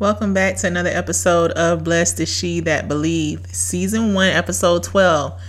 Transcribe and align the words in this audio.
Welcome 0.00 0.32
back 0.32 0.54
to 0.58 0.68
another 0.68 0.90
episode 0.90 1.50
of 1.50 1.82
Blessed 1.82 2.20
is 2.20 2.28
She 2.28 2.60
That 2.60 2.86
Believe, 2.86 3.44
Season 3.46 4.14
1, 4.14 4.28
Episode 4.28 4.84
12. 4.84 5.40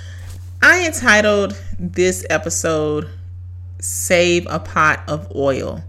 I 0.64 0.88
entitled 0.88 1.56
this 1.78 2.26
episode 2.32 3.08
Save 3.78 4.48
a 4.50 4.58
Pot 4.58 5.04
of 5.08 5.32
Oil. 5.36 5.84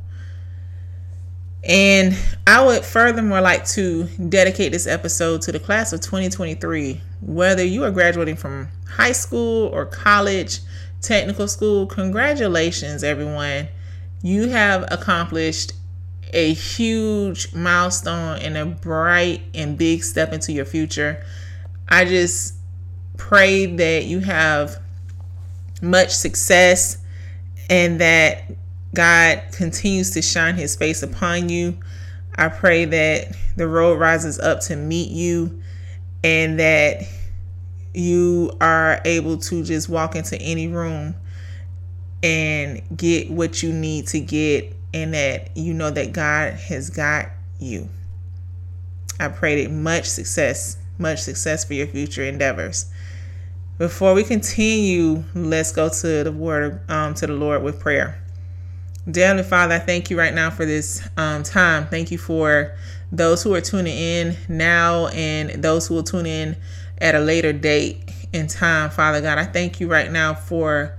And 1.65 2.15
I 2.47 2.63
would 2.63 2.85
furthermore 2.85 3.41
like 3.41 3.67
to 3.69 4.05
dedicate 4.29 4.73
this 4.73 4.87
episode 4.87 5.41
to 5.43 5.53
the 5.53 5.59
class 5.59 5.95
of 5.95 6.03
2023. 6.03 7.01
Whether 7.23 7.65
you 7.65 7.83
are 7.85 7.91
graduating 7.91 8.37
from 8.37 8.69
high 8.87 9.13
school 9.13 9.69
or 9.69 9.87
college, 9.87 10.59
technical 11.01 11.49
school, 11.49 11.87
congratulations, 11.87 13.03
everyone. 13.05 13.69
You 14.21 14.51
have 14.51 14.85
accomplished 14.93 15.73
a 16.33 16.53
huge 16.53 17.55
milestone 17.55 18.39
and 18.39 18.57
a 18.57 18.67
bright 18.67 19.43
and 19.55 19.77
big 19.77 20.05
step 20.05 20.33
into 20.33 20.53
your 20.53 20.65
future. 20.65 21.25
I 21.89 22.05
just 22.05 22.55
pray 23.17 23.67
that 23.67 24.05
you 24.05 24.21
have 24.21 24.81
much 25.83 26.11
success 26.11 26.99
and 27.69 28.01
that 28.01 28.45
God 28.95 29.43
continues 29.53 30.11
to 30.13 30.23
shine 30.23 30.57
his 30.57 30.77
face 30.77 31.03
upon 31.03 31.49
you. 31.49 31.79
I 32.37 32.49
pray 32.49 32.85
that 32.87 33.37
the 33.57 33.69
road 33.69 33.99
rises 33.99 34.39
up 34.39 34.61
to 34.63 34.77
meet 34.77 35.11
you 35.11 35.61
and 36.25 36.59
that 36.59 37.03
you 37.95 38.53
are 38.61 39.01
able 39.05 39.39
to 39.39 39.65
just 39.65 39.89
walk 39.89 40.15
into 40.17 40.41
any 40.41 40.69
room 40.69 41.15
and 42.23 42.83
get 42.97 43.31
what 43.31 43.63
you 43.63 43.73
need 43.73 44.07
to 44.09 44.21
get 44.21 44.77
and 44.93 45.15
that 45.15 45.57
you 45.57 45.75
know 45.75 45.91
that 45.91 46.13
God 46.13 46.55
has 46.55 46.91
got 46.91 47.27
you. 47.59 47.89
I 49.19 49.29
pray 49.29 49.65
that 49.65 49.71
much 49.71 50.07
success, 50.07 50.79
much 50.99 51.21
success 51.21 51.65
for 51.65 51.75
your 51.75 51.87
future 51.87 52.25
endeavors. 52.25 52.91
Before 53.79 54.15
we 54.15 54.25
continue, 54.25 55.25
let's 55.35 55.73
go 55.73 55.89
to 55.89 56.25
the 56.25 56.33
word, 56.33 56.81
um, 56.91 57.15
to 57.15 57.27
the 57.27 57.33
Lord 57.33 57.63
with 57.63 57.81
prayer. 57.81 58.23
Dear 59.11 59.29
Heavenly 59.29 59.49
Father, 59.49 59.75
I 59.77 59.79
thank 59.79 60.11
you 60.11 60.19
right 60.19 60.35
now 60.35 60.51
for 60.51 60.67
this 60.67 61.07
um, 61.17 61.43
time. 61.43 61.87
Thank 61.87 62.11
you 62.11 62.19
for 62.19 62.77
those 63.11 63.43
who 63.43 63.55
are 63.55 63.61
tuning 63.61 63.97
in 63.97 64.37
now 64.49 65.07
and 65.09 65.63
those 65.63 65.87
who 65.87 65.95
will 65.95 66.03
tune 66.03 66.27
in 66.27 66.57
at 66.99 67.15
a 67.15 67.21
later 67.21 67.53
date 67.53 68.11
in 68.33 68.47
time. 68.47 68.91
Father 68.91 69.21
God, 69.21 69.39
I 69.39 69.45
thank 69.45 69.81
you 69.81 69.89
right 69.89 70.11
now 70.11 70.35
for 70.35 70.95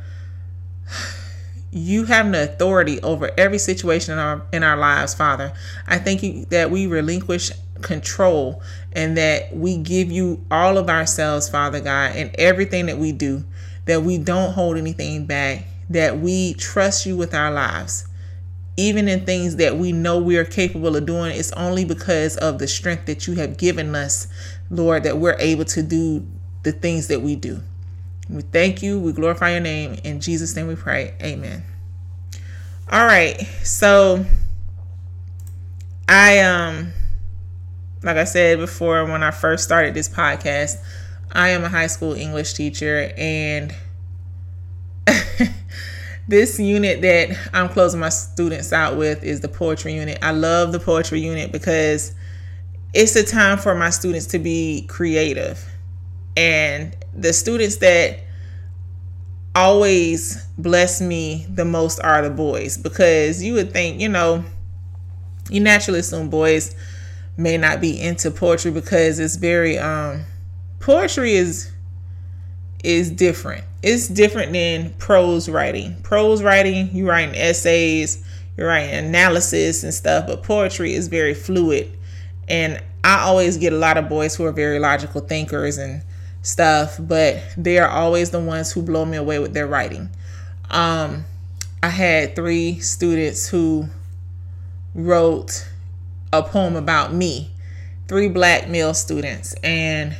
you 1.71 2.05
have 2.05 2.31
the 2.31 2.43
authority 2.43 3.01
over 3.01 3.31
every 3.37 3.57
situation 3.57 4.13
in 4.13 4.19
our 4.19 4.41
in 4.51 4.63
our 4.63 4.77
lives, 4.77 5.13
Father. 5.13 5.53
I 5.87 5.97
thank 5.97 6.21
you 6.21 6.45
that 6.45 6.69
we 6.69 6.87
relinquish 6.87 7.51
control 7.81 8.61
and 8.93 9.17
that 9.17 9.55
we 9.55 9.77
give 9.77 10.11
you 10.11 10.45
all 10.51 10.77
of 10.77 10.89
ourselves, 10.89 11.49
Father 11.49 11.79
God, 11.79 12.15
and 12.15 12.35
everything 12.35 12.87
that 12.87 12.97
we 12.97 13.11
do, 13.11 13.43
that 13.85 14.03
we 14.03 14.17
don't 14.17 14.53
hold 14.53 14.77
anything 14.77 15.25
back, 15.25 15.65
that 15.89 16.19
we 16.19 16.53
trust 16.55 17.05
you 17.05 17.15
with 17.17 17.33
our 17.33 17.51
lives. 17.51 18.07
Even 18.77 19.07
in 19.07 19.25
things 19.25 19.57
that 19.57 19.77
we 19.77 19.91
know 19.91 20.19
we 20.19 20.37
are 20.37 20.45
capable 20.45 20.95
of 20.95 21.05
doing, 21.05 21.35
it's 21.35 21.51
only 21.53 21.85
because 21.85 22.37
of 22.37 22.57
the 22.57 22.67
strength 22.67 23.05
that 23.05 23.27
you 23.27 23.35
have 23.35 23.57
given 23.57 23.95
us, 23.95 24.27
Lord, 24.69 25.03
that 25.03 25.17
we're 25.17 25.37
able 25.39 25.65
to 25.65 25.83
do 25.83 26.25
the 26.63 26.71
things 26.71 27.07
that 27.07 27.21
we 27.21 27.35
do. 27.35 27.61
We 28.31 28.41
thank 28.43 28.81
you. 28.81 28.99
We 28.99 29.11
glorify 29.11 29.51
your 29.51 29.59
name. 29.59 29.99
In 30.03 30.21
Jesus' 30.21 30.55
name 30.55 30.67
we 30.67 30.75
pray. 30.75 31.13
Amen. 31.21 31.63
All 32.89 33.05
right. 33.05 33.37
So 33.63 34.25
I 36.07 36.39
um 36.39 36.93
like 38.03 38.17
I 38.17 38.23
said 38.23 38.57
before 38.57 39.05
when 39.05 39.21
I 39.21 39.31
first 39.31 39.63
started 39.63 39.93
this 39.93 40.07
podcast, 40.09 40.77
I 41.31 41.49
am 41.49 41.63
a 41.63 41.69
high 41.69 41.87
school 41.87 42.13
English 42.13 42.53
teacher 42.53 43.11
and 43.17 43.75
this 46.27 46.59
unit 46.59 47.01
that 47.01 47.37
I'm 47.53 47.69
closing 47.69 47.99
my 47.99 48.09
students 48.09 48.71
out 48.71 48.97
with 48.97 49.23
is 49.23 49.41
the 49.41 49.49
poetry 49.49 49.93
unit. 49.93 50.19
I 50.21 50.31
love 50.31 50.71
the 50.71 50.79
poetry 50.79 51.19
unit 51.19 51.51
because 51.51 52.15
it's 52.93 53.15
a 53.15 53.23
time 53.23 53.57
for 53.57 53.75
my 53.75 53.89
students 53.89 54.27
to 54.27 54.39
be 54.39 54.85
creative. 54.87 55.63
And 56.37 56.95
the 57.13 57.33
students 57.33 57.77
that 57.77 58.19
always 59.53 60.45
bless 60.57 61.01
me 61.01 61.45
the 61.49 61.65
most 61.65 61.99
are 61.99 62.21
the 62.21 62.29
boys 62.29 62.77
because 62.77 63.43
you 63.43 63.53
would 63.53 63.71
think, 63.71 63.99
you 63.99 64.09
know, 64.09 64.43
you 65.49 65.59
naturally 65.59 65.99
assume 65.99 66.29
boys 66.29 66.75
may 67.37 67.57
not 67.57 67.81
be 67.81 67.99
into 67.99 68.31
poetry 68.31 68.71
because 68.71 69.19
it's 69.19 69.35
very 69.35 69.77
um 69.77 70.23
poetry 70.79 71.33
is 71.33 71.71
is 72.83 73.11
different. 73.11 73.63
It's 73.83 74.07
different 74.07 74.53
than 74.53 74.93
prose 74.93 75.49
writing. 75.49 75.95
Prose 76.03 76.41
writing, 76.41 76.89
you 76.95 77.07
writing 77.07 77.35
essays, 77.35 78.23
you're 78.57 78.67
writing 78.67 78.93
analysis 78.93 79.83
and 79.83 79.93
stuff, 79.93 80.27
but 80.27 80.43
poetry 80.43 80.93
is 80.93 81.07
very 81.07 81.33
fluid. 81.33 81.91
And 82.47 82.81
I 83.03 83.21
always 83.21 83.57
get 83.57 83.73
a 83.73 83.77
lot 83.77 83.97
of 83.97 84.09
boys 84.09 84.35
who 84.35 84.45
are 84.45 84.51
very 84.51 84.79
logical 84.79 85.21
thinkers 85.21 85.77
and 85.77 86.03
stuff, 86.41 86.97
but 86.99 87.41
they 87.57 87.77
are 87.77 87.89
always 87.89 88.31
the 88.31 88.39
ones 88.39 88.71
who 88.71 88.81
blow 88.81 89.05
me 89.05 89.17
away 89.17 89.39
with 89.39 89.53
their 89.53 89.67
writing. 89.67 90.09
Um, 90.69 91.25
I 91.83 91.89
had 91.89 92.35
three 92.35 92.79
students 92.79 93.47
who 93.47 93.87
wrote 94.93 95.67
a 96.33 96.43
poem 96.43 96.75
about 96.75 97.13
me, 97.13 97.51
three 98.07 98.27
black 98.29 98.69
male 98.69 98.93
students, 98.93 99.53
and 99.63 100.15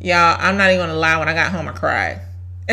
y'all, 0.00 0.36
I'm 0.38 0.56
not 0.56 0.70
even 0.70 0.86
gonna 0.86 0.98
lie. 0.98 1.18
When 1.18 1.28
I 1.28 1.34
got 1.34 1.52
home, 1.52 1.68
I 1.68 1.72
cried. 1.72 2.20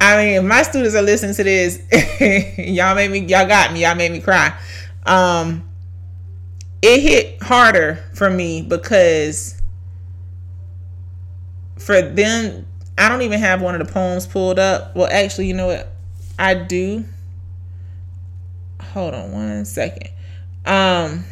I 0.00 0.16
mean, 0.16 0.46
my 0.46 0.62
students 0.62 0.94
are 0.94 1.02
listening 1.02 1.34
to 1.34 1.44
this, 1.44 1.82
y'all 2.58 2.94
made 2.94 3.10
me, 3.10 3.18
y'all 3.20 3.48
got 3.48 3.72
me, 3.72 3.82
y'all 3.82 3.96
made 3.96 4.12
me 4.12 4.20
cry. 4.20 4.56
Um, 5.04 5.68
it 6.80 7.00
hit 7.00 7.42
harder 7.42 8.04
for 8.14 8.30
me 8.30 8.62
because 8.62 9.57
for 11.78 12.02
them, 12.02 12.66
I 12.96 13.08
don't 13.08 13.22
even 13.22 13.38
have 13.38 13.62
one 13.62 13.80
of 13.80 13.86
the 13.86 13.92
poems 13.92 14.26
pulled 14.26 14.58
up. 14.58 14.94
Well, 14.94 15.08
actually, 15.10 15.46
you 15.46 15.54
know 15.54 15.68
what? 15.68 15.92
I 16.38 16.54
do. 16.54 17.04
Hold 18.82 19.14
on 19.14 19.32
one 19.32 19.64
second. 19.64 20.10
Um, 20.66 21.24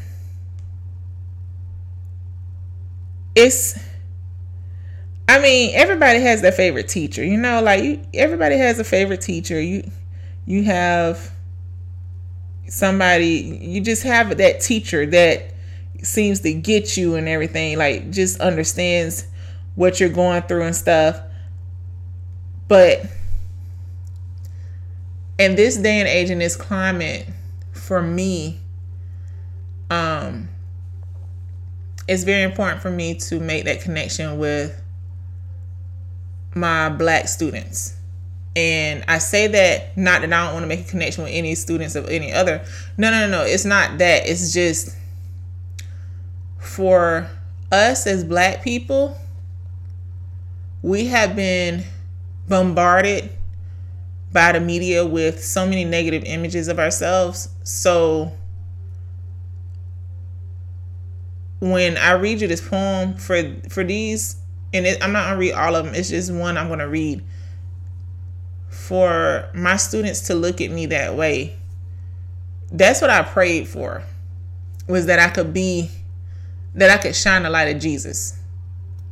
it's. 3.35 3.79
I 5.29 5.41
mean, 5.41 5.73
everybody 5.75 6.21
has 6.21 6.41
their 6.41 6.53
favorite 6.53 6.89
teacher. 6.89 7.25
You 7.25 7.37
know, 7.37 7.61
like 7.61 7.83
you, 7.83 8.01
everybody 8.15 8.57
has 8.57 8.79
a 8.79 8.85
favorite 8.85 9.21
teacher. 9.21 9.61
You, 9.61 9.91
you 10.45 10.63
have 10.65 11.33
somebody. 12.69 13.59
You 13.61 13.81
just 13.81 14.05
have 14.05 14.37
that 14.37 14.61
teacher 14.61 15.05
that 15.07 15.53
seems 16.03 16.41
to 16.41 16.53
get 16.53 16.97
you 16.97 17.17
and 17.17 17.29
everything. 17.29 17.77
Like, 17.77 18.11
just 18.11 18.41
understands 18.41 19.27
what 19.77 20.01
you're 20.01 20.09
going 20.09 20.43
through 20.43 20.63
and 20.63 20.75
stuff. 20.75 21.21
But 22.67 23.03
in 25.39 25.55
this 25.55 25.77
day 25.77 26.01
and 26.01 26.09
age 26.09 26.31
in 26.31 26.39
this 26.41 26.57
climate, 26.57 27.29
for 27.73 28.03
me, 28.03 28.59
um, 29.91 30.49
it's 32.09 32.25
very 32.25 32.43
important 32.43 32.83
for 32.83 32.91
me 32.91 33.15
to 33.15 33.39
make 33.39 33.65
that 33.67 33.81
connection 33.81 34.39
with 34.39 34.81
my 36.55 36.89
black 36.89 37.29
students. 37.29 37.95
And 38.57 39.05
I 39.07 39.19
say 39.19 39.49
that 39.49 39.97
not 39.99 40.23
that 40.23 40.33
I 40.33 40.45
don't 40.47 40.55
want 40.55 40.63
to 40.63 40.67
make 40.67 40.81
a 40.81 40.91
connection 40.91 41.25
with 41.25 41.33
any 41.33 41.55
students 41.55 41.95
of 41.95 42.09
any 42.09 42.33
other. 42.33 42.65
No, 42.97 43.11
no, 43.11 43.29
no, 43.29 43.43
no. 43.43 43.45
It's 43.45 43.67
not 43.67 43.99
that. 43.99 44.27
It's 44.27 44.53
just 44.55 44.97
for 46.59 47.29
us 47.71 48.07
as 48.07 48.25
black 48.25 48.65
people, 48.65 49.17
we 50.87 51.07
have 51.07 51.35
been 51.35 51.83
bombarded 52.49 53.29
by 54.33 54.53
the 54.53 54.61
media 54.61 55.05
with 55.05 55.43
so 55.43 55.67
many 55.67 55.85
negative 55.85 56.23
images 56.23 56.69
of 56.69 56.79
ourselves. 56.79 57.49
So 57.65 58.31
when 61.59 61.97
I 61.97 62.13
read 62.13 62.41
you 62.41 62.47
this 62.47 62.61
poem 62.61 63.17
for 63.17 63.57
for 63.69 63.83
these, 63.83 64.37
and 64.73 64.87
it, 64.87 65.03
I'm 65.03 65.11
not 65.11 65.25
gonna 65.25 65.39
read 65.39 65.55
all 65.55 65.75
of 65.75 65.87
them. 65.87 65.95
It's 65.97 66.11
just 66.11 66.33
one 66.33 66.57
I'm 66.57 66.69
gonna 66.69 66.87
read 66.87 67.25
for 68.71 69.51
my 69.55 69.77
students 69.79 70.29
to 70.29 70.37
look 70.37 70.61
at 70.61 70.71
me 70.71 70.87
that 70.87 71.17
way. 71.17 71.57
That's 72.71 73.01
what 73.01 73.11
I 73.11 73.23
prayed 73.23 73.67
for. 73.67 74.05
Was 74.87 75.07
that 75.07 75.19
I 75.19 75.31
could 75.31 75.53
be, 75.53 75.91
that 76.77 76.91
I 76.91 77.03
could 77.03 77.17
shine 77.17 77.43
the 77.43 77.51
light 77.51 77.75
of 77.75 77.83
Jesus 77.83 78.36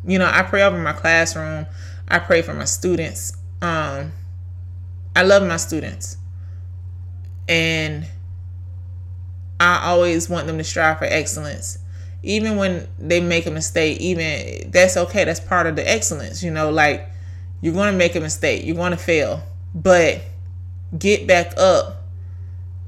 you 0.06 0.18
know, 0.18 0.30
I 0.30 0.42
pray 0.42 0.62
over 0.62 0.78
my 0.78 0.92
classroom. 0.92 1.66
I 2.08 2.18
pray 2.18 2.42
for 2.42 2.54
my 2.54 2.64
students. 2.64 3.32
Um, 3.62 4.12
I 5.16 5.22
love 5.22 5.46
my 5.46 5.56
students. 5.56 6.16
And 7.48 8.06
I 9.60 9.86
always 9.86 10.28
want 10.28 10.46
them 10.46 10.58
to 10.58 10.64
strive 10.64 10.98
for 10.98 11.04
excellence. 11.04 11.78
Even 12.22 12.56
when 12.56 12.88
they 12.98 13.20
make 13.20 13.46
a 13.46 13.50
mistake, 13.50 14.00
even 14.00 14.70
that's 14.70 14.96
okay. 14.96 15.24
That's 15.24 15.40
part 15.40 15.66
of 15.66 15.76
the 15.76 15.88
excellence. 15.88 16.42
You 16.42 16.50
know, 16.50 16.70
like 16.70 17.08
you're 17.60 17.74
going 17.74 17.92
to 17.92 17.98
make 17.98 18.14
a 18.14 18.20
mistake, 18.20 18.64
you're 18.64 18.76
going 18.76 18.92
to 18.92 18.98
fail, 18.98 19.42
but 19.74 20.22
get 20.98 21.26
back 21.26 21.56
up. 21.56 22.02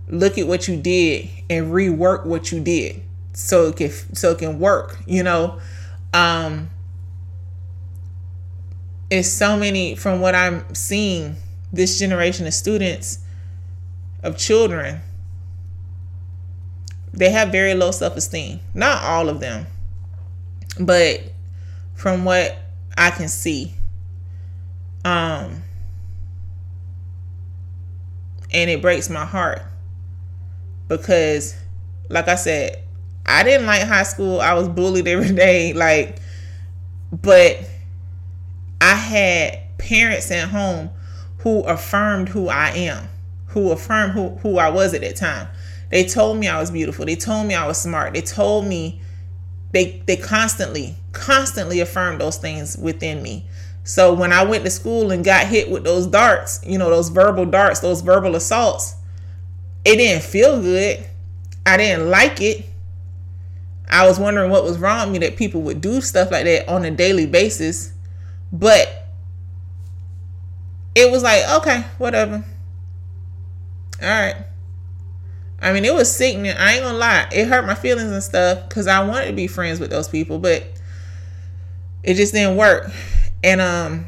Look 0.09 0.39
at 0.39 0.47
what 0.47 0.69
you 0.69 0.77
did 0.77 1.29
and 1.51 1.73
rework 1.73 2.27
what 2.27 2.53
you 2.53 2.61
did 2.61 3.03
so 3.33 3.69
it 3.69 3.77
can 3.77 3.91
so 4.15 4.31
it 4.31 4.39
can 4.39 4.59
work, 4.59 4.99
you 5.07 5.23
know. 5.23 5.61
Um 6.15 6.71
it's 9.11 9.29
so 9.29 9.57
many 9.57 9.95
from 9.95 10.21
what 10.21 10.35
I'm 10.35 10.75
seeing 10.75 11.37
this 11.73 11.99
generation 11.99 12.47
of 12.47 12.55
students 12.55 13.19
of 14.23 14.37
children 14.37 15.01
they 17.13 17.31
have 17.31 17.51
very 17.51 17.73
low 17.75 17.91
self-esteem. 17.91 18.61
Not 18.75 19.03
all 19.03 19.29
of 19.29 19.41
them 19.41 19.67
but 20.79 21.21
from 21.95 22.25
what 22.25 22.57
i 22.97 23.11
can 23.11 23.29
see 23.29 23.73
um 25.05 25.63
and 28.53 28.71
it 28.71 28.83
breaks 28.83 29.09
my 29.09 29.25
heart 29.25 29.63
because 30.89 31.57
like 32.11 32.29
i 32.29 32.35
said 32.35 32.83
i 33.25 33.43
didn't 33.43 33.67
like 33.67 33.83
high 33.83 34.03
school. 34.03 34.41
I 34.41 34.55
was 34.55 34.69
bullied 34.69 35.09
every 35.09 35.33
day 35.35 35.73
like 35.73 36.21
but 37.11 37.59
I 38.81 38.95
had 38.95 39.59
parents 39.79 40.31
at 40.31 40.49
home 40.49 40.91
who 41.39 41.63
affirmed 41.63 42.29
who 42.31 42.49
I 42.49 42.71
am, 42.71 43.09
who 43.49 43.71
affirmed 43.71 44.13
who, 44.13 44.31
who 44.37 44.59
I 44.59 44.71
was 44.71 44.95
at 44.95 45.01
that 45.03 45.17
time. 45.17 45.49
They 45.91 46.05
told 46.05 46.39
me 46.39 46.49
I 46.49 46.61
was 46.61 46.71
beautiful. 46.71 47.05
They 47.05 47.17
told 47.17 47.47
me 47.47 47.55
I 47.55 47.67
was 47.67 47.81
smart. 47.81 48.15
They 48.15 48.21
told 48.21 48.67
me 48.67 49.01
they 49.73 50.03
they 50.07 50.17
constantly, 50.17 50.97
constantly 51.13 51.81
affirmed 51.81 52.21
those 52.21 52.37
things 52.37 52.77
within 52.77 53.23
me. 53.23 53.47
So 53.85 54.13
when 54.13 54.33
I 54.33 54.43
went 54.45 54.65
to 54.65 54.71
school 54.71 55.13
and 55.13 55.25
got 55.25 55.47
hit 55.47 55.71
with 55.71 55.85
those 55.85 56.09
darts, 56.09 56.61
you 56.67 56.77
know, 56.77 56.91
those 56.91 57.09
verbal 57.09 57.47
darts, 57.47 57.81
those 57.81 58.01
verbal 58.01 58.35
assaults, 58.35 58.97
it 59.85 59.97
didn't 59.97 60.25
feel 60.25 60.61
good. 60.61 61.07
I 61.65 61.77
didn't 61.77 62.11
like 62.11 62.41
it. 62.41 62.67
I 63.89 64.07
was 64.09 64.19
wondering 64.19 64.51
what 64.51 64.65
was 64.65 64.79
wrong 64.79 65.13
with 65.13 65.21
me 65.21 65.27
that 65.29 65.37
people 65.37 65.63
would 65.63 65.81
do 65.81 66.01
stuff 66.01 66.33
like 66.33 66.45
that 66.45 66.69
on 66.69 66.85
a 66.85 66.91
daily 66.91 67.27
basis. 67.27 67.93
But 68.53 69.07
it 70.95 71.11
was 71.11 71.23
like, 71.23 71.43
okay, 71.61 71.85
whatever. 71.99 72.45
All 74.03 74.09
right. 74.09 74.37
I 75.61 75.73
mean, 75.73 75.85
it 75.85 75.95
was 75.95 76.15
sickening. 76.15 76.53
I 76.53 76.75
ain't 76.75 76.83
gonna 76.83 76.99
lie. 76.99 77.29
It 77.33 77.49
hurt 77.49 77.67
my 77.67 77.75
feelings 77.75 78.11
and 78.11 78.23
stuff 78.23 78.69
because 78.69 78.87
I 78.87 79.07
wanted 79.07 79.27
to 79.27 79.33
be 79.33 79.47
friends 79.47 79.81
with 79.81 79.91
those 79.91 80.09
people, 80.09 80.39
but 80.39 80.67
it 82.03 82.15
just 82.15 82.33
didn't 82.33 82.57
work. 82.57 82.91
And, 83.43 83.61
um, 83.61 84.07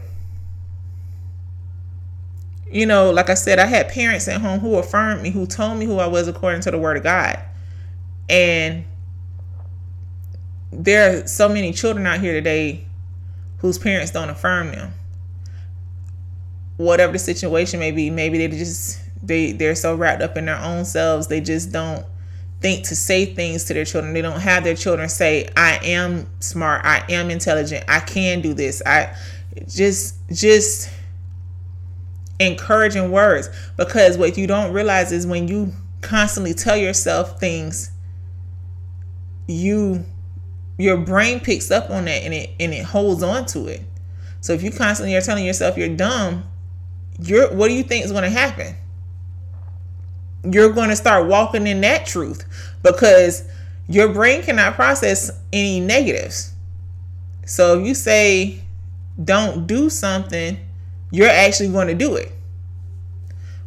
you 2.71 2.87
know, 2.87 3.11
like 3.11 3.31
I 3.31 3.35
said, 3.35 3.59
I 3.59 3.67
had 3.67 3.89
parents 3.89 4.29
at 4.29 4.41
home 4.41 4.61
who 4.61 4.77
affirmed 4.77 5.23
me, 5.23 5.31
who 5.31 5.47
told 5.47 5.79
me 5.79 5.87
who 5.87 5.99
I 5.99 6.07
was 6.07 6.29
according 6.29 6.61
to 6.63 6.71
the 6.71 6.79
word 6.79 6.97
of 6.97 7.03
God. 7.03 7.39
And 8.29 8.85
there 10.71 11.23
are 11.23 11.27
so 11.27 11.49
many 11.49 11.73
children 11.73 12.07
out 12.07 12.21
here 12.21 12.35
today 12.35 12.88
whose 13.59 13.79
parents 13.79 14.11
don't 14.11 14.31
affirm 14.31 14.73
them. 14.73 14.93
Whatever 16.77 17.13
the 17.13 17.19
situation 17.19 17.81
may 17.81 17.91
be, 17.91 18.11
maybe 18.11 18.39
they 18.39 18.49
just 18.49 19.01
they 19.23 19.53
they're 19.53 19.75
so 19.75 19.95
wrapped 19.95 20.23
up 20.23 20.37
in 20.37 20.45
their 20.47 20.59
own 20.59 20.85
selves 20.85 21.27
they 21.27 21.41
just 21.41 21.73
don't 21.73 22.07
think 22.61 22.87
to 22.87 22.97
say 22.97 23.25
things 23.25 23.65
to 23.65 23.75
their 23.75 23.85
children. 23.85 24.15
They 24.15 24.23
don't 24.23 24.41
have 24.41 24.65
their 24.65 24.75
children 24.75 25.09
say, 25.09 25.49
"I 25.57 25.79
am 25.83 26.29
smart. 26.41 26.85
I 26.85 27.05
am 27.09 27.31
intelligent. 27.31 27.85
I 27.89 28.01
can 28.01 28.41
do 28.41 28.55
this." 28.55 28.83
I 28.85 29.15
just 29.69 30.17
just 30.33 30.91
encouraging 32.41 33.11
words 33.11 33.49
because 33.77 34.17
what 34.17 34.37
you 34.39 34.47
don't 34.47 34.73
realize 34.73 35.11
is 35.13 35.27
when 35.27 35.49
you 35.49 35.73
constantly 36.01 36.55
tell 36.55 36.77
yourself 36.77 37.41
things 37.41 37.91
you 39.49 40.05
your 40.79 40.97
brain 40.97 41.41
picks 41.41 41.71
up 41.71 41.91
on 41.91 42.07
that 42.07 42.23
and 42.23 42.33
it 42.33 42.51
and 42.59 42.73
it 42.73 42.85
holds 42.85 43.23
on 43.23 43.45
to 43.47 43.67
it. 43.67 43.83
So 44.41 44.53
if 44.53 44.63
you 44.63 44.71
constantly 44.71 45.15
are 45.17 45.21
telling 45.21 45.45
yourself 45.45 45.77
you're 45.77 45.95
dumb, 45.95 46.45
you're 47.21 47.53
what 47.53 47.69
do 47.69 47.75
you 47.75 47.83
think 47.83 48.05
is 48.05 48.13
going 48.13 48.25
to 48.25 48.31
happen? 48.31 48.75
You're 50.45 50.73
going 50.73 50.89
to 50.89 50.97
start 50.97 51.27
walking 51.27 51.67
in 51.67 51.81
that 51.83 52.07
truth 52.07 52.45
because 52.83 53.45
your 53.89 54.13
brain 54.13 54.43
cannot 54.43 54.75
process 54.75 55.31
any 55.53 55.81
negatives. 55.81 56.55
So 57.45 57.81
if 57.81 57.87
you 57.87 57.95
say 57.95 58.61
don't 59.23 59.67
do 59.67 59.91
something, 59.91 60.59
you're 61.11 61.29
actually 61.29 61.71
going 61.71 61.89
to 61.89 61.95
do 61.95 62.15
it. 62.15 62.33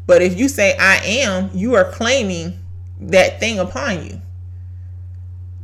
But 0.07 0.21
if 0.21 0.39
you 0.39 0.47
say 0.47 0.77
I 0.77 0.97
am, 1.03 1.49
you 1.53 1.75
are 1.75 1.91
claiming 1.91 2.57
that 3.01 3.39
thing 3.39 3.59
upon 3.59 4.05
you. 4.05 4.21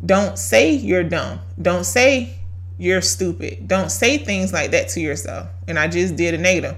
Don't 0.06 0.38
say 0.38 0.72
you're 0.72 1.04
dumb. 1.04 1.40
Don't 1.62 1.86
say 1.86 2.36
you're 2.78 3.02
stupid. 3.02 3.68
Don't 3.68 3.90
say 3.90 4.18
things 4.18 4.54
like 4.54 4.72
that 4.72 4.90
to 4.90 5.02
yourself. 5.02 5.50
And 5.68 5.80
I 5.80 5.88
just 5.88 6.16
did 6.16 6.34
a 6.34 6.38
negative. 6.38 6.76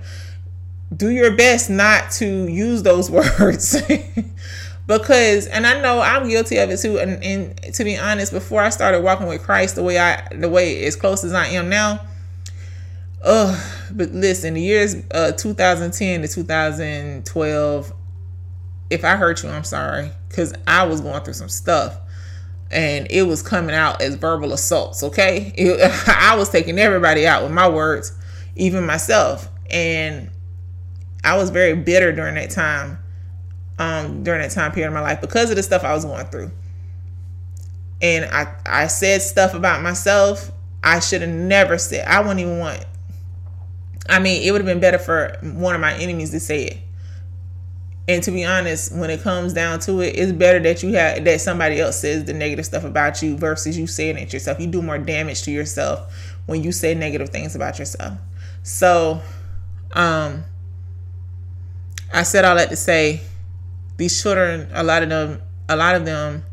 Do 0.96 1.10
your 1.10 1.36
best 1.36 1.70
not 1.70 2.12
to 2.12 2.48
use 2.48 2.84
those 2.84 3.12
words. 3.40 3.82
because 4.88 5.46
and 5.48 5.68
I 5.68 5.80
know 5.82 6.02
I'm 6.02 6.28
guilty 6.30 6.58
of 6.58 6.70
it 6.70 6.80
too. 6.80 6.98
And, 6.98 7.24
and 7.24 7.74
to 7.76 7.84
be 7.84 7.98
honest, 7.98 8.32
before 8.32 8.62
I 8.62 8.70
started 8.70 9.04
walking 9.04 9.28
with 9.28 9.44
Christ 9.44 9.76
the 9.76 9.84
way 9.84 10.00
I 10.00 10.28
the 10.32 10.50
way 10.50 10.84
as 10.86 10.96
close 10.96 11.24
as 11.24 11.34
I 11.34 11.48
am 11.48 11.70
now, 11.70 12.00
uh 13.24 13.72
but 13.92 14.12
listen, 14.12 14.54
the 14.54 14.62
years 14.62 14.96
uh 15.12 15.34
2010 15.34 16.22
to 16.22 16.28
2012, 16.28 17.94
if 18.90 19.04
I 19.04 19.16
hurt 19.16 19.44
you, 19.44 19.50
I'm 19.50 19.64
sorry. 19.64 20.12
Cause 20.30 20.54
I 20.66 20.86
was 20.86 21.02
going 21.02 21.22
through 21.24 21.34
some 21.34 21.50
stuff 21.50 21.98
and 22.72 23.08
it 23.10 23.24
was 23.24 23.42
coming 23.42 23.74
out 23.74 24.02
as 24.02 24.16
verbal 24.16 24.54
assaults 24.54 25.04
okay? 25.04 25.52
It, 25.56 25.80
i 26.08 26.36
was 26.36 26.50
taking 26.50 26.80
everybody 26.80 27.26
out 27.26 27.44
with 27.44 27.52
my 27.52 27.68
words 27.70 28.14
even 28.56 28.86
myself. 28.86 29.50
And 29.70 30.30
i 31.24 31.38
was 31.38 31.50
very 31.50 31.76
bitter 31.76 32.12
during 32.12 32.36
that 32.36 32.50
time 32.50 33.00
um 33.78 34.24
during 34.24 34.42
that 34.42 34.52
time 34.52 34.72
period 34.72 34.88
of 34.88 34.94
my 34.94 35.02
life 35.02 35.22
because 35.22 35.50
of 35.50 35.56
the 35.56 35.64
stuff 35.64 35.84
i 35.84 35.94
was 35.94 36.06
going 36.06 36.26
through. 36.28 36.52
And 38.02 38.26
i 38.26 38.54
i 38.66 38.88
said 38.88 39.22
stuff 39.22 39.54
about 39.54 39.82
myself 39.82 40.52
i 40.84 41.00
should 41.00 41.22
have 41.22 41.30
never 41.30 41.78
said. 41.78 42.08
I 42.08 42.20
wouldn't 42.22 42.40
even 42.40 42.60
want 42.60 42.86
i 44.08 44.20
mean 44.20 44.42
it 44.44 44.52
would 44.52 44.62
have 44.62 44.66
been 44.68 44.80
better 44.80 44.98
for 44.98 45.38
one 45.42 45.76
of 45.76 45.82
my 45.82 45.94
enemies 45.96 46.32
to 46.32 46.40
say 46.40 46.64
it 46.66 46.78
and 48.10 48.24
to 48.24 48.32
be 48.32 48.44
honest, 48.44 48.92
when 48.92 49.12
it 49.12 49.22
comes 49.22 49.54
down 49.54 49.80
to 49.82 50.02
it, 50.02 50.18
it's 50.18 50.32
better 50.32 50.60
that 50.62 50.82
you 50.82 50.94
have 50.94 51.24
that 51.26 51.40
somebody 51.42 51.80
else 51.80 52.00
says 52.00 52.26
the 52.26 52.34
negative 52.34 52.66
stuff 52.66 52.84
about 52.84 53.22
you 53.22 53.38
versus 53.38 53.78
you 53.78 53.86
saying 53.86 54.18
it 54.18 54.34
yourself. 54.34 54.60
You 54.60 54.66
do 54.66 54.82
more 54.82 54.98
damage 54.98 55.44
to 55.44 55.52
yourself 55.52 56.12
when 56.48 56.64
you 56.64 56.72
say 56.72 56.96
negative 56.96 57.30
things 57.30 57.56
about 57.56 57.78
yourself. 57.78 58.18
So, 58.64 59.22
um, 59.92 60.44
I 62.12 62.24
said 62.24 62.46
all 62.46 62.56
that 62.56 62.70
to 62.70 62.76
say 62.76 63.22
these 63.98 64.20
children, 64.20 64.68
a 64.74 64.84
lot 64.84 65.04
of 65.04 65.10
them, 65.10 65.44
a 65.70 65.76
lot 65.76 65.94
of 65.94 66.04
them 66.04 66.44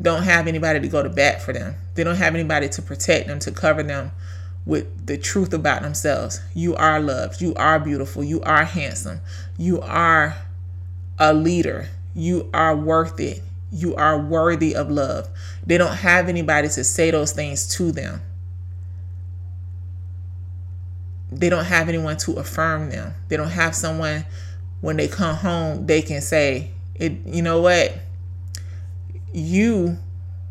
don't 0.00 0.22
have 0.22 0.46
anybody 0.46 0.78
to 0.78 0.86
go 0.86 1.02
to 1.02 1.08
bat 1.08 1.42
for 1.42 1.52
them. 1.52 1.74
They 1.96 2.04
don't 2.04 2.14
have 2.14 2.36
anybody 2.36 2.68
to 2.68 2.82
protect 2.82 3.26
them, 3.26 3.40
to 3.40 3.50
cover 3.50 3.82
them 3.82 4.12
with 4.66 5.06
the 5.06 5.16
truth 5.16 5.52
about 5.52 5.82
themselves. 5.82 6.40
You 6.54 6.76
are 6.76 7.00
loved. 7.00 7.40
You 7.40 7.54
are 7.54 7.78
beautiful. 7.78 8.22
You 8.22 8.40
are 8.42 8.64
handsome. 8.64 9.20
You 9.56 9.80
are 9.80 10.36
a 11.18 11.32
leader. 11.32 11.88
You 12.14 12.50
are 12.52 12.76
worth 12.76 13.18
it. 13.20 13.42
You 13.70 13.94
are 13.96 14.18
worthy 14.18 14.74
of 14.74 14.90
love. 14.90 15.28
They 15.66 15.78
don't 15.78 15.94
have 15.94 16.28
anybody 16.28 16.68
to 16.68 16.84
say 16.84 17.10
those 17.10 17.32
things 17.32 17.66
to 17.76 17.92
them. 17.92 18.22
They 21.30 21.50
don't 21.50 21.66
have 21.66 21.88
anyone 21.88 22.16
to 22.18 22.32
affirm 22.34 22.90
them. 22.90 23.14
They 23.28 23.36
don't 23.36 23.50
have 23.50 23.74
someone 23.74 24.24
when 24.80 24.96
they 24.96 25.08
come 25.08 25.36
home 25.36 25.86
they 25.86 26.02
can 26.02 26.20
say, 26.20 26.70
"It 26.94 27.12
you 27.26 27.42
know 27.42 27.60
what? 27.60 27.98
You 29.32 29.98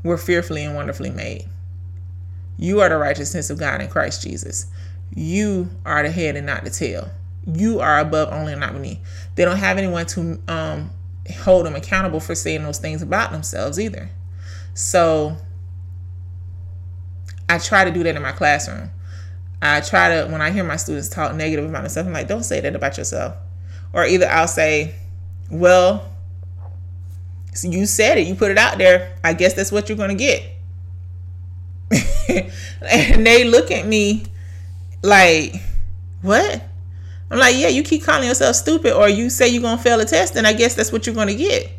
were 0.03 0.17
fearfully 0.17 0.63
and 0.63 0.75
wonderfully 0.75 1.09
made." 1.09 1.47
You 2.57 2.81
are 2.81 2.89
the 2.89 2.97
righteousness 2.97 3.49
of 3.49 3.59
God 3.59 3.81
in 3.81 3.87
Christ 3.87 4.23
Jesus. 4.23 4.67
You 5.15 5.69
are 5.85 6.03
the 6.03 6.11
head 6.11 6.35
and 6.35 6.45
not 6.45 6.63
the 6.63 6.69
tail. 6.69 7.09
You 7.45 7.79
are 7.79 7.99
above 7.99 8.33
only 8.33 8.51
and 8.51 8.59
not 8.59 8.73
beneath. 8.73 8.99
They 9.35 9.45
don't 9.45 9.57
have 9.57 9.77
anyone 9.77 10.05
to 10.07 10.41
um, 10.47 10.91
hold 11.39 11.65
them 11.65 11.75
accountable 11.75 12.19
for 12.19 12.35
saying 12.35 12.63
those 12.63 12.79
things 12.79 13.01
about 13.01 13.31
themselves 13.31 13.79
either. 13.79 14.09
So 14.73 15.37
I 17.47 17.57
try 17.57 17.85
to 17.85 17.91
do 17.91 18.03
that 18.03 18.15
in 18.15 18.21
my 18.21 18.31
classroom. 18.33 18.91
I 19.61 19.81
try 19.81 20.09
to, 20.09 20.29
when 20.31 20.41
I 20.41 20.51
hear 20.51 20.63
my 20.63 20.75
students 20.75 21.09
talk 21.09 21.35
negative 21.35 21.65
about 21.69 21.81
themselves, 21.81 22.07
I'm 22.07 22.13
like, 22.13 22.27
don't 22.27 22.43
say 22.43 22.59
that 22.59 22.75
about 22.75 22.97
yourself. 22.97 23.35
Or 23.93 24.05
either 24.05 24.27
I'll 24.27 24.47
say, 24.47 24.95
well, 25.49 26.11
So 27.53 27.69
you 27.69 27.85
said 27.85 28.17
it, 28.17 28.27
you 28.27 28.35
put 28.35 28.51
it 28.51 28.57
out 28.57 28.77
there. 28.77 29.15
I 29.23 29.33
guess 29.33 29.53
that's 29.53 29.71
what 29.71 29.89
you're 29.89 29.97
going 29.97 30.09
to 30.09 30.15
get. 30.15 30.43
and 32.89 33.25
they 33.25 33.43
look 33.43 33.71
at 33.71 33.85
me 33.85 34.25
like, 35.03 35.55
what? 36.21 36.63
I'm 37.29 37.39
like, 37.39 37.55
yeah, 37.57 37.67
you 37.67 37.83
keep 37.83 38.03
calling 38.03 38.27
yourself 38.27 38.55
stupid 38.55 38.93
or 38.93 39.09
you 39.09 39.29
say 39.29 39.47
you're 39.49 39.61
going 39.61 39.77
to 39.77 39.83
fail 39.83 39.99
a 39.99 40.05
test, 40.05 40.35
and 40.35 40.47
I 40.47 40.53
guess 40.53 40.75
that's 40.75 40.91
what 40.91 41.05
you're 41.05 41.15
going 41.15 41.27
to 41.27 41.35
get. 41.35 41.71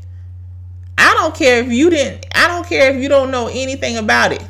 I 0.99 1.15
don't 1.15 1.35
care 1.35 1.61
if 1.61 1.71
you 1.71 1.91
didn't, 1.91 2.27
I 2.35 2.49
don't 2.49 2.67
care 2.67 2.95
if 2.95 3.03
you 3.03 3.09
don't 3.09 3.31
know 3.31 3.49
anything 3.49 3.97
about 3.97 4.33
it. 4.33 4.45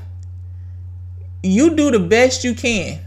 You 1.43 1.77
do 1.77 1.91
the 1.91 2.01
best 2.01 2.43
you 2.43 2.55
can. 2.55 3.01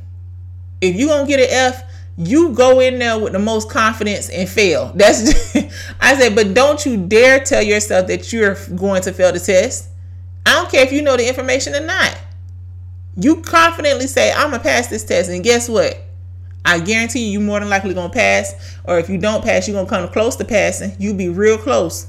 If 0.79 0.96
you're 0.96 1.10
going 1.10 1.25
to 1.25 1.27
get 1.27 1.39
an 1.39 1.48
F, 1.50 1.84
you 2.17 2.53
go 2.53 2.79
in 2.79 3.00
there 3.00 3.20
with 3.20 3.34
the 3.34 3.39
most 3.39 3.70
confidence 3.70 4.29
and 4.29 4.48
fail. 4.48 4.91
That's 4.96 5.24
just, 5.24 5.55
I 6.01 6.15
said, 6.15 6.36
but 6.36 6.53
don't 6.53 6.86
you 6.86 6.98
dare 6.98 7.39
tell 7.43 7.62
yourself 7.62 8.08
that 8.08 8.31
you're 8.31 8.55
going 8.75 9.01
to 9.03 9.12
fail 9.12 9.31
the 9.31 9.39
test. 9.39 9.89
I 10.46 10.55
don't 10.55 10.72
care 10.72 10.86
if 10.86 10.91
you 10.91 11.01
know 11.01 11.17
the 11.17 11.27
information 11.27 11.75
or 11.75 11.86
not. 11.86 12.17
You 13.15 13.41
confidently 13.41 14.08
say, 14.08 14.32
I'm 14.32 14.51
gonna 14.51 14.63
pass 14.63 14.88
this 14.88 15.03
test, 15.03 15.30
and 15.30 15.44
guess 15.44 15.68
what? 15.68 15.98
I 16.63 16.80
guarantee 16.80 17.25
you, 17.25 17.39
you 17.39 17.39
more 17.39 17.60
than 17.60 17.70
likely 17.70 17.94
gonna 17.94 18.13
pass. 18.13 18.53
Or 18.84 19.00
if 19.00 19.10
you 19.10 19.18
don't 19.18 19.44
pass, 19.44 19.68
you're 19.68 19.75
gonna 19.75 19.89
come 19.89 20.12
close 20.13 20.36
to 20.38 20.46
passing. 20.46 20.96
You 21.00 21.13
be 21.13 21.30
real 21.30 21.58
close 21.58 22.08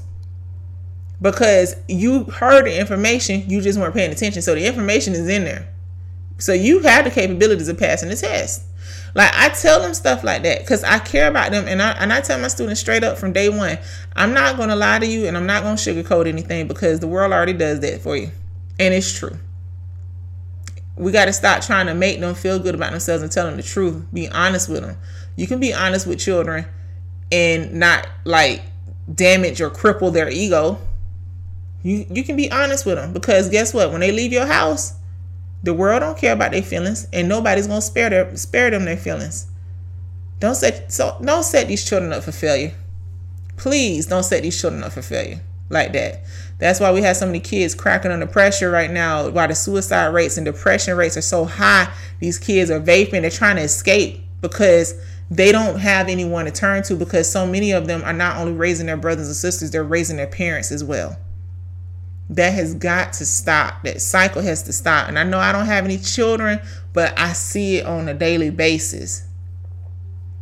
because 1.21 1.75
you 1.87 2.25
heard 2.25 2.65
the 2.65 2.79
information, 2.79 3.49
you 3.49 3.61
just 3.61 3.79
weren't 3.79 3.95
paying 3.95 4.11
attention. 4.11 4.41
So 4.41 4.53
the 4.53 4.65
information 4.65 5.13
is 5.13 5.27
in 5.27 5.45
there. 5.45 5.67
So 6.37 6.53
you 6.53 6.79
have 6.81 7.05
the 7.05 7.11
capabilities 7.11 7.69
of 7.69 7.77
passing 7.77 8.09
the 8.09 8.15
test. 8.15 8.63
Like 9.15 9.31
I 9.33 9.49
tell 9.49 9.81
them 9.81 9.93
stuff 9.93 10.23
like 10.23 10.43
that 10.43 10.59
because 10.59 10.83
I 10.83 10.99
care 10.99 11.27
about 11.29 11.51
them, 11.51 11.67
and 11.67 11.81
I 11.81 11.91
and 11.91 12.11
I 12.11 12.19
tell 12.21 12.39
my 12.39 12.47
students 12.47 12.81
straight 12.81 13.03
up 13.03 13.17
from 13.17 13.31
day 13.31 13.47
one, 13.47 13.77
I'm 14.15 14.33
not 14.33 14.57
gonna 14.57 14.75
lie 14.75 14.99
to 14.99 15.05
you, 15.05 15.27
and 15.27 15.37
I'm 15.37 15.45
not 15.45 15.63
gonna 15.63 15.75
sugarcoat 15.75 16.27
anything 16.27 16.67
because 16.67 16.99
the 16.99 17.07
world 17.07 17.31
already 17.31 17.53
does 17.53 17.79
that 17.81 18.01
for 18.01 18.17
you, 18.17 18.31
and 18.79 18.93
it's 18.93 19.17
true. 19.17 19.37
We 20.95 21.11
got 21.11 21.25
to 21.25 21.33
stop 21.33 21.61
trying 21.61 21.87
to 21.87 21.95
make 21.95 22.19
them 22.19 22.35
feel 22.35 22.59
good 22.59 22.75
about 22.75 22.91
themselves 22.91 23.23
and 23.23 23.31
tell 23.31 23.45
them 23.45 23.57
the 23.57 23.63
truth. 23.63 24.05
Be 24.13 24.29
honest 24.29 24.69
with 24.69 24.81
them. 24.81 24.97
You 25.35 25.47
can 25.47 25.59
be 25.59 25.73
honest 25.73 26.05
with 26.05 26.19
children 26.19 26.65
and 27.31 27.73
not 27.73 28.07
like 28.25 28.61
damage 29.13 29.59
or 29.59 29.69
cripple 29.69 30.13
their 30.13 30.29
ego. 30.29 30.79
You 31.81 32.05
you 32.09 32.23
can 32.23 32.35
be 32.35 32.51
honest 32.51 32.85
with 32.85 32.95
them 32.95 33.11
because 33.11 33.49
guess 33.49 33.73
what? 33.73 33.91
When 33.91 34.01
they 34.01 34.11
leave 34.11 34.31
your 34.31 34.45
house, 34.45 34.93
the 35.63 35.73
world 35.73 36.01
don't 36.01 36.17
care 36.17 36.33
about 36.33 36.51
their 36.51 36.61
feelings, 36.61 37.07
and 37.11 37.27
nobody's 37.27 37.67
gonna 37.67 37.81
spare 37.81 38.09
their 38.09 38.35
spare 38.37 38.69
them 38.69 38.85
their 38.85 38.95
feelings. 38.95 39.47
Don't 40.39 40.55
set 40.55 40.91
so 40.91 41.17
don't 41.23 41.43
set 41.43 41.67
these 41.67 41.83
children 41.83 42.13
up 42.13 42.23
for 42.23 42.31
failure. 42.31 42.73
Please 43.57 44.05
don't 44.05 44.23
set 44.23 44.43
these 44.43 44.59
children 44.59 44.83
up 44.83 44.93
for 44.93 45.01
failure 45.01 45.41
like 45.69 45.93
that. 45.93 46.23
That's 46.59 46.79
why 46.79 46.91
we 46.91 47.01
have 47.01 47.17
so 47.17 47.25
many 47.25 47.39
kids 47.39 47.75
cracking 47.75 48.11
under 48.11 48.27
pressure 48.27 48.69
right 48.69 48.91
now. 48.91 49.29
Why 49.29 49.47
the 49.47 49.55
suicide 49.55 50.13
rates 50.13 50.37
and 50.37 50.45
depression 50.45 50.95
rates 50.95 51.17
are 51.17 51.21
so 51.21 51.45
high. 51.45 51.91
These 52.19 52.39
kids 52.39 52.71
are 52.71 52.79
vaping. 52.79 53.21
They're 53.21 53.29
trying 53.29 53.57
to 53.57 53.63
escape 53.63 54.21
because 54.41 54.93
they 55.29 55.51
don't 55.51 55.79
have 55.79 56.09
anyone 56.09 56.45
to 56.45 56.51
turn 56.51 56.83
to 56.83 56.95
because 56.95 57.31
so 57.31 57.45
many 57.45 57.71
of 57.71 57.87
them 57.87 58.03
are 58.03 58.13
not 58.13 58.37
only 58.37 58.53
raising 58.53 58.85
their 58.85 58.97
brothers 58.97 59.27
and 59.27 59.35
sisters, 59.35 59.71
they're 59.71 59.83
raising 59.83 60.17
their 60.17 60.27
parents 60.27 60.71
as 60.71 60.83
well 60.83 61.17
that 62.29 62.53
has 62.53 62.73
got 62.73 63.13
to 63.13 63.25
stop. 63.25 63.83
That 63.83 64.01
cycle 64.01 64.41
has 64.41 64.63
to 64.63 64.73
stop. 64.73 65.07
And 65.07 65.19
I 65.19 65.23
know 65.23 65.39
I 65.39 65.51
don't 65.51 65.65
have 65.65 65.85
any 65.85 65.97
children, 65.97 66.59
but 66.93 67.17
I 67.17 67.33
see 67.33 67.77
it 67.77 67.85
on 67.85 68.07
a 68.07 68.13
daily 68.13 68.49
basis. 68.49 69.27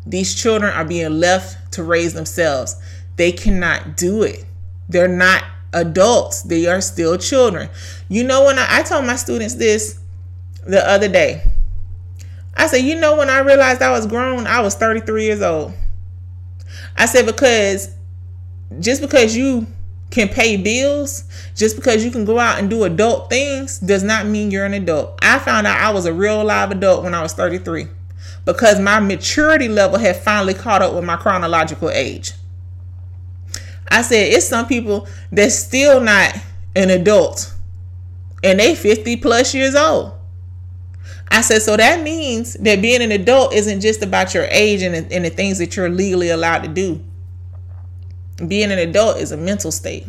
These 0.06 0.36
children 0.36 0.74
are 0.74 0.86
being 0.86 1.20
left 1.20 1.74
to 1.74 1.84
raise 1.84 2.14
themselves. 2.14 2.76
They 3.18 3.32
cannot 3.32 3.98
do 3.98 4.24
it. 4.24 4.46
They're 4.92 5.08
not 5.08 5.44
adults, 5.74 6.44
they 6.44 6.68
are 6.68 6.82
still 6.82 7.18
children. 7.18 7.70
You 8.10 8.24
know, 8.26 8.46
when 8.46 8.60
I, 8.60 8.80
I 8.80 8.84
told 8.84 9.06
my 9.06 9.16
students 9.16 9.56
this 9.56 10.00
the 10.68 10.86
other 10.88 11.08
day, 11.08 11.44
I 12.56 12.68
said, 12.68 12.80
You 12.80 13.00
know, 13.00 13.18
when 13.18 13.30
I 13.30 13.40
realized 13.40 13.82
I 13.82 13.92
was 13.92 14.06
grown, 14.06 14.48
I 14.48 14.60
was 14.60 14.76
33 14.76 15.24
years 15.26 15.42
old. 15.42 15.74
I 16.98 17.06
said, 17.06 17.26
Because 17.26 17.96
just 18.80 19.02
because 19.02 19.36
you 19.36 19.68
can 20.10 20.28
pay 20.28 20.58
bills, 20.58 21.24
just 21.56 21.78
because 21.78 22.04
you 22.04 22.12
can 22.12 22.26
go 22.26 22.38
out 22.38 22.60
and 22.60 22.70
do 22.70 22.84
adult 22.84 23.30
things 23.30 23.80
does 23.80 24.04
not 24.04 24.26
mean 24.26 24.52
you're 24.52 24.66
an 24.66 24.74
adult. 24.74 25.18
I 25.22 25.40
found 25.40 25.68
out 25.68 25.80
I 25.80 25.92
was 25.92 26.06
a 26.06 26.14
real 26.14 26.44
live 26.44 26.72
adult 26.72 27.04
when 27.04 27.14
I 27.14 27.22
was 27.22 27.34
33 27.34 27.88
because 28.44 28.80
my 28.80 29.00
maturity 29.00 29.70
level 29.70 29.98
had 29.98 30.18
finally 30.18 30.54
caught 30.54 30.82
up 30.82 30.94
with 30.94 31.06
my 31.06 31.16
chronological 31.16 31.90
age. 31.90 32.34
I 33.92 34.02
said 34.02 34.34
it's 34.34 34.48
some 34.48 34.68
people 34.68 35.08
that's 35.32 35.56
still 35.56 36.02
not 36.02 36.36
an 36.76 36.90
adult 36.90 37.54
and 38.44 38.60
they 38.60 38.74
50 38.74 39.18
plus 39.18 39.54
years 39.54 39.76
old. 39.76 40.14
I 41.30 41.42
said, 41.42 41.62
so 41.62 41.78
that 41.78 42.02
means 42.02 42.56
that 42.56 42.82
being 42.82 43.02
an 43.02 43.12
adult 43.12 43.54
isn't 43.54 43.82
just 43.82 44.02
about 44.04 44.34
your 44.34 44.46
age 44.46 44.82
and, 44.82 44.96
and 45.12 45.26
the 45.26 45.30
things 45.30 45.60
that 45.60 45.76
you're 45.76 45.90
legally 45.90 46.30
allowed 46.30 46.64
to 46.64 46.68
do 46.68 47.02
being 48.48 48.72
an 48.72 48.80
adult 48.80 49.18
is 49.18 49.32
a 49.32 49.38
mental 49.38 49.72
state. 49.72 50.06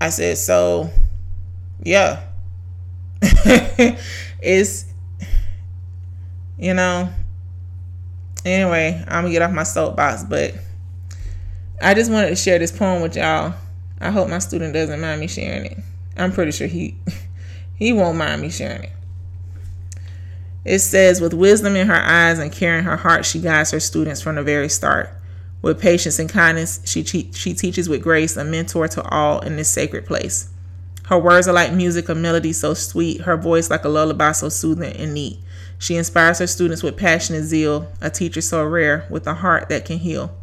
I 0.00 0.08
said, 0.08 0.38
so 0.38 0.90
yeah. 1.82 2.22
it's 3.22 4.86
you 6.58 6.72
know 6.72 7.10
anyway, 8.44 9.04
I'm 9.06 9.24
gonna 9.24 9.30
get 9.30 9.42
off 9.42 9.52
my 9.52 9.62
soapbox, 9.62 10.24
but 10.24 10.54
I 11.82 11.94
just 11.94 12.10
wanted 12.10 12.28
to 12.28 12.36
share 12.36 12.58
this 12.58 12.76
poem 12.76 13.00
with 13.00 13.16
y'all. 13.16 13.54
I 14.00 14.10
hope 14.10 14.28
my 14.28 14.38
student 14.38 14.74
doesn't 14.74 15.00
mind 15.00 15.20
me 15.20 15.26
sharing 15.26 15.64
it. 15.66 15.78
I'm 16.16 16.32
pretty 16.32 16.52
sure 16.52 16.66
he 16.66 16.96
he 17.74 17.92
won't 17.92 18.18
mind 18.18 18.42
me 18.42 18.50
sharing 18.50 18.84
it. 18.84 18.92
It 20.64 20.80
says, 20.80 21.22
with 21.22 21.32
wisdom 21.32 21.76
in 21.76 21.86
her 21.86 21.94
eyes 21.94 22.38
and 22.38 22.52
care 22.52 22.78
in 22.78 22.84
her 22.84 22.98
heart, 22.98 23.24
she 23.24 23.40
guides 23.40 23.70
her 23.70 23.80
students 23.80 24.20
from 24.20 24.34
the 24.34 24.42
very 24.42 24.68
start. 24.68 25.10
With 25.62 25.80
patience 25.80 26.18
and 26.18 26.28
kindness, 26.28 26.80
she, 26.84 27.02
she 27.02 27.54
teaches 27.54 27.88
with 27.88 28.02
grace, 28.02 28.36
a 28.36 28.44
mentor 28.44 28.86
to 28.88 29.02
all 29.08 29.40
in 29.40 29.56
this 29.56 29.70
sacred 29.70 30.06
place. 30.06 30.50
Her 31.06 31.18
words 31.18 31.48
are 31.48 31.54
like 31.54 31.72
music, 31.72 32.08
a 32.10 32.14
melody 32.14 32.52
so 32.52 32.74
sweet, 32.74 33.22
her 33.22 33.36
voice 33.36 33.70
like 33.70 33.84
a 33.84 33.88
lullaby 33.88 34.32
so 34.32 34.50
soothing 34.50 34.94
and 34.96 35.14
neat. 35.14 35.38
She 35.78 35.96
inspires 35.96 36.38
her 36.38 36.46
students 36.46 36.82
with 36.82 36.98
passion 36.98 37.34
and 37.34 37.44
zeal, 37.44 37.90
a 38.02 38.10
teacher 38.10 38.42
so 38.42 38.62
rare, 38.64 39.06
with 39.08 39.26
a 39.26 39.34
heart 39.34 39.70
that 39.70 39.86
can 39.86 39.98
heal. 39.98 40.34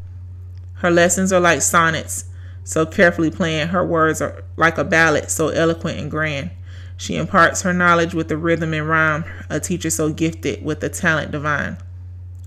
Her 0.78 0.92
lessons 0.92 1.34
are 1.34 1.40
like 1.40 1.62
sonnets, 1.62 2.26
so 2.64 2.86
carefully 2.86 3.32
planned. 3.32 3.72
Her 3.72 3.86
words 3.86 4.22
are 4.22 4.44
like 4.58 4.78
a 4.78 4.84
ballad, 4.84 5.32
so 5.32 5.50
eloquent 5.50 6.00
and 6.00 6.12
grand. 6.12 6.52
She 6.98 7.16
imparts 7.16 7.62
her 7.62 7.74
knowledge 7.74 8.14
with 8.14 8.28
the 8.28 8.38
rhythm 8.38 8.74
and 8.74 8.88
rhyme, 8.88 9.26
a 9.50 9.60
teacher 9.60 9.90
so 9.90 10.12
gifted 10.12 10.64
with 10.64 10.80
the 10.80 10.90
talent 10.90 11.32
divine. 11.32 11.78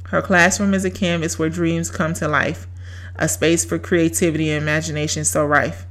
Her 0.04 0.22
classroom 0.22 0.74
is 0.74 0.84
a 0.84 0.90
canvas 0.90 1.38
where 1.38 1.48
dreams 1.48 1.90
come 1.90 2.14
to 2.14 2.28
life, 2.28 2.66
a 3.16 3.28
space 3.28 3.64
for 3.64 3.78
creativity 3.78 4.50
and 4.50 4.62
imagination 4.62 5.24
so 5.24 5.44
rife. 5.44 5.86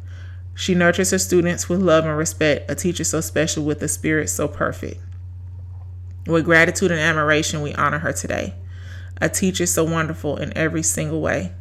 She 0.55 0.75
nurtures 0.75 1.11
her 1.11 1.19
students 1.19 1.69
with 1.69 1.81
love 1.81 2.05
and 2.05 2.17
respect, 2.17 2.69
a 2.69 2.75
teacher 2.75 3.05
so 3.05 3.21
special 3.21 3.63
with 3.63 3.81
a 3.81 3.87
spirit 3.87 4.29
so 4.29 4.47
perfect. 4.47 5.01
With 6.27 6.45
gratitude 6.45 6.91
and 6.91 6.99
admiration, 6.99 7.61
we 7.61 7.73
honor 7.73 7.99
her 7.99 8.11
today, 8.11 8.55
a 9.21 9.29
teacher 9.29 9.65
so 9.65 9.85
wonderful 9.85 10.35
in 10.35 10.57
every 10.57 10.83
single 10.83 11.21
way. 11.21 11.53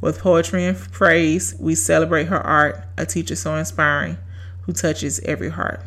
With 0.00 0.20
poetry 0.20 0.64
and 0.64 0.78
praise, 0.92 1.54
we 1.58 1.74
celebrate 1.74 2.28
her 2.28 2.40
art, 2.40 2.84
a 2.96 3.04
teacher 3.04 3.36
so 3.36 3.54
inspiring 3.56 4.16
who 4.62 4.72
touches 4.72 5.20
every 5.20 5.50
heart. 5.50 5.82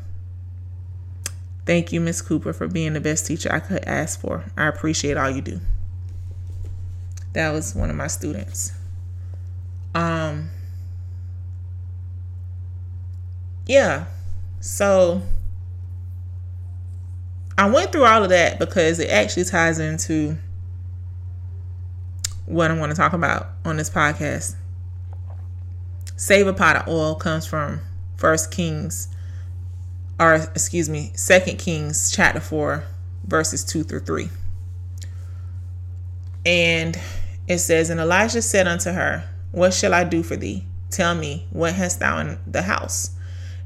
Thank 1.65 1.91
you, 1.91 2.01
Miss 2.01 2.21
Cooper, 2.21 2.53
for 2.53 2.67
being 2.67 2.93
the 2.93 2.99
best 2.99 3.25
teacher 3.25 3.51
I 3.51 3.59
could 3.59 3.83
ask 3.85 4.19
for. 4.19 4.43
I 4.57 4.67
appreciate 4.67 5.17
all 5.17 5.29
you 5.29 5.41
do. 5.41 5.61
That 7.33 7.51
was 7.51 7.73
one 7.73 7.89
of 7.89 7.95
my 7.95 8.07
students. 8.07 8.73
Um 9.95 10.49
yeah. 13.65 14.05
So 14.59 15.21
I 17.57 17.69
went 17.69 17.91
through 17.91 18.05
all 18.05 18.23
of 18.23 18.29
that 18.29 18.59
because 18.59 18.99
it 18.99 19.09
actually 19.09 19.45
ties 19.45 19.79
into 19.79 20.37
what 22.45 22.71
I 22.71 22.77
want 22.77 22.91
to 22.91 22.95
talk 22.95 23.13
about 23.13 23.49
on 23.63 23.77
this 23.77 23.89
podcast. 23.89 24.55
Save 26.15 26.47
a 26.47 26.53
pot 26.53 26.75
of 26.75 26.87
oil 26.87 27.15
comes 27.15 27.45
from 27.45 27.81
First 28.17 28.51
Kings, 28.51 29.07
or 30.19 30.35
excuse 30.35 30.89
me, 30.89 31.11
Second 31.15 31.57
Kings 31.57 32.11
chapter 32.11 32.39
four, 32.39 32.83
verses 33.25 33.63
two 33.63 33.83
through 33.83 34.01
three. 34.01 34.29
And 36.45 36.99
it 37.47 37.59
says, 37.59 37.89
And 37.89 37.99
Elisha 37.99 38.41
said 38.41 38.67
unto 38.67 38.91
her, 38.91 39.27
What 39.51 39.73
shall 39.73 39.93
I 39.93 40.03
do 40.03 40.23
for 40.23 40.35
thee? 40.35 40.65
Tell 40.89 41.15
me, 41.15 41.47
what 41.49 41.73
hast 41.73 41.99
thou 41.99 42.19
in 42.19 42.37
the 42.45 42.61
house? 42.61 43.11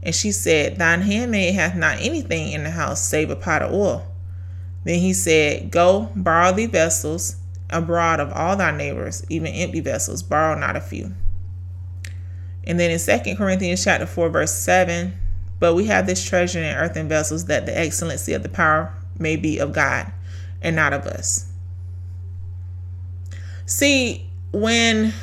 And 0.04 0.16
she 0.16 0.32
said, 0.32 0.78
Thine 0.78 1.02
handmaid 1.02 1.56
hath 1.56 1.76
not 1.76 2.00
anything 2.00 2.52
in 2.54 2.64
the 2.64 2.70
house 2.70 3.02
save 3.02 3.30
a 3.30 3.36
pot 3.36 3.64
of 3.64 3.74
oil. 3.74 4.08
Then 4.84 5.00
he 5.00 5.14
said, 5.14 5.72
Go, 5.72 6.12
borrow 6.16 6.54
thee 6.54 6.68
vessels 6.68 7.36
abroad 7.70 8.20
of 8.20 8.32
all 8.32 8.56
thy 8.56 8.72
neighbors, 8.72 9.26
even 9.30 9.48
empty 9.48 9.80
vessels, 9.80 10.24
borrow 10.24 10.58
not 10.58 10.76
a 10.76 10.82
few. 10.82 11.14
And 12.66 12.80
then 12.80 12.92
in 12.92 13.00
Second 13.00 13.38
Corinthians 13.38 13.84
chapter 13.84 14.06
4, 14.06 14.30
verse 14.30 14.54
7, 14.54 15.14
but 15.60 15.74
we 15.74 15.86
have 15.86 16.06
this 16.06 16.24
treasure 16.24 16.60
in 16.62 16.76
earthen 16.76 17.08
vessels 17.08 17.46
that 17.46 17.66
the 17.66 17.78
excellency 17.78 18.34
of 18.34 18.44
the 18.44 18.50
power 18.50 18.94
may 19.18 19.36
be 19.36 19.58
of 19.58 19.74
God 19.74 20.12
and 20.62 20.76
not 20.76 20.94
of 20.94 21.06
us. 21.06 21.50
See, 23.66 24.30
when 24.52 25.14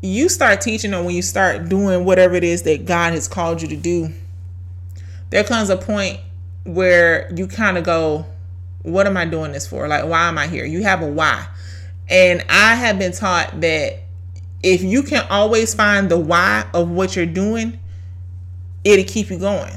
you 0.00 0.28
start 0.28 0.60
teaching 0.60 0.92
or 0.92 1.02
when 1.02 1.14
you 1.14 1.22
start 1.22 1.68
doing 1.68 2.04
whatever 2.04 2.34
it 2.34 2.44
is 2.44 2.62
that 2.64 2.84
God 2.84 3.14
has 3.14 3.26
called 3.26 3.62
you 3.62 3.68
to 3.68 3.76
do, 3.76 4.12
there 5.30 5.44
comes 5.44 5.70
a 5.70 5.76
point 5.76 6.20
where 6.64 7.32
you 7.34 7.46
kind 7.46 7.78
of 7.78 7.84
go, 7.84 8.26
What 8.84 9.06
am 9.06 9.16
I 9.16 9.24
doing 9.24 9.50
this 9.50 9.66
for? 9.66 9.88
Like, 9.88 10.04
why 10.04 10.28
am 10.28 10.38
I 10.38 10.46
here? 10.46 10.64
You 10.64 10.82
have 10.84 11.02
a 11.02 11.08
why. 11.08 11.48
And 12.08 12.44
I 12.48 12.76
have 12.76 12.98
been 12.98 13.12
taught 13.12 13.60
that 13.60 14.04
if 14.62 14.82
you 14.82 15.02
can 15.02 15.26
always 15.28 15.74
find 15.74 16.08
the 16.08 16.18
why 16.18 16.66
of 16.72 16.90
what 16.90 17.16
you're 17.16 17.26
doing, 17.26 17.78
it'll 18.84 19.04
keep 19.04 19.30
you 19.30 19.38
going. 19.38 19.72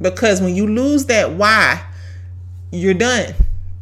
Because 0.00 0.40
when 0.40 0.54
you 0.54 0.66
lose 0.66 1.06
that 1.06 1.32
why, 1.32 1.84
you're 2.70 2.94
done 2.94 3.34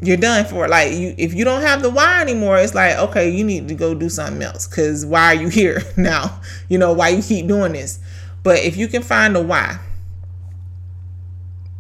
you're 0.03 0.17
done 0.17 0.45
for 0.47 0.67
like 0.67 0.93
you 0.93 1.15
if 1.19 1.35
you 1.35 1.45
don't 1.45 1.61
have 1.61 1.83
the 1.83 1.91
why 1.91 2.21
anymore 2.23 2.59
it's 2.59 2.75
like 2.75 2.97
okay 2.97 3.31
you 3.31 3.45
need 3.45 3.69
to 3.69 3.75
go 3.75 3.95
do 3.95 4.09
something 4.09 4.43
else 4.43 4.67
because 4.67 5.05
why 5.05 5.27
are 5.27 5.35
you 5.35 5.49
here 5.61 5.83
now 5.97 6.41
you 6.69 6.79
know 6.79 6.93
why 6.93 7.09
you 7.09 7.23
keep 7.23 7.47
doing 7.47 7.73
this 7.73 8.01
but 8.43 8.59
if 8.59 8.77
you 8.77 8.89
can 8.89 9.03
find 9.03 9.37
the 9.37 9.43
why 9.43 9.79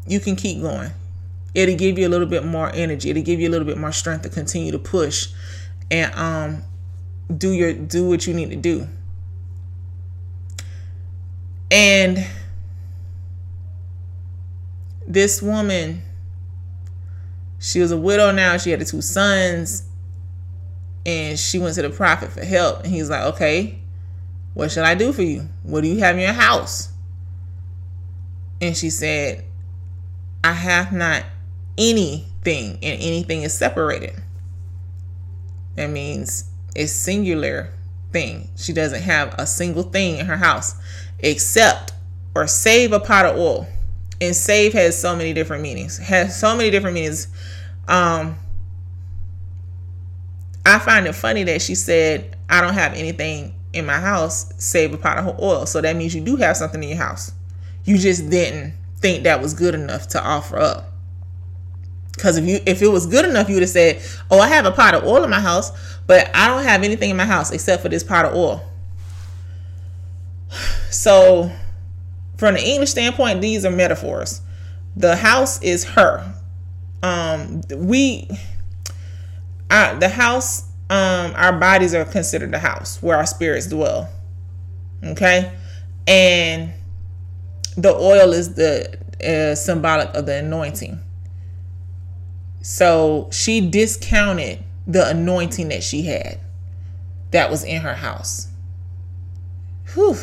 you 0.07 0.21
can 0.21 0.37
keep 0.37 0.61
going 0.61 0.91
it'll 1.55 1.77
give 1.77 1.99
you 1.99 2.07
a 2.07 2.11
little 2.11 2.27
bit 2.27 2.45
more 2.45 2.71
energy 2.75 3.11
it'll 3.11 3.23
give 3.23 3.41
you 3.41 3.49
a 3.49 3.53
little 3.53 3.67
bit 3.67 3.79
more 3.79 3.93
strength 3.93 4.23
to 4.23 4.29
continue 4.29 4.73
to 4.73 4.79
push 4.79 5.29
and 5.91 6.15
um 6.15 6.63
do 7.37 7.53
your 7.53 7.73
do 7.73 8.09
what 8.09 8.27
you 8.27 8.35
need 8.35 8.51
to 8.51 8.57
do 8.57 8.87
and 11.71 12.27
this 15.07 15.41
woman 15.41 16.03
she 17.61 17.81
was 17.81 17.93
a 17.93 17.97
widow 17.97 18.33
now. 18.33 18.57
She 18.57 18.71
had 18.71 18.81
the 18.81 18.85
two 18.87 19.03
sons. 19.03 19.85
And 21.07 21.39
she 21.39 21.59
went 21.59 21.75
to 21.77 21.83
the 21.83 21.91
prophet 21.91 22.33
for 22.33 22.45
help. 22.45 22.85
And 22.85 22.93
he's 22.93 23.09
like, 23.09 23.23
okay, 23.35 23.79
what 24.55 24.71
should 24.71 24.83
I 24.85 24.95
do 24.95 25.13
for 25.13 25.23
you? 25.23 25.49
What 25.63 25.83
do 25.83 25.89
you 25.89 25.99
have 26.01 26.17
in 26.17 26.23
your 26.23 26.33
house? 26.33 26.91
And 28.61 28.77
she 28.77 28.91
said, 28.91 29.45
I 30.43 30.53
have 30.53 30.93
not 30.93 31.25
anything, 31.79 32.79
and 32.83 33.01
anything 33.01 33.43
is 33.43 33.57
separated. 33.57 34.15
That 35.77 35.91
means 35.91 36.51
it's 36.75 36.93
singular 36.93 37.73
thing. 38.13 38.49
She 38.57 38.73
doesn't 38.73 39.03
have 39.03 39.35
a 39.39 39.47
single 39.47 39.85
thing 39.85 40.19
in 40.19 40.27
her 40.27 40.37
house 40.37 40.75
except 41.21 41.93
or 42.35 42.47
save 42.47 42.93
a 42.93 43.01
pot 43.01 43.27
of 43.27 43.37
oil. 43.37 43.67
And 44.21 44.37
save 44.37 44.75
has 44.75 45.01
so 45.01 45.17
many 45.17 45.33
different 45.33 45.63
meanings. 45.63 45.97
Has 45.99 46.39
so 46.39 46.55
many 46.55 46.71
different 46.71 46.95
meanings 46.95 47.29
um, 47.91 48.39
I 50.65 50.79
find 50.79 51.07
it 51.07 51.15
funny 51.15 51.43
that 51.45 51.61
she 51.61 51.75
said, 51.75 52.37
I 52.49 52.61
don't 52.61 52.75
have 52.75 52.95
anything 52.95 53.55
in 53.73 53.87
my 53.87 53.99
house 53.99 54.53
save 54.59 54.93
a 54.93 54.97
pot 54.97 55.19
of 55.19 55.41
oil. 55.41 55.67
So 55.67 55.81
that 55.81 55.97
means 55.97 56.15
you 56.15 56.21
do 56.21 56.37
have 56.37 56.57
something 56.57 56.83
in 56.83 56.91
your 56.91 56.99
house. 56.99 57.33
You 57.85 57.99
just 57.99 58.31
didn't 58.31 58.75
think 58.99 59.25
that 59.25 59.41
was 59.43 59.55
good 59.55 59.75
enough 59.75 60.09
to 60.09 60.23
offer 60.23 60.59
up. 60.59 60.90
Because 62.21 62.37
if 62.37 62.45
you 62.45 62.61
if 62.67 62.83
it 62.83 62.89
was 62.89 63.07
good 63.07 63.25
enough, 63.25 63.49
you 63.49 63.55
would 63.55 63.63
have 63.63 63.71
said, 63.71 64.03
Oh, 64.31 64.41
I 64.41 64.49
have 64.49 64.67
a 64.67 64.71
pot 64.71 64.95
of 64.95 65.05
oil 65.05 65.25
in 65.25 65.31
my 65.31 65.41
house, 65.41 65.73
but 66.07 66.31
I 66.35 66.49
don't 66.49 66.65
have 66.65 66.83
anything 66.83 67.09
in 67.09 67.17
my 67.17 67.25
house 67.25 67.51
except 67.51 67.83
for 67.83 67.89
this 67.89 68.05
pot 68.05 68.27
of 68.27 68.35
oil. 68.35 68.63
So 70.91 71.51
from 72.37 72.55
the 72.55 72.69
English 72.69 72.91
standpoint, 72.91 73.41
these 73.41 73.65
are 73.65 73.71
metaphors. 73.71 74.43
The 74.97 75.15
house 75.15 75.63
is 75.63 75.85
her 75.85 76.35
um 77.03 77.63
we 77.75 78.29
uh, 79.71 79.99
the 79.99 80.09
house 80.09 80.69
um 80.91 81.33
our 81.37 81.59
bodies 81.59 81.95
are 81.95 82.05
considered 82.05 82.51
the 82.51 82.59
house 82.59 83.03
where 83.03 83.17
our 83.17 83.27
spirits 83.27 83.67
dwell 83.67 84.09
okay 85.03 85.51
and 86.07 86.73
the 87.77 87.95
oil 87.95 88.33
is 88.33 88.55
the 88.55 88.99
uh, 89.27 89.55
symbolic 89.55 90.15
of 90.15 90.27
the 90.27 90.37
anointing 90.37 91.01
so 92.61 93.29
she 93.33 93.61
discounted 93.61 94.63
the 94.87 95.09
anointing 95.09 95.69
that 95.69 95.83
she 95.83 96.03
had 96.03 96.39
that 97.31 97.51
was 97.51 97.65
in 97.65 97.81
her 97.81 97.95
house 97.95 98.49
Whew. 99.95 100.17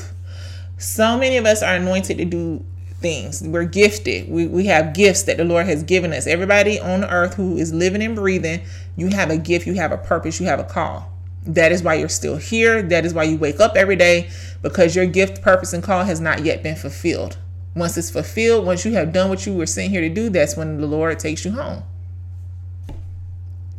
so 0.78 1.18
many 1.18 1.38
of 1.38 1.46
us 1.46 1.62
are 1.62 1.76
anointed 1.76 2.18
to 2.18 2.26
do 2.26 2.64
things. 3.00 3.44
We're 3.44 3.66
gifted. 3.66 4.30
We, 4.30 4.48
we 4.48 4.66
have 4.68 4.94
gifts 4.94 5.24
that 5.24 5.38
the 5.38 5.44
Lord 5.44 5.66
has 5.66 5.84
given 5.84 6.14
us. 6.14 6.26
Everybody 6.26 6.80
on 6.80 7.04
earth 7.04 7.36
who 7.36 7.58
is 7.58 7.74
living 7.74 8.02
and 8.02 8.16
breathing, 8.16 8.62
you 8.96 9.10
have 9.10 9.30
a 9.30 9.38
gift, 9.38 9.68
you 9.68 9.74
have 9.76 9.92
a 9.92 9.98
purpose, 9.98 10.40
you 10.40 10.46
have 10.48 10.60
a 10.60 10.64
call. 10.64 11.12
That 11.46 11.72
is 11.72 11.84
why 11.84 11.96
you're 11.96 12.10
still 12.10 12.38
here. 12.38 12.82
That 12.82 13.06
is 13.06 13.14
why 13.14 13.24
you 13.24 13.38
wake 13.38 13.60
up 13.60 13.76
every 13.76 13.96
day 13.96 14.30
because 14.62 14.96
your 14.96 15.06
gift, 15.06 15.42
purpose, 15.42 15.74
and 15.74 15.84
call 15.84 16.04
has 16.04 16.20
not 16.20 16.44
yet 16.44 16.64
been 16.64 16.76
fulfilled. 16.76 17.38
Once 17.76 17.98
it's 17.98 18.10
fulfilled, 18.10 18.66
once 18.66 18.84
you 18.84 18.94
have 18.94 19.14
done 19.14 19.30
what 19.30 19.46
you 19.46 19.54
were 19.54 19.66
sent 19.66 19.92
here 19.92 20.02
to 20.02 20.10
do, 20.10 20.30
that's 20.30 20.58
when 20.58 20.82
the 20.82 20.88
Lord 20.88 21.20
takes 21.20 21.46
you 21.46 21.52
home. 21.52 21.84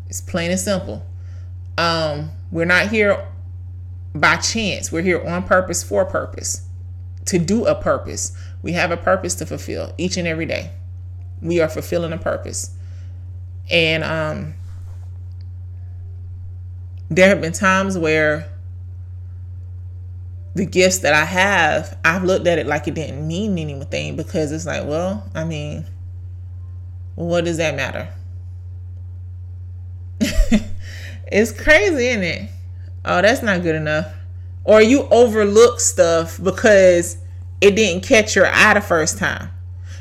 It's 0.08 0.20
plain 0.20 0.50
and 0.50 0.60
simple. 0.60 1.04
Um, 1.76 2.30
we're 2.50 2.64
not 2.64 2.88
here 2.88 3.28
by 4.14 4.36
chance. 4.36 4.90
We're 4.90 5.02
here 5.02 5.24
on 5.26 5.44
purpose 5.44 5.82
for 5.82 6.04
purpose 6.04 6.68
to 7.28 7.38
do 7.38 7.66
a 7.66 7.74
purpose. 7.74 8.32
We 8.62 8.72
have 8.72 8.90
a 8.90 8.96
purpose 8.96 9.34
to 9.36 9.46
fulfill 9.46 9.92
each 9.98 10.16
and 10.16 10.26
every 10.26 10.46
day. 10.46 10.70
We 11.42 11.60
are 11.60 11.68
fulfilling 11.68 12.12
a 12.12 12.18
purpose. 12.18 12.74
And 13.70 14.02
um, 14.02 14.54
there 17.10 17.28
have 17.28 17.40
been 17.40 17.52
times 17.52 17.98
where 17.98 18.50
the 20.54 20.64
gifts 20.64 21.00
that 21.00 21.12
I 21.12 21.26
have, 21.26 21.98
I've 22.02 22.24
looked 22.24 22.46
at 22.46 22.58
it 22.58 22.66
like 22.66 22.88
it 22.88 22.94
didn't 22.94 23.26
mean 23.26 23.58
anything 23.58 24.16
because 24.16 24.50
it's 24.50 24.66
like, 24.66 24.86
well, 24.86 25.28
I 25.34 25.44
mean, 25.44 25.84
what 27.14 27.44
does 27.44 27.58
that 27.58 27.76
matter? 27.76 28.08
it's 31.26 31.52
crazy, 31.52 32.08
isn't 32.08 32.22
it? 32.22 32.50
Oh, 33.04 33.22
that's 33.22 33.42
not 33.42 33.62
good 33.62 33.74
enough 33.74 34.06
or 34.68 34.82
you 34.82 35.08
overlook 35.10 35.80
stuff 35.80 36.38
because 36.42 37.16
it 37.62 37.74
didn't 37.74 38.04
catch 38.04 38.36
your 38.36 38.46
eye 38.46 38.74
the 38.74 38.82
first 38.82 39.16
time. 39.16 39.48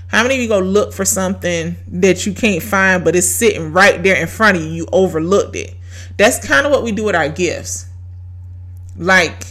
How 0.07 0.23
many 0.23 0.35
of 0.35 0.41
you 0.41 0.49
go 0.49 0.59
look 0.59 0.91
for 0.91 1.05
something 1.05 1.77
that 1.87 2.25
you 2.25 2.33
can't 2.33 2.61
find, 2.61 3.05
but 3.05 3.15
it's 3.15 3.27
sitting 3.27 3.71
right 3.71 4.03
there 4.03 4.17
in 4.17 4.27
front 4.27 4.57
of 4.57 4.63
you? 4.63 4.69
You 4.69 4.87
overlooked 4.91 5.55
it. 5.55 5.73
That's 6.17 6.45
kind 6.45 6.65
of 6.65 6.73
what 6.73 6.83
we 6.83 6.91
do 6.91 7.05
with 7.05 7.15
our 7.15 7.29
gifts. 7.29 7.87
Like, 8.97 9.45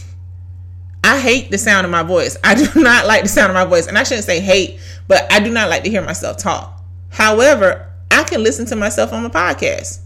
I 1.03 1.19
hate 1.19 1.49
the 1.49 1.57
sound 1.57 1.85
of 1.85 1.91
my 1.91 2.03
voice. 2.03 2.37
I 2.43 2.53
do 2.71 2.79
not 2.79 3.07
like 3.07 3.23
the 3.23 3.29
sound 3.29 3.49
of 3.49 3.55
my 3.55 3.65
voice. 3.65 3.87
And 3.87 3.97
I 3.97 4.03
shouldn't 4.03 4.25
say 4.25 4.39
hate, 4.39 4.79
but 5.07 5.31
I 5.33 5.39
do 5.39 5.51
not 5.51 5.67
like 5.67 5.83
to 5.85 5.89
hear 5.89 6.03
myself 6.03 6.37
talk. 6.37 6.79
However, 7.09 7.91
I 8.11 8.23
can 8.23 8.43
listen 8.43 8.67
to 8.67 8.75
myself 8.75 9.13
on 9.13 9.23
my 9.23 9.29
podcast 9.29 10.01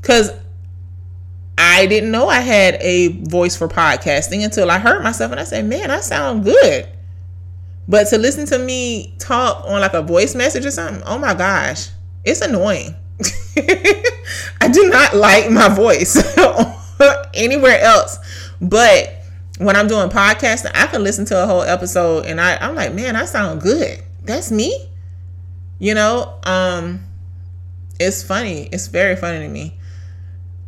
because 0.00 0.30
I 1.56 1.86
didn't 1.86 2.10
know 2.10 2.28
I 2.28 2.40
had 2.40 2.74
a 2.80 3.08
voice 3.08 3.56
for 3.56 3.68
podcasting 3.68 4.44
until 4.44 4.70
I 4.70 4.78
heard 4.78 5.02
myself 5.02 5.32
and 5.32 5.40
I 5.40 5.44
said, 5.44 5.64
man, 5.64 5.90
I 5.90 6.00
sound 6.00 6.44
good. 6.44 6.88
But 7.88 8.04
to 8.08 8.18
listen 8.18 8.46
to 8.46 8.58
me 8.58 9.14
talk 9.18 9.64
on 9.64 9.80
like 9.80 9.94
a 9.94 10.02
voice 10.02 10.34
message 10.34 10.64
or 10.66 10.70
something, 10.70 11.02
oh 11.06 11.18
my 11.18 11.34
gosh, 11.34 11.88
it's 12.24 12.42
annoying. 12.42 12.94
I 14.60 14.68
do 14.70 14.88
not 14.88 15.16
like 15.16 15.50
my 15.50 15.68
voice 15.68 16.16
anywhere 17.34 17.80
else. 17.80 18.18
But 18.60 19.14
when 19.58 19.74
I'm 19.74 19.88
doing 19.88 20.10
podcasting, 20.10 20.70
I 20.74 20.86
can 20.86 21.02
listen 21.02 21.24
to 21.26 21.42
a 21.42 21.46
whole 21.46 21.62
episode 21.62 22.26
and 22.26 22.40
I, 22.40 22.56
I'm 22.56 22.74
like, 22.74 22.92
man, 22.94 23.16
I 23.16 23.24
sound 23.24 23.62
good. 23.62 24.02
That's 24.22 24.52
me. 24.52 24.90
You 25.78 25.94
know, 25.94 26.38
um, 26.44 27.04
it's 27.98 28.22
funny. 28.22 28.68
It's 28.70 28.88
very 28.88 29.16
funny 29.16 29.40
to 29.40 29.48
me. 29.48 29.77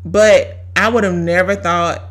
But 0.04 0.64
I 0.76 0.88
would 0.88 1.04
have 1.04 1.14
never 1.14 1.54
thought 1.56 2.02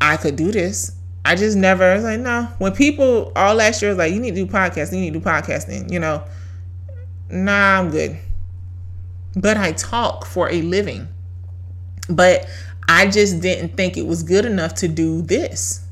I 0.00 0.16
could 0.16 0.36
do 0.36 0.52
this. 0.52 0.96
I 1.24 1.36
just 1.36 1.56
never 1.56 1.84
I 1.84 1.94
was 1.94 2.04
like, 2.04 2.20
no. 2.20 2.48
When 2.58 2.72
people 2.72 3.32
all 3.36 3.54
last 3.54 3.82
year 3.82 3.90
was 3.90 3.98
like, 3.98 4.12
you 4.12 4.20
need 4.20 4.34
to 4.34 4.44
do 4.44 4.50
podcasting, 4.50 4.94
you 4.94 5.00
need 5.00 5.12
to 5.14 5.20
do 5.20 5.24
podcasting, 5.24 5.92
you 5.92 5.98
know. 5.98 6.24
Nah, 7.28 7.78
I'm 7.78 7.90
good. 7.90 8.18
But 9.36 9.56
I 9.56 9.72
talk 9.72 10.26
for 10.26 10.50
a 10.50 10.62
living. 10.62 11.08
But 12.08 12.48
I 12.88 13.06
just 13.06 13.40
didn't 13.40 13.76
think 13.76 13.96
it 13.96 14.06
was 14.06 14.22
good 14.22 14.44
enough 14.44 14.74
to 14.76 14.88
do 14.88 15.22
this. 15.22 15.86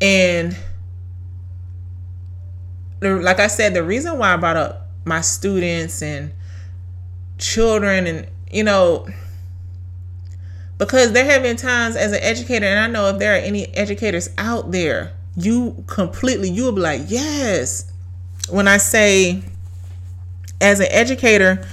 And 0.00 0.56
like 3.00 3.40
I 3.40 3.46
said, 3.46 3.74
the 3.74 3.82
reason 3.82 4.18
why 4.18 4.34
I 4.34 4.36
brought 4.36 4.56
up 4.56 4.88
my 5.04 5.20
students 5.22 6.02
and 6.02 6.32
children 7.38 8.06
and 8.06 8.26
you 8.50 8.64
know 8.64 9.06
Because 10.80 11.12
there 11.12 11.26
have 11.26 11.42
been 11.42 11.58
times 11.58 11.94
as 11.94 12.12
an 12.12 12.20
educator, 12.22 12.64
and 12.64 12.80
I 12.80 12.86
know 12.86 13.08
if 13.08 13.18
there 13.18 13.34
are 13.34 13.38
any 13.38 13.66
educators 13.76 14.30
out 14.38 14.70
there, 14.70 15.12
you 15.36 15.84
completely, 15.86 16.48
you 16.48 16.64
will 16.64 16.72
be 16.72 16.80
like, 16.80 17.02
yes. 17.06 17.92
When 18.48 18.66
I 18.66 18.78
say, 18.78 19.42
as 20.58 20.80
an 20.80 20.86
educator, 20.88 21.68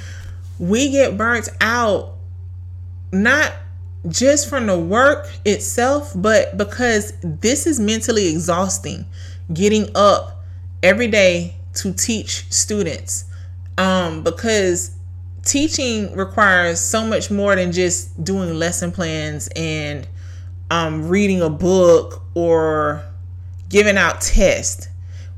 we 0.60 0.92
get 0.92 1.18
burnt 1.18 1.48
out 1.62 2.16
not 3.14 3.54
just 4.10 4.50
from 4.50 4.68
the 4.68 4.78
work 4.78 5.30
itself, 5.46 6.12
but 6.14 6.58
because 6.58 7.14
this 7.24 7.66
is 7.66 7.80
mentally 7.80 8.28
exhausting 8.28 9.06
getting 9.54 9.88
up 9.96 10.44
every 10.84 11.08
day 11.08 11.56
to 11.76 11.94
teach 11.94 12.52
students. 12.52 13.24
Um, 13.78 14.22
because 14.22 14.97
teaching 15.48 16.16
requires 16.16 16.80
so 16.80 17.06
much 17.06 17.32
more 17.32 17.56
than 17.56 17.72
just 17.72 18.24
doing 18.24 18.54
lesson 18.60 18.92
plans 18.92 19.48
and 19.56 20.08
um, 20.70 21.08
reading 21.08 21.42
a 21.42 21.50
book 21.50 22.22
or 22.36 23.04
giving 23.70 23.98
out 23.98 24.22
tests. 24.22 24.90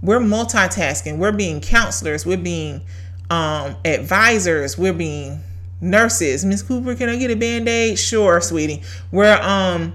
We're 0.01 0.19
multitasking. 0.19 1.17
We're 1.17 1.31
being 1.31 1.61
counselors. 1.61 2.25
We're 2.25 2.37
being 2.37 2.81
um, 3.29 3.75
advisors. 3.85 4.77
We're 4.77 4.93
being 4.93 5.41
nurses. 5.81 6.43
Miss 6.43 6.61
Cooper, 6.61 6.95
can 6.95 7.09
I 7.09 7.17
get 7.17 7.31
a 7.31 7.35
band-aid? 7.35 7.99
Sure, 7.99 8.41
sweetie. 8.41 8.81
We're 9.11 9.39
um 9.41 9.93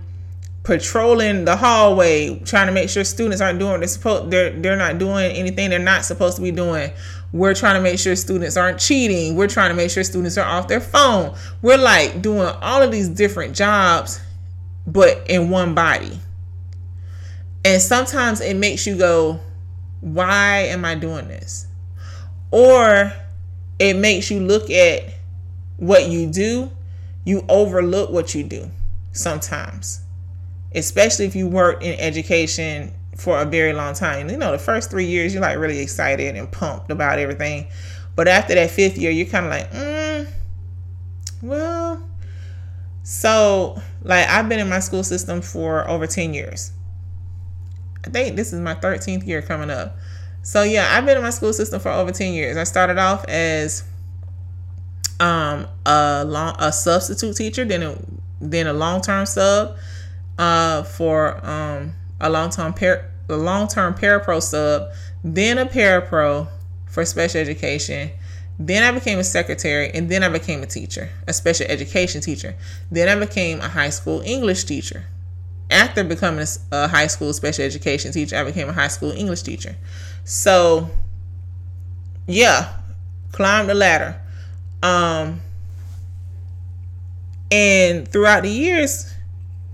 patrolling 0.62 1.44
the 1.44 1.56
hallway, 1.56 2.38
trying 2.40 2.66
to 2.68 2.72
make 2.72 2.88
sure 2.88 3.04
students 3.04 3.42
aren't 3.42 3.58
doing 3.58 3.80
they're 3.80 3.88
supposed 3.88 4.30
they're 4.30 4.50
they're 4.50 4.76
not 4.76 4.98
doing 4.98 5.30
anything 5.32 5.68
they're 5.68 5.78
not 5.78 6.04
supposed 6.04 6.36
to 6.36 6.42
be 6.42 6.50
doing. 6.50 6.90
We're 7.34 7.52
trying 7.52 7.74
to 7.74 7.80
make 7.80 7.98
sure 7.98 8.14
students 8.14 8.56
aren't 8.56 8.78
cheating. 8.78 9.34
We're 9.34 9.48
trying 9.48 9.70
to 9.70 9.74
make 9.74 9.90
sure 9.90 10.04
students 10.04 10.38
are 10.38 10.46
off 10.46 10.68
their 10.68 10.80
phone. 10.80 11.34
We're 11.62 11.76
like 11.76 12.22
doing 12.22 12.46
all 12.62 12.80
of 12.80 12.92
these 12.92 13.08
different 13.08 13.56
jobs, 13.56 14.20
but 14.86 15.28
in 15.28 15.50
one 15.50 15.74
body. 15.74 16.16
And 17.64 17.82
sometimes 17.82 18.40
it 18.40 18.54
makes 18.54 18.86
you 18.86 18.96
go, 18.96 19.40
why 20.00 20.58
am 20.66 20.84
I 20.84 20.94
doing 20.94 21.26
this? 21.26 21.66
Or 22.52 23.12
it 23.80 23.96
makes 23.96 24.30
you 24.30 24.38
look 24.38 24.70
at 24.70 25.02
what 25.76 26.08
you 26.08 26.30
do, 26.30 26.70
you 27.24 27.44
overlook 27.48 28.10
what 28.10 28.32
you 28.36 28.44
do 28.44 28.70
sometimes, 29.10 30.02
especially 30.72 31.24
if 31.24 31.34
you 31.34 31.48
work 31.48 31.82
in 31.82 31.98
education 31.98 32.92
for 33.16 33.40
a 33.40 33.44
very 33.44 33.72
long 33.72 33.94
time. 33.94 34.28
You 34.28 34.36
know, 34.36 34.52
the 34.52 34.58
first 34.58 34.90
three 34.90 35.06
years, 35.06 35.32
you're 35.32 35.42
like 35.42 35.58
really 35.58 35.80
excited 35.80 36.36
and 36.36 36.50
pumped 36.50 36.90
about 36.90 37.18
everything. 37.18 37.66
But 38.16 38.28
after 38.28 38.54
that 38.54 38.70
fifth 38.70 38.96
year, 38.96 39.10
you're 39.10 39.26
kind 39.26 39.46
of 39.46 39.50
like, 39.50 39.70
mm, 39.72 40.28
well, 41.42 42.02
so 43.02 43.80
like 44.02 44.28
I've 44.28 44.48
been 44.48 44.60
in 44.60 44.68
my 44.68 44.80
school 44.80 45.04
system 45.04 45.42
for 45.42 45.88
over 45.88 46.06
10 46.06 46.34
years. 46.34 46.72
I 48.06 48.10
think 48.10 48.36
this 48.36 48.52
is 48.52 48.60
my 48.60 48.74
13th 48.74 49.26
year 49.26 49.42
coming 49.42 49.70
up. 49.70 49.96
So 50.42 50.62
yeah, 50.62 50.88
I've 50.92 51.06
been 51.06 51.16
in 51.16 51.22
my 51.22 51.30
school 51.30 51.52
system 51.52 51.80
for 51.80 51.90
over 51.90 52.12
10 52.12 52.34
years. 52.34 52.56
I 52.56 52.64
started 52.64 52.98
off 52.98 53.24
as 53.28 53.84
um, 55.20 55.66
a 55.86 56.24
long 56.26 56.54
a 56.58 56.72
substitute 56.72 57.36
teacher, 57.36 57.64
then 57.64 57.82
a, 57.82 57.98
then 58.40 58.66
a 58.66 58.72
long 58.72 59.00
term 59.00 59.24
sub 59.26 59.76
uh, 60.38 60.82
for 60.82 61.44
um, 61.46 61.94
a 62.24 62.30
long 62.30 62.50
term 62.50 62.72
par 62.72 63.10
a 63.28 63.36
long 63.36 63.68
term 63.68 63.94
parapro 63.94 64.42
sub, 64.42 64.90
then 65.22 65.58
a 65.58 65.66
parapro 65.66 66.48
for 66.86 67.04
special 67.04 67.40
education. 67.40 68.10
Then 68.58 68.82
I 68.82 68.92
became 68.92 69.18
a 69.18 69.24
secretary, 69.24 69.90
and 69.92 70.08
then 70.08 70.22
I 70.22 70.28
became 70.28 70.62
a 70.62 70.66
teacher, 70.66 71.10
a 71.26 71.32
special 71.32 71.66
education 71.68 72.20
teacher. 72.20 72.54
Then 72.90 73.08
I 73.08 73.18
became 73.18 73.60
a 73.60 73.68
high 73.68 73.90
school 73.90 74.20
English 74.24 74.64
teacher. 74.64 75.06
After 75.70 76.04
becoming 76.04 76.46
a 76.70 76.88
high 76.88 77.08
school 77.08 77.32
special 77.32 77.64
education 77.64 78.12
teacher, 78.12 78.36
I 78.36 78.44
became 78.44 78.68
a 78.68 78.72
high 78.72 78.88
school 78.88 79.10
English 79.10 79.42
teacher. 79.42 79.76
So, 80.24 80.88
yeah, 82.26 82.74
climb 83.32 83.66
the 83.66 83.74
ladder. 83.74 84.20
Um, 84.82 85.40
and 87.50 88.06
throughout 88.06 88.44
the 88.44 88.50
years, 88.50 89.12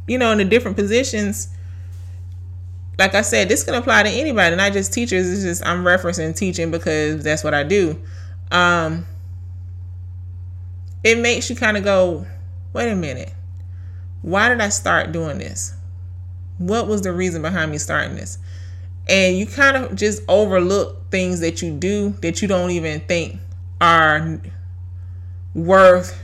you 0.06 0.16
know, 0.16 0.32
in 0.32 0.38
the 0.38 0.44
different 0.44 0.76
positions, 0.76 1.48
like 3.00 3.14
I 3.14 3.22
said, 3.22 3.48
this 3.48 3.62
can 3.62 3.72
apply 3.72 4.02
to 4.02 4.10
anybody, 4.10 4.54
not 4.56 4.74
just 4.74 4.92
teachers. 4.92 5.32
It's 5.32 5.42
just 5.42 5.66
I'm 5.66 5.84
referencing 5.84 6.36
teaching 6.36 6.70
because 6.70 7.24
that's 7.24 7.42
what 7.42 7.54
I 7.54 7.62
do. 7.62 7.98
Um, 8.50 9.06
it 11.02 11.18
makes 11.18 11.48
you 11.48 11.56
kind 11.56 11.78
of 11.78 11.82
go, 11.82 12.26
wait 12.74 12.90
a 12.90 12.94
minute, 12.94 13.32
why 14.20 14.50
did 14.50 14.60
I 14.60 14.68
start 14.68 15.12
doing 15.12 15.38
this? 15.38 15.74
What 16.58 16.88
was 16.88 17.00
the 17.00 17.10
reason 17.10 17.40
behind 17.40 17.70
me 17.70 17.78
starting 17.78 18.16
this? 18.16 18.36
And 19.08 19.38
you 19.38 19.46
kind 19.46 19.78
of 19.78 19.96
just 19.96 20.22
overlook 20.28 21.10
things 21.10 21.40
that 21.40 21.62
you 21.62 21.72
do 21.72 22.10
that 22.20 22.42
you 22.42 22.48
don't 22.48 22.70
even 22.70 23.00
think 23.00 23.40
are 23.80 24.42
worth 25.54 26.20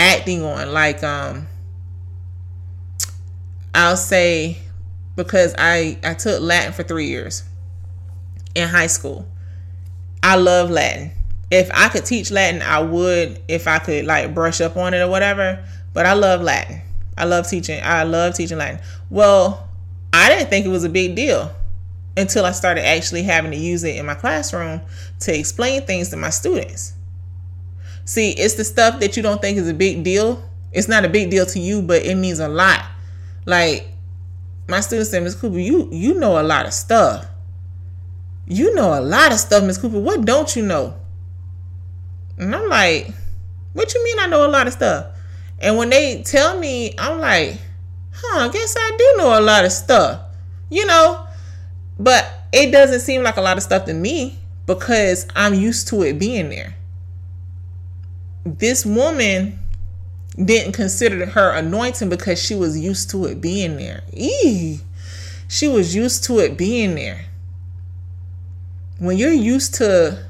acting 0.00 0.42
on 0.42 0.72
like 0.72 1.04
um 1.04 1.46
I'll 3.72 3.96
say 3.96 4.58
because 5.18 5.52
I 5.58 5.98
I 6.04 6.14
took 6.14 6.40
Latin 6.40 6.72
for 6.72 6.84
3 6.84 7.04
years 7.04 7.42
in 8.54 8.68
high 8.68 8.86
school. 8.86 9.26
I 10.22 10.36
love 10.36 10.70
Latin. 10.70 11.10
If 11.50 11.70
I 11.74 11.88
could 11.88 12.04
teach 12.04 12.30
Latin, 12.30 12.62
I 12.62 12.80
would 12.80 13.42
if 13.48 13.66
I 13.66 13.80
could 13.80 14.06
like 14.06 14.32
brush 14.32 14.60
up 14.60 14.76
on 14.76 14.94
it 14.94 15.00
or 15.00 15.08
whatever, 15.08 15.62
but 15.92 16.06
I 16.06 16.12
love 16.12 16.40
Latin. 16.40 16.82
I 17.16 17.24
love 17.24 17.48
teaching. 17.48 17.80
I 17.82 18.04
love 18.04 18.34
teaching 18.34 18.58
Latin. 18.58 18.78
Well, 19.10 19.68
I 20.12 20.28
didn't 20.28 20.50
think 20.50 20.64
it 20.64 20.68
was 20.70 20.84
a 20.84 20.88
big 20.88 21.16
deal 21.16 21.50
until 22.16 22.44
I 22.44 22.52
started 22.52 22.86
actually 22.86 23.24
having 23.24 23.50
to 23.50 23.56
use 23.56 23.82
it 23.82 23.96
in 23.96 24.06
my 24.06 24.14
classroom 24.14 24.80
to 25.20 25.36
explain 25.36 25.82
things 25.82 26.10
to 26.10 26.16
my 26.16 26.30
students. 26.30 26.92
See, 28.04 28.30
it's 28.30 28.54
the 28.54 28.64
stuff 28.64 29.00
that 29.00 29.16
you 29.16 29.22
don't 29.24 29.42
think 29.42 29.58
is 29.58 29.68
a 29.68 29.74
big 29.74 30.04
deal. 30.04 30.48
It's 30.72 30.86
not 30.86 31.04
a 31.04 31.08
big 31.08 31.28
deal 31.28 31.46
to 31.46 31.58
you, 31.58 31.82
but 31.82 32.04
it 32.06 32.14
means 32.14 32.38
a 32.38 32.48
lot. 32.48 32.84
Like 33.46 33.88
my 34.68 34.80
students 34.80 35.10
say, 35.10 35.20
Miss 35.20 35.34
Cooper, 35.34 35.58
you 35.58 35.88
you 35.90 36.14
know 36.14 36.40
a 36.40 36.42
lot 36.42 36.66
of 36.66 36.72
stuff. 36.72 37.26
You 38.46 38.74
know 38.74 38.98
a 38.98 39.02
lot 39.02 39.32
of 39.32 39.38
stuff, 39.38 39.64
Miss 39.64 39.78
Cooper. 39.78 39.98
What 39.98 40.24
don't 40.24 40.54
you 40.54 40.62
know? 40.62 40.94
And 42.38 42.54
I'm 42.54 42.68
like, 42.68 43.10
what 43.72 43.92
you 43.94 44.04
mean 44.04 44.18
I 44.20 44.26
know 44.26 44.46
a 44.46 44.48
lot 44.48 44.66
of 44.66 44.72
stuff? 44.72 45.06
And 45.58 45.76
when 45.76 45.90
they 45.90 46.22
tell 46.22 46.58
me, 46.58 46.94
I'm 46.98 47.18
like, 47.18 47.58
huh, 48.12 48.46
I 48.46 48.48
guess 48.48 48.74
I 48.78 48.96
do 48.96 49.14
know 49.18 49.38
a 49.38 49.42
lot 49.42 49.64
of 49.64 49.72
stuff. 49.72 50.20
You 50.70 50.86
know? 50.86 51.26
But 51.98 52.30
it 52.52 52.70
doesn't 52.70 53.00
seem 53.00 53.22
like 53.22 53.36
a 53.36 53.42
lot 53.42 53.56
of 53.56 53.62
stuff 53.62 53.86
to 53.86 53.94
me 53.94 54.38
because 54.66 55.26
I'm 55.34 55.54
used 55.54 55.88
to 55.88 56.02
it 56.02 56.18
being 56.18 56.48
there 56.48 56.78
this 58.56 58.86
woman 58.86 59.58
didn't 60.42 60.72
consider 60.72 61.26
her 61.26 61.50
anointing 61.52 62.08
because 62.08 62.40
she 62.42 62.54
was 62.54 62.78
used 62.78 63.10
to 63.10 63.26
it 63.26 63.40
being 63.40 63.76
there. 63.76 64.02
Eee. 64.12 64.80
She 65.48 65.66
was 65.66 65.94
used 65.94 66.24
to 66.24 66.38
it 66.38 66.56
being 66.56 66.94
there. 66.94 67.24
When 68.98 69.16
you're 69.16 69.32
used 69.32 69.74
to 69.76 70.26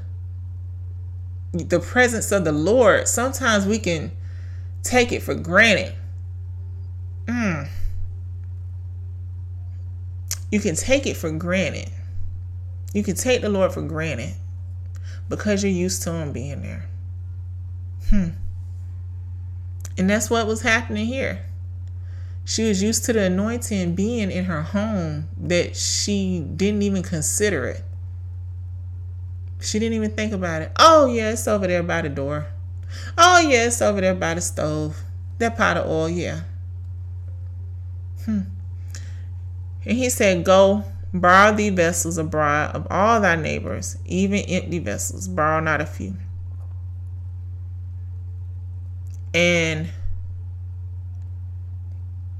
the 1.51 1.79
presence 1.79 2.31
of 2.31 2.45
the 2.45 2.51
Lord, 2.51 3.07
sometimes 3.07 3.65
we 3.65 3.79
can 3.79 4.11
take 4.83 5.11
it 5.11 5.21
for 5.21 5.35
granted. 5.35 5.93
Mm. 7.25 7.67
You 10.51 10.59
can 10.59 10.75
take 10.75 11.05
it 11.05 11.17
for 11.17 11.31
granted. 11.31 11.89
You 12.93 13.03
can 13.03 13.15
take 13.15 13.41
the 13.41 13.49
Lord 13.49 13.73
for 13.73 13.81
granted 13.81 14.33
because 15.27 15.63
you're 15.63 15.71
used 15.71 16.01
to 16.03 16.13
Him 16.13 16.31
being 16.31 16.61
there. 16.61 16.85
Hmm. 18.09 18.29
And 19.99 20.09
that's 20.09 20.29
what 20.29 20.47
was 20.47 20.61
happening 20.61 21.07
here. 21.07 21.41
She 22.45 22.63
was 22.63 22.81
used 22.81 23.03
to 23.05 23.13
the 23.13 23.23
anointing 23.23 23.95
being 23.95 24.31
in 24.31 24.45
her 24.45 24.63
home 24.63 25.27
that 25.37 25.75
she 25.75 26.39
didn't 26.39 26.83
even 26.83 27.03
consider 27.03 27.65
it. 27.65 27.83
She 29.59 29.77
didn't 29.77 29.95
even 29.95 30.11
think 30.11 30.31
about 30.31 30.61
it. 30.61 30.71
Oh, 30.79 31.05
yeah, 31.07 31.31
it's 31.31 31.49
over 31.49 31.67
there 31.67 31.83
by 31.83 32.01
the 32.01 32.07
door. 32.07 32.47
Oh, 33.17 33.41
yeah, 33.41 33.65
it's 33.65 33.81
over 33.81 33.99
there 33.99 34.15
by 34.15 34.35
the 34.35 34.41
stove. 34.41 34.97
That 35.37 35.57
pot 35.57 35.75
of 35.75 35.85
oil, 35.85 36.07
yeah. 36.07 36.43
Hmm. 38.23 38.43
And 39.85 39.97
he 39.97 40.09
said, 40.09 40.45
Go, 40.45 40.85
borrow 41.13 41.53
thee 41.53 41.71
vessels 41.71 42.17
abroad 42.17 42.73
of 42.73 42.87
all 42.89 43.19
thy 43.19 43.35
neighbors, 43.35 43.97
even 44.05 44.39
empty 44.47 44.79
vessels, 44.79 45.27
borrow 45.27 45.59
not 45.59 45.81
a 45.81 45.85
few. 45.85 46.15
And 49.33 49.89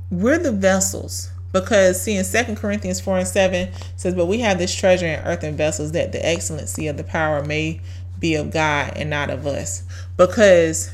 we're 0.09 0.39
the 0.39 0.51
vessels 0.51 1.31
because 1.51 2.01
see 2.01 2.15
in 2.15 2.23
Second 2.23 2.57
Corinthians 2.57 2.99
4 2.99 3.19
and 3.19 3.27
7 3.27 3.69
says, 3.95 4.15
But 4.15 4.27
we 4.27 4.39
have 4.39 4.57
this 4.57 4.73
treasure 4.73 5.07
in 5.07 5.19
earthen 5.25 5.55
vessels 5.55 5.91
that 5.93 6.11
the 6.11 6.25
excellency 6.25 6.87
of 6.87 6.97
the 6.97 7.03
power 7.03 7.43
may 7.43 7.81
be 8.19 8.35
of 8.35 8.51
God 8.51 8.93
and 8.95 9.09
not 9.09 9.29
of 9.29 9.47
us. 9.47 9.83
Because 10.17 10.91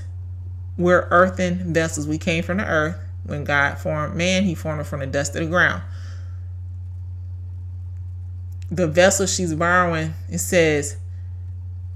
we're 0.77 1.07
earthen 1.09 1.73
vessels. 1.73 2.07
We 2.07 2.17
came 2.17 2.43
from 2.43 2.57
the 2.57 2.67
earth. 2.67 2.97
When 3.23 3.43
God 3.43 3.79
formed 3.79 4.15
man, 4.15 4.43
he 4.43 4.53
formed 4.53 4.81
it 4.81 4.85
from 4.85 4.99
the 4.99 5.07
dust 5.07 5.35
of 5.35 5.43
the 5.43 5.49
ground. 5.49 5.81
The 8.69 8.87
vessel 8.87 9.25
she's 9.25 9.53
borrowing, 9.53 10.13
it 10.29 10.39
says, 10.39 10.97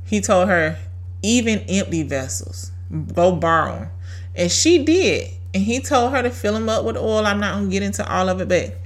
he 0.05 0.21
told 0.21 0.47
her, 0.47 0.77
even 1.21 1.59
empty 1.67 2.03
vessels, 2.03 2.71
go 3.13 3.35
borrow 3.35 3.79
them. 3.79 3.89
And 4.35 4.51
she 4.51 4.83
did. 4.83 5.31
And 5.53 5.63
he 5.63 5.79
told 5.79 6.11
her 6.11 6.21
to 6.21 6.29
fill 6.29 6.53
them 6.53 6.69
up 6.69 6.85
with 6.85 6.97
oil. 6.97 7.25
I'm 7.25 7.39
not 7.39 7.59
to 7.59 7.67
get 7.67 7.83
into 7.83 8.07
all 8.07 8.29
of 8.29 8.41
it, 8.41 8.47
but 8.47 8.77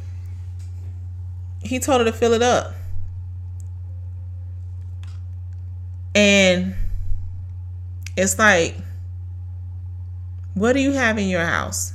he 1.61 1.79
told 1.79 2.01
her 2.01 2.05
to 2.05 2.13
fill 2.13 2.33
it 2.33 2.41
up. 2.41 2.73
And 6.15 6.75
it's 8.15 8.37
like, 8.37 8.75
what 10.53 10.73
do 10.73 10.79
you 10.79 10.91
have 10.91 11.17
in 11.17 11.27
your 11.27 11.45
house? 11.45 11.93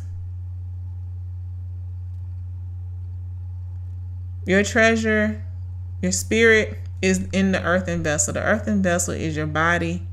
Your 4.44 4.64
treasure, 4.64 5.44
your 6.02 6.10
spirit 6.10 6.78
is 7.00 7.28
in 7.32 7.52
the 7.52 7.62
earthen 7.62 8.02
vessel. 8.02 8.34
The 8.34 8.42
earthen 8.42 8.82
vessel 8.82 9.14
is 9.14 9.36
your 9.36 9.46
body, 9.46 10.07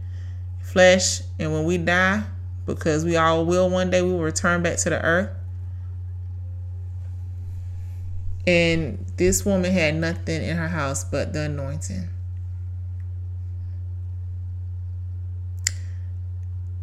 flesh, 0.75 1.21
and 1.39 1.53
when 1.53 1.63
we 1.63 1.77
die, 1.77 2.21
because 2.65 3.05
we 3.05 3.15
all 3.15 3.45
will 3.45 3.69
one 3.69 3.89
day, 3.89 4.01
we 4.01 4.11
will 4.11 4.19
return 4.19 4.61
back 4.61 4.77
to 4.77 4.89
the 4.89 5.01
earth. 5.01 5.29
And 8.45 9.05
this 9.15 9.45
woman 9.45 9.71
had 9.71 9.95
nothing 9.95 10.43
in 10.43 10.57
her 10.57 10.67
house 10.67 11.05
but 11.05 11.31
the 11.31 11.43
anointing. 11.43 12.09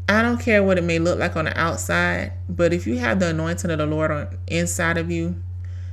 I 0.09 0.23
don't 0.23 0.41
care 0.41 0.63
what 0.63 0.79
it 0.79 0.85
may 0.85 0.99
look 0.99 1.19
like 1.19 1.37
on 1.37 1.45
the 1.45 1.61
outside, 1.61 2.33
but 2.49 2.73
if 2.73 2.87
you 2.87 2.97
have 2.97 3.21
the 3.21 3.29
anointing 3.29 3.71
of 3.71 3.77
the 3.77 3.85
Lord 3.85 4.11
on 4.11 4.39
inside 4.47 4.97
of 4.97 5.11
you, 5.11 5.37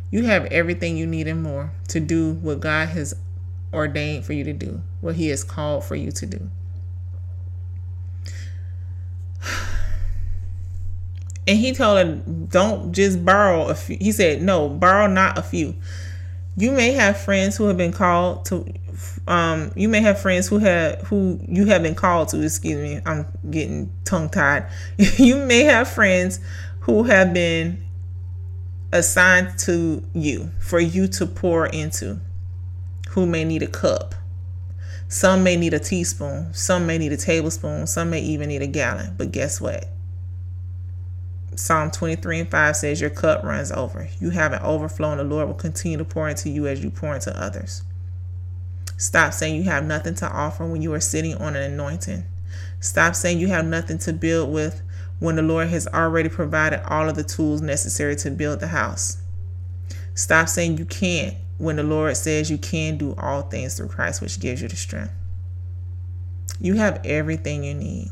you 0.10 0.24
have 0.24 0.46
everything 0.46 0.96
you 0.96 1.06
need 1.06 1.28
and 1.28 1.44
more 1.44 1.74
to 1.90 2.00
do 2.00 2.36
what 2.36 2.62
God 2.62 2.88
has 2.88 3.14
ordained 3.74 4.24
for 4.24 4.32
you 4.32 4.46
to 4.46 4.54
do, 4.54 4.84
what 5.02 5.16
He 5.16 5.28
has 5.28 5.44
called 5.44 5.84
for 5.84 5.98
you 5.98 6.14
to 6.14 6.26
do. 6.26 6.50
And 11.50 11.58
he 11.58 11.74
told 11.74 11.98
her, 11.98 12.16
don't 12.50 12.92
just 12.92 13.26
borrow 13.26 13.70
a 13.70 13.74
few. 13.74 13.98
He 14.00 14.12
said, 14.12 14.44
no, 14.44 14.70
borrow 14.70 15.08
not 15.08 15.36
a 15.36 15.42
few. 15.42 15.74
You 16.56 16.72
may 16.72 16.92
have 16.92 17.20
friends 17.20 17.58
who 17.58 17.66
have 17.66 17.76
been 17.76 17.92
called 17.92 18.46
to, 18.46 18.72
um, 19.28 19.72
you 19.76 19.90
may 19.90 20.00
have 20.02 20.22
friends 20.22 20.48
who 20.48 20.60
have, 20.60 21.02
who 21.08 21.40
you 21.48 21.66
have 21.66 21.82
been 21.82 21.96
called 21.96 22.28
to, 22.30 22.44
excuse 22.44 22.78
me, 22.78 23.02
I'm 23.04 23.26
getting 23.50 23.92
tongue 24.06 24.30
tied. 24.30 24.70
you 24.98 25.38
may 25.38 25.64
have 25.64 25.90
friends 25.90 26.40
who 26.82 27.02
have 27.02 27.34
been 27.34 27.84
assigned 28.92 29.58
to 29.62 30.04
you 30.14 30.52
for 30.60 30.80
you 30.80 31.08
to 31.08 31.26
pour 31.26 31.66
into, 31.66 32.20
who 33.10 33.26
may 33.26 33.44
need 33.44 33.64
a 33.64 33.68
cup. 33.68 34.14
Some 35.08 35.44
may 35.44 35.58
need 35.58 35.74
a 35.74 35.80
teaspoon, 35.80 36.54
some 36.54 36.86
may 36.86 37.00
need 37.00 37.12
a 37.12 37.18
tablespoon, 37.18 37.88
some 37.88 38.12
may 38.12 38.22
even 38.22 38.50
need 38.50 38.62
a 38.62 38.68
gallon. 38.68 39.16
But 39.18 39.32
guess 39.32 39.60
what? 39.60 39.90
Psalm 41.56 41.92
23 41.92 42.42
and 42.42 42.52
5 42.52 42.76
says, 42.76 43.02
Your 43.02 43.10
cup 43.10 43.44
runs 43.44 43.72
over. 43.72 44.08
You 44.20 44.30
have 44.30 44.54
an 44.54 44.62
overflow, 44.62 45.12
and 45.12 45.20
the 45.20 45.24
Lord 45.24 45.48
will 45.48 45.56
continue 45.56 45.98
to 45.98 46.06
pour 46.06 46.30
into 46.30 46.50
you 46.50 46.68
as 46.68 46.84
you 46.84 46.90
pour 46.90 47.14
into 47.14 47.36
others. 47.38 47.84
Stop 48.98 49.34
saying 49.34 49.56
you 49.56 49.64
have 49.64 49.86
nothing 49.86 50.16
to 50.16 50.30
offer 50.30 50.66
when 50.66 50.82
you 50.82 50.94
are 50.94 51.00
sitting 51.00 51.36
on 51.36 51.56
an 51.56 51.72
anointing. 51.72 52.26
Stop 52.80 53.16
saying 53.16 53.40
you 53.40 53.48
have 53.48 53.66
nothing 53.66 53.98
to 54.00 54.14
build 54.14 54.52
with 54.52 54.82
when 55.20 55.36
the 55.36 55.42
Lord 55.42 55.70
has 55.70 55.88
already 55.88 56.30
provided 56.30 56.82
all 56.86 57.10
of 57.10 57.16
the 57.16 57.24
tools 57.24 57.62
necessary 57.62 58.16
to 58.18 58.32
build 58.32 58.60
the 58.60 58.68
house. 58.68 59.18
Stop 60.16 60.50
saying 60.50 60.78
you 60.78 60.86
can't 60.86 61.36
when 61.58 61.76
the 61.76 61.84
Lord 61.84 62.16
says 62.18 62.50
you 62.50 62.58
can 62.58 62.98
do 62.98 63.16
all 63.18 63.44
things 63.44 63.76
through 63.76 63.90
Christ, 63.90 64.22
which 64.22 64.40
gives 64.40 64.62
you 64.62 64.68
the 64.68 64.76
strength. 64.76 65.14
You 66.60 66.76
have 66.76 67.06
everything 67.06 67.64
you 67.64 67.74
need. 67.74 68.12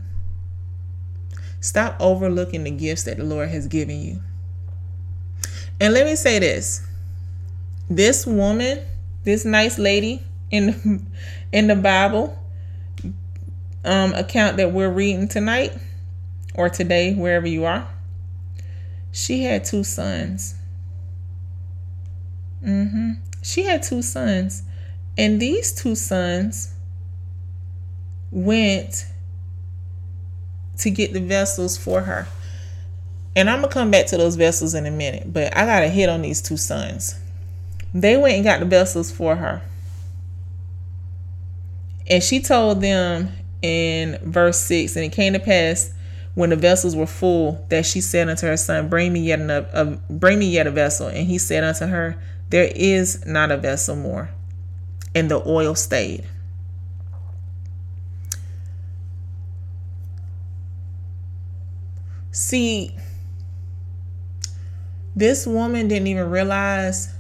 Stop 1.60 1.98
overlooking 2.00 2.64
the 2.64 2.72
gifts 2.72 3.04
that 3.04 3.18
the 3.18 3.24
Lord 3.24 3.50
has 3.50 3.68
given 3.68 4.00
you. 4.00 4.22
And 5.80 5.94
let 5.94 6.06
me 6.06 6.16
say 6.16 6.40
this 6.40 6.86
this 7.90 8.26
woman, 8.26 8.80
this 9.24 9.46
nice 9.46 9.78
lady 9.78 10.24
in 10.52 10.68
the, 10.68 11.02
in 11.52 11.68
the 11.68 11.76
Bible 11.76 12.38
um, 13.86 14.14
account 14.14 14.58
that 14.58 14.72
we're 14.72 14.92
reading 14.92 15.28
tonight 15.28 15.74
or 16.54 16.70
today, 16.70 17.14
wherever 17.14 17.48
you 17.48 17.66
are, 17.66 17.88
she 19.12 19.44
had 19.44 19.64
two 19.64 19.84
sons. 19.84 20.56
Mm-hmm. 22.64 23.14
She 23.42 23.64
had 23.64 23.84
two 23.84 24.02
sons, 24.02 24.64
and 25.18 25.40
these 25.40 25.72
two 25.72 25.96
sons 25.96 26.74
went 28.32 29.06
to 30.80 30.90
get 30.90 31.14
the 31.14 31.20
vessels 31.20 31.78
for 31.78 32.02
her. 32.02 32.28
And 33.36 33.50
I'm 33.50 33.60
going 33.60 33.70
to 33.70 33.74
come 33.74 33.92
back 33.92 34.08
to 34.08 34.18
those 34.18 34.36
vessels 34.36 34.74
in 34.74 34.86
a 34.86 34.92
minute, 34.92 35.32
but 35.32 35.56
I 35.56 35.66
got 35.66 35.82
to 35.82 35.90
hit 35.90 36.10
on 36.10 36.22
these 36.22 36.42
two 36.42 36.58
sons. 36.58 37.20
They 37.94 38.18
went 38.18 38.36
and 38.36 38.44
got 38.44 38.60
the 38.60 38.66
vessels 38.66 39.12
for 39.12 39.36
her. 39.36 39.62
And 42.10 42.24
she 42.24 42.40
told 42.40 42.82
them 42.82 43.32
in 43.62 44.18
verse 44.24 44.60
6 44.62 44.96
And 44.96 45.06
it 45.06 45.12
came 45.12 45.34
to 45.34 45.40
pass 45.40 45.94
when 46.36 46.52
the 46.52 46.56
vessels 46.56 46.96
were 46.96 47.08
full 47.08 47.66
that 47.70 47.86
she 47.86 48.02
said 48.02 48.30
unto 48.30 48.46
her 48.46 48.58
son, 48.58 48.90
Bring 48.90 49.14
me 49.14 49.22
yet, 49.22 49.40
uh, 49.50 49.98
bring 50.10 50.40
me 50.40 50.50
yet 50.50 50.68
a 50.68 50.72
vessel. 50.72 51.08
And 51.08 51.28
he 51.28 51.38
said 51.38 51.64
unto 51.64 51.86
her, 51.86 52.22
There 52.50 52.72
is 52.76 53.26
not 53.26 53.52
a 53.52 53.58
vessel 53.58 53.96
more. 53.96 54.30
And 55.16 55.32
the 55.32 55.42
oil 55.48 55.76
stayed. 55.76 56.28
See, 62.32 62.96
this 65.16 65.48
woman 65.48 65.88
didn't 65.88 66.08
even 66.08 66.30
realize 66.30 67.14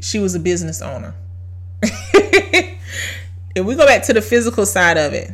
she 0.00 0.18
was 0.18 0.34
a 0.34 0.40
business 0.40 0.80
owner. 0.80 1.14
if 1.82 3.64
we 3.64 3.74
go 3.74 3.86
back 3.86 4.04
to 4.04 4.12
the 4.12 4.22
physical 4.22 4.66
side 4.66 4.96
of 4.96 5.12
it, 5.12 5.32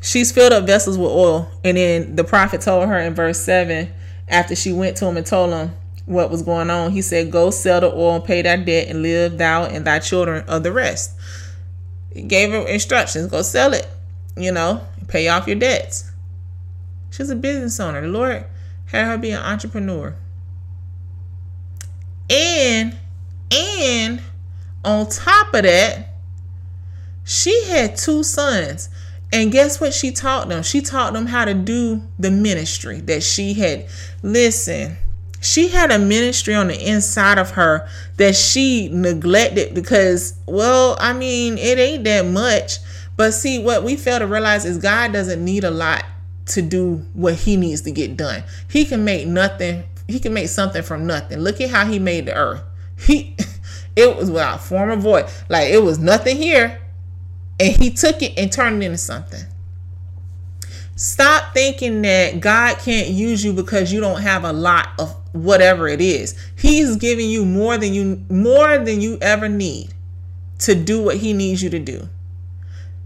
she's 0.00 0.32
filled 0.32 0.52
up 0.52 0.66
vessels 0.66 0.98
with 0.98 1.10
oil. 1.10 1.50
And 1.64 1.76
then 1.76 2.16
the 2.16 2.24
prophet 2.24 2.60
told 2.60 2.88
her 2.88 2.98
in 2.98 3.14
verse 3.14 3.38
7 3.40 3.90
after 4.28 4.54
she 4.54 4.72
went 4.72 4.96
to 4.98 5.06
him 5.06 5.16
and 5.16 5.26
told 5.26 5.50
him 5.52 5.72
what 6.06 6.30
was 6.30 6.42
going 6.42 6.70
on, 6.70 6.90
he 6.90 7.02
said, 7.02 7.30
Go 7.30 7.50
sell 7.50 7.80
the 7.80 7.92
oil 7.92 8.20
pay 8.20 8.42
thy 8.42 8.56
debt 8.56 8.88
and 8.88 9.02
live 9.02 9.38
thou 9.38 9.64
and 9.64 9.84
thy 9.84 9.98
children 10.00 10.44
of 10.48 10.62
the 10.62 10.72
rest. 10.72 11.12
He 12.12 12.22
gave 12.22 12.50
her 12.50 12.66
instructions 12.66 13.28
go 13.28 13.42
sell 13.42 13.72
it, 13.72 13.88
you 14.36 14.50
know, 14.50 14.84
pay 15.08 15.28
off 15.28 15.46
your 15.46 15.56
debts. 15.56 16.09
She's 17.10 17.30
a 17.30 17.36
business 17.36 17.78
owner. 17.80 18.00
The 18.00 18.08
Lord 18.08 18.46
had 18.86 19.06
her 19.06 19.18
be 19.18 19.30
an 19.30 19.42
entrepreneur. 19.42 20.14
And 22.28 22.96
and 23.50 24.22
on 24.84 25.08
top 25.08 25.52
of 25.54 25.64
that, 25.64 26.08
she 27.24 27.64
had 27.64 27.96
two 27.96 28.22
sons. 28.22 28.88
And 29.32 29.52
guess 29.52 29.80
what 29.80 29.94
she 29.94 30.10
taught 30.10 30.48
them? 30.48 30.62
She 30.62 30.80
taught 30.80 31.12
them 31.12 31.26
how 31.26 31.44
to 31.44 31.54
do 31.54 32.02
the 32.18 32.30
ministry 32.30 33.00
that 33.02 33.22
she 33.22 33.54
had. 33.54 33.86
Listen, 34.22 34.96
she 35.40 35.68
had 35.68 35.92
a 35.92 35.98
ministry 35.98 36.54
on 36.54 36.68
the 36.68 36.88
inside 36.88 37.38
of 37.38 37.52
her 37.52 37.88
that 38.16 38.34
she 38.34 38.88
neglected 38.88 39.74
because, 39.74 40.34
well, 40.46 40.96
I 41.00 41.12
mean, 41.12 41.58
it 41.58 41.78
ain't 41.78 42.04
that 42.04 42.26
much. 42.26 42.78
But 43.16 43.32
see, 43.32 43.62
what 43.62 43.84
we 43.84 43.96
fail 43.96 44.18
to 44.18 44.26
realize 44.26 44.64
is 44.64 44.78
God 44.78 45.12
doesn't 45.12 45.44
need 45.44 45.62
a 45.62 45.70
lot 45.70 46.04
to 46.50 46.62
do 46.62 47.04
what 47.14 47.34
he 47.34 47.56
needs 47.56 47.82
to 47.82 47.90
get 47.90 48.16
done. 48.16 48.42
He 48.68 48.84
can 48.84 49.04
make 49.04 49.26
nothing, 49.26 49.84
he 50.08 50.18
can 50.18 50.34
make 50.34 50.48
something 50.48 50.82
from 50.82 51.06
nothing. 51.06 51.38
Look 51.38 51.60
at 51.60 51.70
how 51.70 51.86
he 51.86 51.98
made 51.98 52.26
the 52.26 52.34
earth. 52.34 52.62
He 52.98 53.36
it 53.96 54.16
was 54.16 54.30
without 54.30 54.62
form 54.62 54.90
or 54.90 54.96
void. 54.96 55.26
Like 55.48 55.68
it 55.68 55.82
was 55.82 55.98
nothing 55.98 56.36
here. 56.36 56.80
And 57.58 57.76
he 57.76 57.90
took 57.90 58.22
it 58.22 58.38
and 58.38 58.50
turned 58.50 58.82
it 58.82 58.86
into 58.86 58.98
something. 58.98 59.44
Stop 60.96 61.54
thinking 61.54 62.02
that 62.02 62.40
God 62.40 62.78
can't 62.78 63.08
use 63.08 63.44
you 63.44 63.52
because 63.52 63.92
you 63.92 64.00
don't 64.00 64.20
have 64.20 64.44
a 64.44 64.52
lot 64.52 64.88
of 64.98 65.14
whatever 65.32 65.88
it 65.88 66.00
is. 66.00 66.36
He's 66.56 66.96
giving 66.96 67.30
you 67.30 67.44
more 67.44 67.78
than 67.78 67.94
you 67.94 68.24
more 68.28 68.78
than 68.78 69.00
you 69.00 69.18
ever 69.20 69.48
need 69.48 69.94
to 70.58 70.74
do 70.74 71.02
what 71.02 71.16
he 71.16 71.32
needs 71.32 71.62
you 71.62 71.70
to 71.70 71.78
do 71.78 72.08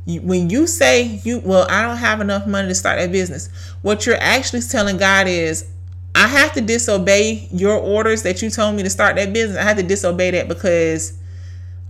when 0.06 0.50
you 0.50 0.66
say 0.66 1.20
you 1.24 1.40
well 1.40 1.66
i 1.70 1.80
don't 1.82 1.96
have 1.96 2.20
enough 2.20 2.46
money 2.46 2.68
to 2.68 2.74
start 2.74 2.98
that 2.98 3.10
business 3.10 3.48
what 3.82 4.04
you're 4.04 4.20
actually 4.20 4.60
telling 4.60 4.98
god 4.98 5.26
is 5.26 5.70
i 6.14 6.26
have 6.26 6.52
to 6.52 6.60
disobey 6.60 7.48
your 7.50 7.76
orders 7.76 8.22
that 8.22 8.42
you 8.42 8.50
told 8.50 8.74
me 8.76 8.82
to 8.82 8.90
start 8.90 9.16
that 9.16 9.32
business. 9.32 9.58
I 9.58 9.62
have 9.62 9.78
to 9.78 9.82
disobey 9.82 10.30
that 10.32 10.48
because 10.48 11.12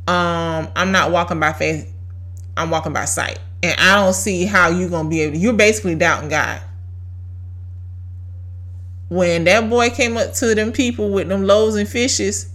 um 0.07 0.69
i'm 0.77 0.93
not 0.93 1.11
walking 1.11 1.41
by 1.41 1.53
faith. 1.53 1.93
I'm 2.57 2.71
walking 2.71 2.93
by 2.93 3.05
sight. 3.07 3.39
And 3.63 3.79
i 3.81 3.97
don't 3.97 4.15
see 4.15 4.45
how 4.45 4.69
you're 4.69 4.91
gonna 4.91 5.09
be 5.09 5.23
able 5.23 5.35
to, 5.35 5.39
you're 5.39 5.53
basically 5.53 5.97
doubting 5.97 6.29
god. 6.29 6.61
When 9.09 9.45
that 9.45 9.69
boy 9.69 9.91
came 9.91 10.17
up 10.17 10.33
to 10.35 10.55
them 10.55 10.73
people 10.73 11.11
with 11.11 11.29
them 11.29 11.45
loaves 11.45 11.77
and 11.77 11.89
fishes, 11.89 12.51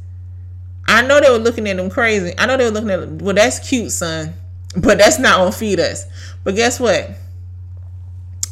I 0.88 1.04
know 1.04 1.20
they 1.22 1.30
were 1.30 1.38
looking 1.38 1.68
at 1.68 1.78
them 1.78 1.90
crazy. 1.90 2.34
I 2.38 2.48
know 2.48 2.58
they 2.58 2.66
were 2.66 2.72
looking 2.72 2.90
at, 2.90 3.08
well, 3.22 3.36
that's 3.36 3.60
cute, 3.68 3.92
son, 3.92 4.34
but 4.76 4.98
that's 4.98 5.20
not 5.20 5.38
gonna 5.38 5.52
feed 5.52 5.80
us. 5.80 6.06
But 6.44 6.56
guess 6.56 6.80
what? 6.80 7.12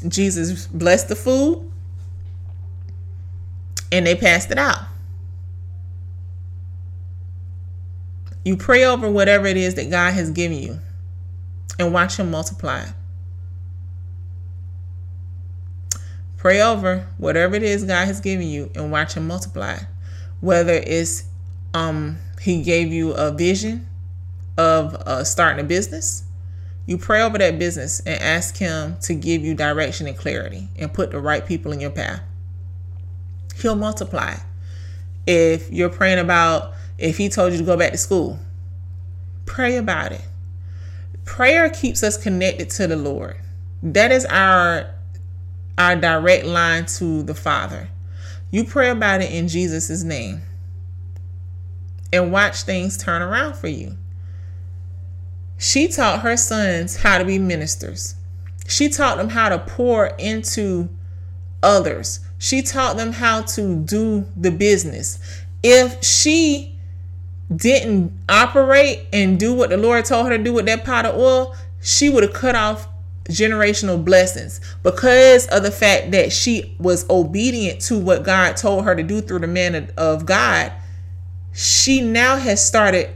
Jesus 0.07 0.67
blessed 0.67 1.09
the 1.09 1.15
food 1.15 1.71
and 3.91 4.05
they 4.05 4.15
passed 4.15 4.51
it 4.51 4.57
out. 4.57 4.79
You 8.43 8.55
pray 8.55 8.85
over 8.85 9.09
whatever 9.09 9.45
it 9.45 9.57
is 9.57 9.75
that 9.75 9.89
God 9.89 10.13
has 10.13 10.31
given 10.31 10.57
you 10.57 10.79
and 11.77 11.93
watch 11.93 12.17
Him 12.17 12.31
multiply. 12.31 12.85
Pray 16.37 16.61
over 16.61 17.07
whatever 17.17 17.55
it 17.55 17.63
is 17.63 17.83
God 17.83 18.05
has 18.05 18.21
given 18.21 18.47
you 18.47 18.71
and 18.75 18.91
watch 18.91 19.15
Him 19.15 19.27
multiply. 19.27 19.79
Whether 20.39 20.73
it's 20.73 21.25
um, 21.73 22.19
He 22.39 22.61
gave 22.61 22.93
you 22.93 23.11
a 23.11 23.31
vision 23.31 23.87
of 24.57 24.95
uh, 24.95 25.23
starting 25.23 25.63
a 25.63 25.67
business, 25.67 26.23
you 26.85 26.97
pray 26.97 27.21
over 27.21 27.37
that 27.37 27.59
business 27.59 27.99
and 28.01 28.21
ask 28.21 28.57
Him 28.57 28.97
to 29.01 29.13
give 29.13 29.43
you 29.43 29.53
direction 29.53 30.07
and 30.07 30.17
clarity 30.17 30.69
and 30.77 30.93
put 30.93 31.11
the 31.11 31.19
right 31.19 31.45
people 31.45 31.71
in 31.71 31.79
your 31.79 31.91
path. 31.91 32.21
He'll 33.57 33.75
multiply. 33.75 34.35
If 35.25 35.69
you're 35.71 35.89
praying 35.89 36.19
about 36.19 36.73
if 36.97 37.17
He 37.17 37.29
told 37.29 37.51
you 37.51 37.59
to 37.59 37.65
go 37.65 37.77
back 37.77 37.91
to 37.91 37.97
school, 37.97 38.39
pray 39.45 39.77
about 39.77 40.11
it. 40.11 40.21
Prayer 41.25 41.69
keeps 41.69 42.03
us 42.03 42.21
connected 42.21 42.69
to 42.71 42.87
the 42.87 42.95
Lord. 42.95 43.37
That 43.83 44.11
is 44.11 44.25
our 44.25 44.93
our 45.77 45.95
direct 45.95 46.45
line 46.45 46.85
to 46.85 47.21
the 47.21 47.35
Father. 47.35 47.89
You 48.49 48.63
pray 48.63 48.89
about 48.89 49.21
it 49.21 49.31
in 49.31 49.47
Jesus' 49.47 50.03
name 50.03 50.41
and 52.11 52.31
watch 52.31 52.63
things 52.63 52.97
turn 52.97 53.21
around 53.21 53.55
for 53.55 53.67
you. 53.67 53.97
She 55.57 55.87
taught 55.87 56.21
her 56.21 56.37
sons 56.37 56.97
how 56.97 57.17
to 57.17 57.25
be 57.25 57.39
ministers. 57.39 58.15
She 58.67 58.89
taught 58.89 59.17
them 59.17 59.29
how 59.29 59.49
to 59.49 59.59
pour 59.59 60.07
into 60.17 60.89
others. 61.63 62.19
She 62.37 62.61
taught 62.61 62.97
them 62.97 63.13
how 63.13 63.41
to 63.41 63.77
do 63.77 64.25
the 64.35 64.51
business. 64.51 65.19
If 65.63 66.03
she 66.03 66.75
didn't 67.55 68.11
operate 68.29 69.07
and 69.11 69.39
do 69.39 69.53
what 69.53 69.69
the 69.69 69.77
Lord 69.77 70.05
told 70.05 70.27
her 70.27 70.37
to 70.37 70.43
do 70.43 70.53
with 70.53 70.65
that 70.65 70.83
pot 70.83 71.05
of 71.05 71.15
oil, 71.15 71.55
she 71.81 72.09
would 72.09 72.23
have 72.23 72.33
cut 72.33 72.55
off 72.55 72.87
generational 73.29 74.03
blessings 74.03 74.61
because 74.83 75.47
of 75.47 75.63
the 75.63 75.71
fact 75.71 76.11
that 76.11 76.31
she 76.31 76.75
was 76.79 77.09
obedient 77.09 77.81
to 77.81 77.97
what 77.97 78.23
God 78.23 78.55
told 78.57 78.85
her 78.85 78.95
to 78.95 79.03
do 79.03 79.21
through 79.21 79.39
the 79.39 79.47
man 79.47 79.91
of 79.97 80.25
God. 80.25 80.71
She 81.53 82.01
now 82.01 82.37
has 82.37 82.63
started 82.63 83.09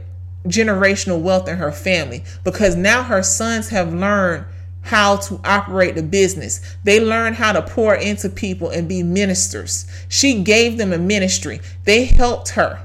generational 0.46 1.20
wealth 1.20 1.48
in 1.48 1.56
her 1.56 1.72
family 1.72 2.24
because 2.44 2.76
now 2.76 3.02
her 3.02 3.22
sons 3.22 3.68
have 3.68 3.94
learned 3.94 4.44
how 4.82 5.16
to 5.16 5.40
operate 5.44 5.94
the 5.94 6.02
business. 6.02 6.60
They 6.84 7.00
learned 7.00 7.36
how 7.36 7.52
to 7.52 7.62
pour 7.62 7.94
into 7.94 8.28
people 8.28 8.70
and 8.70 8.88
be 8.88 9.02
ministers. 9.02 9.86
She 10.08 10.42
gave 10.42 10.76
them 10.76 10.92
a 10.92 10.98
ministry. 10.98 11.60
They 11.84 12.04
helped 12.04 12.50
her. 12.50 12.80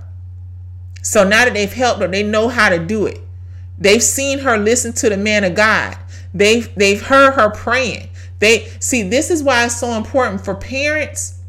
So 1.02 1.28
now 1.28 1.46
that 1.46 1.54
they've 1.54 1.72
helped 1.72 2.02
her, 2.02 2.08
they 2.08 2.24
know 2.24 2.50
how 2.50 2.70
to 2.70 2.78
do 2.78 3.06
it. 3.08 3.22
They've 3.80 4.04
seen 4.04 4.39
her 4.39 4.58
listen 4.58 4.93
to 4.93 5.10
the 5.10 5.17
man 5.17 5.43
of 5.43 5.56
God. 5.56 5.98
They've 6.34 6.74
they've 6.76 7.02
heard 7.02 7.34
her 7.34 7.50
praying. 7.50 8.10
They 8.39 8.67
see 8.80 9.04
this 9.04 9.32
is 9.32 9.41
why 9.41 9.65
it's 9.65 9.78
so 9.78 9.93
important 9.93 10.43
for 10.43 10.56
parents. 10.56 11.39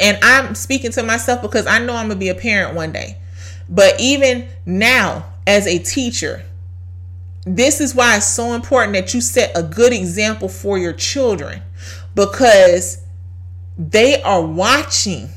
And 0.00 0.18
I'm 0.22 0.54
speaking 0.54 0.90
to 0.92 1.02
myself 1.02 1.42
because 1.42 1.66
I 1.66 1.78
know 1.78 1.94
I'm 1.94 2.08
gonna 2.08 2.18
be 2.18 2.28
a 2.28 2.34
parent 2.34 2.74
one 2.74 2.92
day. 2.92 3.19
But 3.70 4.00
even 4.00 4.48
now, 4.66 5.24
as 5.46 5.66
a 5.66 5.78
teacher, 5.78 6.42
this 7.46 7.80
is 7.80 7.94
why 7.94 8.16
it's 8.16 8.26
so 8.26 8.52
important 8.52 8.94
that 8.94 9.14
you 9.14 9.20
set 9.20 9.56
a 9.56 9.62
good 9.62 9.92
example 9.92 10.48
for 10.48 10.76
your 10.76 10.92
children 10.92 11.62
because 12.14 13.02
they 13.78 14.20
are 14.22 14.44
watching 14.44 15.30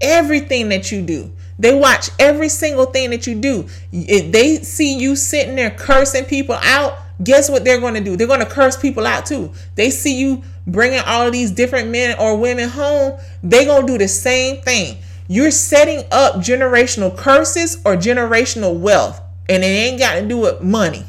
everything 0.00 0.68
that 0.68 0.92
you 0.92 1.00
do. 1.00 1.32
They 1.58 1.74
watch 1.74 2.10
every 2.18 2.48
single 2.48 2.86
thing 2.86 3.10
that 3.10 3.26
you 3.26 3.34
do. 3.40 3.66
If 3.92 4.30
they 4.32 4.56
see 4.56 4.98
you 4.98 5.16
sitting 5.16 5.56
there 5.56 5.70
cursing 5.70 6.24
people 6.24 6.56
out, 6.62 6.98
guess 7.22 7.48
what 7.50 7.64
they're 7.64 7.80
going 7.80 7.94
to 7.94 8.00
do? 8.00 8.16
They're 8.16 8.26
going 8.26 8.40
to 8.40 8.46
curse 8.46 8.76
people 8.76 9.06
out 9.06 9.26
too. 9.26 9.52
They 9.74 9.90
see 9.90 10.20
you 10.20 10.42
bringing 10.68 11.00
all 11.00 11.26
of 11.26 11.32
these 11.32 11.50
different 11.50 11.90
men 11.90 12.16
or 12.18 12.36
women 12.36 12.68
home, 12.68 13.18
they're 13.42 13.64
going 13.64 13.86
to 13.86 13.92
do 13.92 13.98
the 13.98 14.08
same 14.08 14.60
thing. 14.62 14.98
You're 15.28 15.50
setting 15.50 16.04
up 16.10 16.36
generational 16.36 17.14
curses 17.14 17.76
or 17.84 17.96
generational 17.96 18.78
wealth, 18.78 19.20
and 19.48 19.62
it 19.62 19.66
ain't 19.66 19.98
got 19.98 20.14
to 20.14 20.26
do 20.26 20.38
with 20.38 20.62
money. 20.62 21.04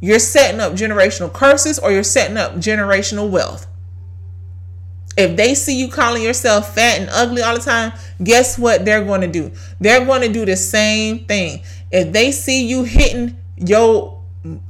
You're 0.00 0.18
setting 0.18 0.60
up 0.60 0.72
generational 0.72 1.32
curses 1.32 1.78
or 1.78 1.92
you're 1.92 2.02
setting 2.02 2.38
up 2.38 2.54
generational 2.54 3.30
wealth. 3.30 3.66
If 5.16 5.36
they 5.36 5.54
see 5.54 5.78
you 5.78 5.88
calling 5.88 6.22
yourself 6.22 6.74
fat 6.74 7.00
and 7.00 7.10
ugly 7.12 7.42
all 7.42 7.54
the 7.54 7.60
time, 7.60 7.92
guess 8.24 8.58
what 8.58 8.86
they're 8.86 9.04
going 9.04 9.20
to 9.20 9.28
do? 9.28 9.52
They're 9.78 10.06
going 10.06 10.22
to 10.22 10.32
do 10.32 10.46
the 10.46 10.56
same 10.56 11.26
thing. 11.26 11.62
If 11.90 12.12
they 12.12 12.32
see 12.32 12.66
you 12.66 12.84
hitting 12.84 13.36
your 13.56 14.21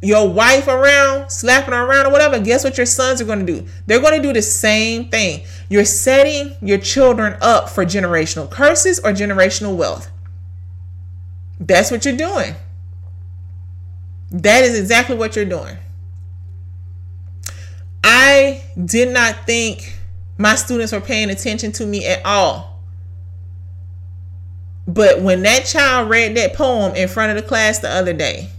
your 0.03 0.29
wife 0.29 0.69
around, 0.69 1.31
slapping 1.31 1.73
her 1.73 1.85
around 1.85 2.07
or 2.07 2.13
whatever, 2.13 2.39
guess 2.39 2.63
what 2.63 2.77
your 2.77 2.87
sons 2.87 3.21
are 3.21 3.25
going 3.25 3.45
to 3.45 3.61
do? 3.61 3.67
They're 3.87 4.01
going 4.01 4.21
to 4.21 4.23
do 4.23 4.33
the 4.33 4.43
same 4.43 5.09
thing. 5.09 5.45
You're 5.69 5.85
setting 5.85 6.55
your 6.61 6.79
children 6.79 7.37
up 7.41 7.71
for 7.71 7.85
generational 7.85 8.51
curses 8.51 8.99
or 8.99 9.13
generational 9.13 9.77
wealth. 9.77 10.11
That's 11.59 11.91
what 11.91 12.05
you're 12.05 12.17
doing. 12.17 12.55
That 14.31 14.65
is 14.65 14.79
exactly 14.79 15.17
what 15.17 15.37
you're 15.37 15.45
doing. 15.45 15.77
I 18.05 18.65
did 18.85 19.13
not 19.13 19.47
think 19.47 19.99
my 20.39 20.55
students 20.55 20.93
were 20.93 21.01
paying 21.01 21.31
attention 21.31 21.73
to 21.73 21.87
me 21.87 22.07
at 22.07 22.25
all. 22.25 22.81
But 24.87 25.23
when 25.23 25.43
that 25.43 25.65
child 25.65 26.11
read 26.11 26.37
that 26.37 26.55
poem 26.55 26.95
in 26.97 27.09
front 27.09 27.31
of 27.37 27.43
the 27.43 27.49
class 27.49 27.79
the 27.79 27.89
other 27.89 28.13
day, 28.13 28.51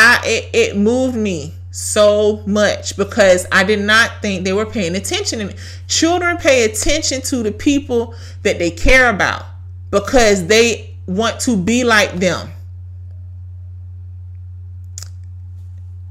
I 0.00 0.20
it, 0.24 0.50
it 0.54 0.76
moved 0.76 1.16
me 1.16 1.54
so 1.70 2.42
much 2.46 2.96
because 2.96 3.46
I 3.52 3.64
did 3.64 3.80
not 3.80 4.22
think 4.22 4.44
they 4.44 4.52
were 4.52 4.66
paying 4.66 4.96
attention. 4.96 5.52
children 5.86 6.36
pay 6.36 6.64
attention 6.64 7.20
to 7.22 7.42
the 7.42 7.52
people 7.52 8.14
that 8.42 8.58
they 8.58 8.70
care 8.70 9.08
about 9.10 9.44
because 9.90 10.46
they 10.46 10.96
want 11.06 11.40
to 11.40 11.56
be 11.56 11.84
like 11.84 12.14
them. 12.14 12.50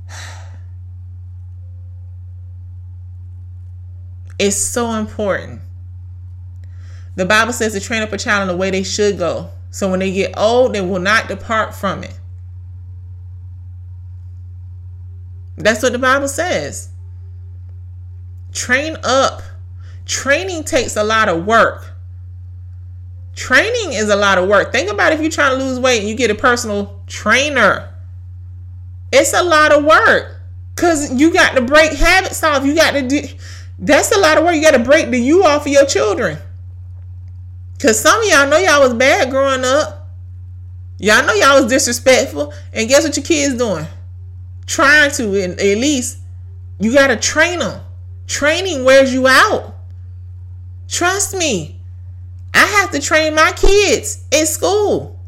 It's 4.38 4.56
so 4.56 4.92
important. 4.94 5.62
The 7.16 7.26
Bible 7.26 7.52
says 7.52 7.74
to 7.74 7.82
train 7.82 8.02
up 8.02 8.14
a 8.14 8.18
child 8.18 8.44
in 8.44 8.48
the 8.48 8.56
way 8.56 8.72
they 8.72 8.84
should 8.84 9.18
go. 9.18 9.50
So 9.72 9.90
when 9.90 10.00
they 10.00 10.14
get 10.14 10.38
old, 10.38 10.74
they 10.74 10.82
will 10.82 11.00
not 11.00 11.28
depart 11.28 11.76
from 11.76 12.04
it. 12.04 12.19
That's 15.60 15.84
what 15.84 15.92
the 15.92 16.00
Bible 16.00 16.30
says. 16.30 16.90
Train 18.54 18.98
up. 19.04 19.42
Training 20.06 20.64
takes 20.64 20.96
a 20.96 21.04
lot 21.04 21.30
of 21.30 21.46
work. 21.46 21.94
Training 23.36 23.94
is 23.94 24.10
a 24.10 24.16
lot 24.16 24.38
of 24.38 24.50
work. 24.50 24.72
Think 24.72 24.90
about 24.90 25.14
if 25.14 25.22
you're 25.22 25.30
trying 25.30 25.58
to 25.58 25.64
lose 25.64 25.80
weight 25.80 26.00
and 26.00 26.10
you 26.10 26.16
get 26.16 26.32
a 26.32 26.36
personal 26.36 27.02
trainer. 27.08 27.94
It's 29.12 29.34
a 29.34 29.44
lot 29.44 29.72
of 29.72 29.84
work 29.84 30.42
because 30.76 31.14
you 31.20 31.32
got 31.34 31.56
to 31.56 31.62
break 31.62 31.92
habits 31.94 32.42
off. 32.44 32.66
You 32.66 32.76
got 32.76 32.92
to 32.92 33.08
do 33.08 33.22
that's 33.80 34.12
a 34.12 34.20
lot 34.20 34.38
of 34.38 34.44
work. 34.44 34.56
You 34.56 34.62
got 34.62 34.72
to 34.72 34.84
break 34.84 35.10
the 35.10 35.20
you 35.20 35.44
off 35.46 35.66
of 35.66 35.72
your 35.72 35.86
children. 35.86 36.38
Cause 37.80 37.98
some 37.98 38.22
of 38.22 38.28
y'all 38.28 38.50
know 38.50 38.58
y'all 38.58 38.82
was 38.82 38.94
bad 38.94 39.30
growing 39.30 39.64
up. 39.64 40.10
Y'all 40.98 41.26
know 41.26 41.34
y'all 41.34 41.62
was 41.62 41.72
disrespectful. 41.72 42.54
And 42.74 42.90
guess 42.90 43.06
what 43.06 43.16
your 43.16 43.26
kids 43.26 43.56
doing? 43.56 43.88
Trying 44.70 45.10
to, 45.14 45.42
at 45.42 45.58
least 45.58 46.20
you 46.80 46.94
gotta 46.94 47.16
train 47.16 47.58
them. 47.58 47.82
Training 48.28 48.86
wears 48.86 49.12
you 49.12 49.26
out. 49.28 49.74
Trust 50.88 51.36
me. 51.36 51.82
I 52.54 52.60
have 52.60 52.92
to 52.92 53.00
train 53.00 53.34
my 53.34 53.52
kids 53.54 54.24
in 54.30 54.46
school. 54.46 55.20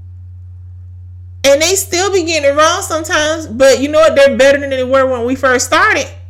And 1.43 1.59
they 1.59 1.73
still 1.73 2.11
be 2.13 2.23
getting 2.23 2.51
it 2.51 2.53
wrong 2.53 2.83
sometimes, 2.83 3.47
but 3.47 3.79
you 3.81 3.89
know 3.89 4.01
what? 4.01 4.15
They're 4.15 4.37
better 4.37 4.59
than 4.59 4.69
they 4.69 4.83
were 4.83 5.07
when 5.07 5.25
we 5.25 5.33
first 5.33 5.65
started. 5.65 6.07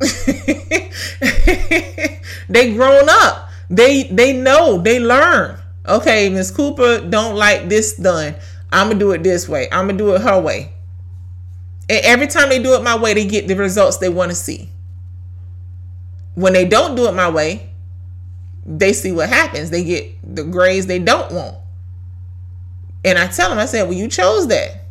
they 2.48 2.72
grown 2.72 3.10
up. 3.10 3.50
They 3.68 4.04
they 4.04 4.32
know. 4.32 4.78
They 4.78 4.98
learn. 5.00 5.58
Okay, 5.86 6.30
Miss 6.30 6.50
Cooper 6.50 7.06
don't 7.06 7.36
like 7.36 7.68
this 7.68 7.94
done. 7.94 8.36
I'm 8.72 8.86
gonna 8.88 8.98
do 8.98 9.10
it 9.10 9.22
this 9.22 9.46
way. 9.50 9.68
I'm 9.70 9.86
gonna 9.86 9.98
do 9.98 10.14
it 10.14 10.22
her 10.22 10.40
way. 10.40 10.72
And 11.92 12.06
every 12.06 12.26
time 12.26 12.48
they 12.48 12.58
do 12.58 12.72
it 12.72 12.82
my 12.82 12.96
way, 12.96 13.12
they 13.12 13.26
get 13.26 13.48
the 13.48 13.54
results 13.54 13.98
they 13.98 14.08
want 14.08 14.30
to 14.30 14.34
see. 14.34 14.70
When 16.34 16.54
they 16.54 16.64
don't 16.64 16.94
do 16.94 17.06
it 17.06 17.12
my 17.12 17.28
way, 17.28 17.68
they 18.64 18.94
see 18.94 19.12
what 19.12 19.28
happens. 19.28 19.68
They 19.68 19.84
get 19.84 20.10
the 20.24 20.42
grades 20.42 20.86
they 20.86 20.98
don't 20.98 21.30
want. 21.30 21.58
And 23.04 23.18
I 23.18 23.26
tell 23.26 23.50
them, 23.50 23.58
I 23.58 23.66
said, 23.66 23.82
well, 23.82 23.92
you 23.92 24.08
chose 24.08 24.48
that. 24.48 24.86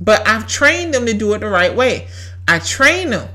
But 0.00 0.24
I've 0.28 0.46
trained 0.46 0.94
them 0.94 1.04
to 1.06 1.14
do 1.14 1.34
it 1.34 1.40
the 1.40 1.48
right 1.48 1.74
way. 1.74 2.06
I 2.46 2.60
train 2.60 3.10
them 3.10 3.28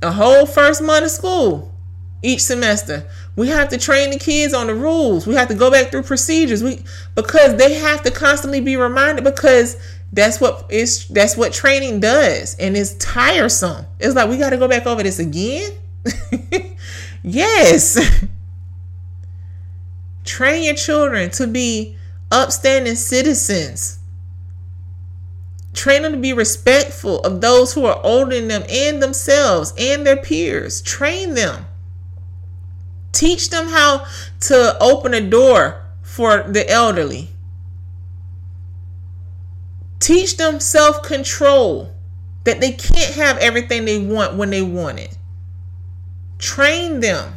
a 0.00 0.12
whole 0.12 0.46
first 0.46 0.80
month 0.80 1.06
of 1.06 1.10
school 1.10 1.74
each 2.22 2.42
semester. 2.42 3.04
We 3.34 3.48
have 3.48 3.68
to 3.70 3.78
train 3.78 4.10
the 4.10 4.18
kids 4.20 4.54
on 4.54 4.68
the 4.68 4.76
rules. 4.76 5.26
We 5.26 5.34
have 5.34 5.48
to 5.48 5.56
go 5.56 5.72
back 5.72 5.90
through 5.90 6.04
procedures. 6.04 6.62
We 6.62 6.84
because 7.16 7.56
they 7.56 7.74
have 7.74 8.04
to 8.04 8.12
constantly 8.12 8.60
be 8.60 8.76
reminded 8.76 9.24
because 9.24 9.76
that's 10.14 10.40
what 10.40 10.66
is 10.70 11.08
that's 11.08 11.36
what 11.36 11.52
training 11.52 11.98
does 12.00 12.56
and 12.58 12.76
it's 12.76 12.94
tiresome. 12.94 13.84
It's 13.98 14.14
like 14.14 14.30
we 14.30 14.38
got 14.38 14.50
to 14.50 14.56
go 14.56 14.68
back 14.68 14.86
over 14.86 15.02
this 15.02 15.18
again. 15.18 15.72
yes. 17.22 18.24
Train 20.24 20.62
your 20.62 20.74
children 20.74 21.30
to 21.32 21.46
be 21.46 21.96
upstanding 22.30 22.94
citizens. 22.94 23.98
Train 25.72 26.02
them 26.02 26.12
to 26.12 26.18
be 26.18 26.32
respectful 26.32 27.20
of 27.20 27.40
those 27.40 27.74
who 27.74 27.84
are 27.84 28.00
older 28.04 28.36
than 28.36 28.48
them 28.48 28.62
and 28.70 29.02
themselves 29.02 29.74
and 29.76 30.06
their 30.06 30.16
peers. 30.16 30.80
Train 30.80 31.34
them. 31.34 31.66
Teach 33.10 33.50
them 33.50 33.68
how 33.68 34.06
to 34.42 34.76
open 34.80 35.12
a 35.12 35.20
door 35.20 35.82
for 36.02 36.44
the 36.44 36.68
elderly. 36.70 37.33
Teach 40.04 40.36
them 40.36 40.60
self 40.60 41.02
control 41.02 41.90
that 42.44 42.60
they 42.60 42.72
can't 42.72 43.14
have 43.14 43.38
everything 43.38 43.86
they 43.86 43.98
want 43.98 44.36
when 44.36 44.50
they 44.50 44.60
want 44.60 44.98
it. 44.98 45.16
Train 46.36 47.00
them. 47.00 47.32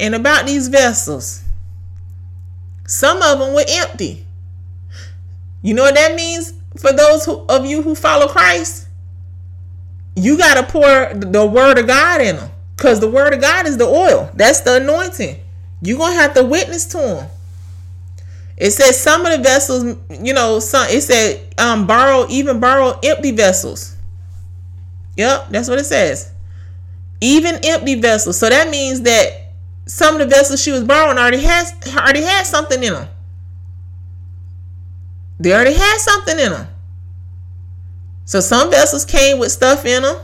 And 0.00 0.14
about 0.14 0.46
these 0.46 0.68
vessels, 0.68 1.42
some 2.86 3.20
of 3.20 3.40
them 3.40 3.52
were 3.52 3.66
empty. 3.68 4.24
You 5.60 5.74
know 5.74 5.82
what 5.82 5.94
that 5.94 6.14
means 6.14 6.54
for 6.78 6.94
those 6.94 7.26
who, 7.26 7.44
of 7.50 7.66
you 7.66 7.82
who 7.82 7.94
follow 7.94 8.26
Christ? 8.26 8.88
You 10.16 10.38
got 10.38 10.54
to 10.54 10.62
pour 10.62 11.12
the 11.12 11.44
word 11.44 11.76
of 11.76 11.86
God 11.86 12.22
in 12.22 12.36
them 12.36 12.50
because 12.74 13.00
the 13.00 13.10
word 13.10 13.34
of 13.34 13.42
God 13.42 13.66
is 13.66 13.76
the 13.76 13.84
oil. 13.84 14.30
That's 14.32 14.60
the 14.60 14.76
anointing. 14.76 15.40
You're 15.82 15.98
going 15.98 16.14
to 16.14 16.20
have 16.20 16.32
to 16.32 16.42
witness 16.42 16.86
to 16.86 16.96
them. 16.96 17.30
It 18.56 18.70
says 18.70 19.00
some 19.00 19.26
of 19.26 19.36
the 19.36 19.42
vessels, 19.42 19.96
you 20.22 20.32
know, 20.32 20.60
some 20.60 20.86
it 20.88 21.02
said 21.02 21.54
um 21.58 21.86
borrow 21.86 22.26
even 22.28 22.60
borrow 22.60 22.98
empty 23.02 23.32
vessels. 23.32 23.96
Yep, 25.16 25.48
that's 25.50 25.68
what 25.68 25.78
it 25.78 25.86
says. 25.86 26.32
Even 27.20 27.58
empty 27.64 28.00
vessels. 28.00 28.38
So 28.38 28.48
that 28.48 28.70
means 28.70 29.00
that 29.02 29.52
some 29.86 30.14
of 30.14 30.20
the 30.20 30.26
vessels 30.26 30.62
she 30.62 30.70
was 30.70 30.84
borrowing 30.84 31.18
already 31.18 31.42
has 31.42 31.72
already 31.96 32.22
had 32.22 32.44
something 32.44 32.82
in 32.82 32.92
them. 32.92 33.08
They 35.38 35.52
already 35.52 35.74
had 35.74 35.98
something 35.98 36.38
in 36.38 36.52
them. 36.52 36.68
So 38.24 38.40
some 38.40 38.70
vessels 38.70 39.04
came 39.04 39.38
with 39.38 39.52
stuff 39.52 39.84
in 39.84 40.02
them. 40.02 40.16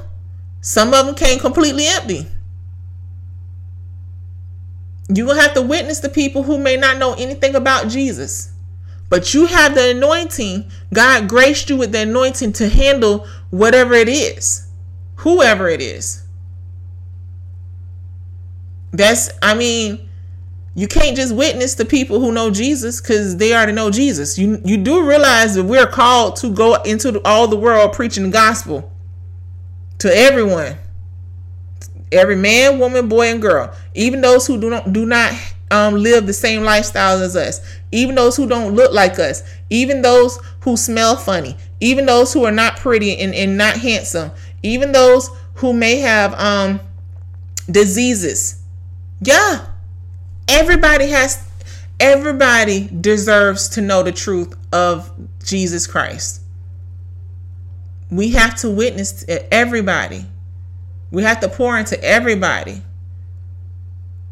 Some 0.60 0.94
of 0.94 1.06
them 1.06 1.14
came 1.14 1.38
completely 1.38 1.86
empty. 1.86 2.26
Going 5.12 5.36
to 5.36 5.42
have 5.42 5.54
to 5.54 5.62
witness 5.62 6.00
to 6.00 6.08
people 6.08 6.42
who 6.42 6.58
may 6.58 6.76
not 6.76 6.98
know 6.98 7.14
anything 7.14 7.54
about 7.54 7.88
Jesus. 7.88 8.52
But 9.08 9.34
you 9.34 9.46
have 9.46 9.74
the 9.74 9.90
anointing. 9.90 10.70
God 10.94 11.28
graced 11.28 11.68
you 11.68 11.76
with 11.76 11.92
the 11.92 12.00
anointing 12.00 12.52
to 12.54 12.68
handle 12.68 13.26
whatever 13.50 13.94
it 13.94 14.08
is, 14.08 14.68
whoever 15.16 15.68
it 15.68 15.80
is. 15.80 16.22
That's, 18.92 19.30
I 19.42 19.54
mean, 19.54 20.08
you 20.74 20.86
can't 20.86 21.16
just 21.16 21.34
witness 21.34 21.74
to 21.76 21.84
people 21.84 22.20
who 22.20 22.32
know 22.32 22.50
Jesus 22.50 23.00
because 23.00 23.36
they 23.36 23.52
already 23.52 23.72
know 23.72 23.90
Jesus. 23.90 24.38
You 24.38 24.60
you 24.64 24.76
do 24.76 25.06
realize 25.06 25.54
that 25.56 25.64
we're 25.64 25.86
called 25.86 26.36
to 26.36 26.50
go 26.50 26.80
into 26.82 27.20
all 27.24 27.48
the 27.48 27.56
world 27.56 27.92
preaching 27.92 28.24
the 28.24 28.30
gospel 28.30 28.90
to 29.98 30.16
everyone, 30.16 30.78
every 32.12 32.36
man, 32.36 32.78
woman, 32.78 33.08
boy, 33.08 33.28
and 33.28 33.42
girl, 33.42 33.74
even 33.94 34.20
those 34.20 34.46
who 34.46 34.60
do 34.60 34.70
not 34.70 34.92
do 34.92 35.06
not 35.06 35.32
um, 35.70 35.94
live 35.94 36.26
the 36.26 36.32
same 36.32 36.62
lifestyle 36.62 37.22
as 37.22 37.36
us, 37.36 37.60
even 37.92 38.14
those 38.14 38.36
who 38.36 38.46
don't 38.48 38.74
look 38.74 38.92
like 38.92 39.18
us, 39.18 39.42
even 39.70 40.02
those 40.02 40.38
who 40.60 40.76
smell 40.76 41.16
funny, 41.16 41.56
even 41.80 42.06
those 42.06 42.32
who 42.32 42.44
are 42.44 42.52
not 42.52 42.76
pretty 42.76 43.16
and, 43.18 43.34
and 43.34 43.56
not 43.56 43.76
handsome, 43.76 44.30
even 44.62 44.92
those 44.92 45.30
who 45.54 45.72
may 45.72 45.96
have 45.98 46.34
um, 46.34 46.80
diseases 47.70 48.60
yeah. 49.20 49.66
Everybody 50.48 51.08
has 51.08 51.46
everybody 51.98 52.88
deserves 52.88 53.68
to 53.70 53.82
know 53.82 54.02
the 54.02 54.12
truth 54.12 54.54
of 54.72 55.10
Jesus 55.44 55.86
Christ. 55.86 56.40
We 58.10 58.30
have 58.30 58.56
to 58.60 58.70
witness 58.70 59.24
to 59.24 59.54
everybody. 59.54 60.24
We 61.10 61.22
have 61.22 61.40
to 61.40 61.48
pour 61.48 61.78
into 61.78 62.02
everybody. 62.02 62.82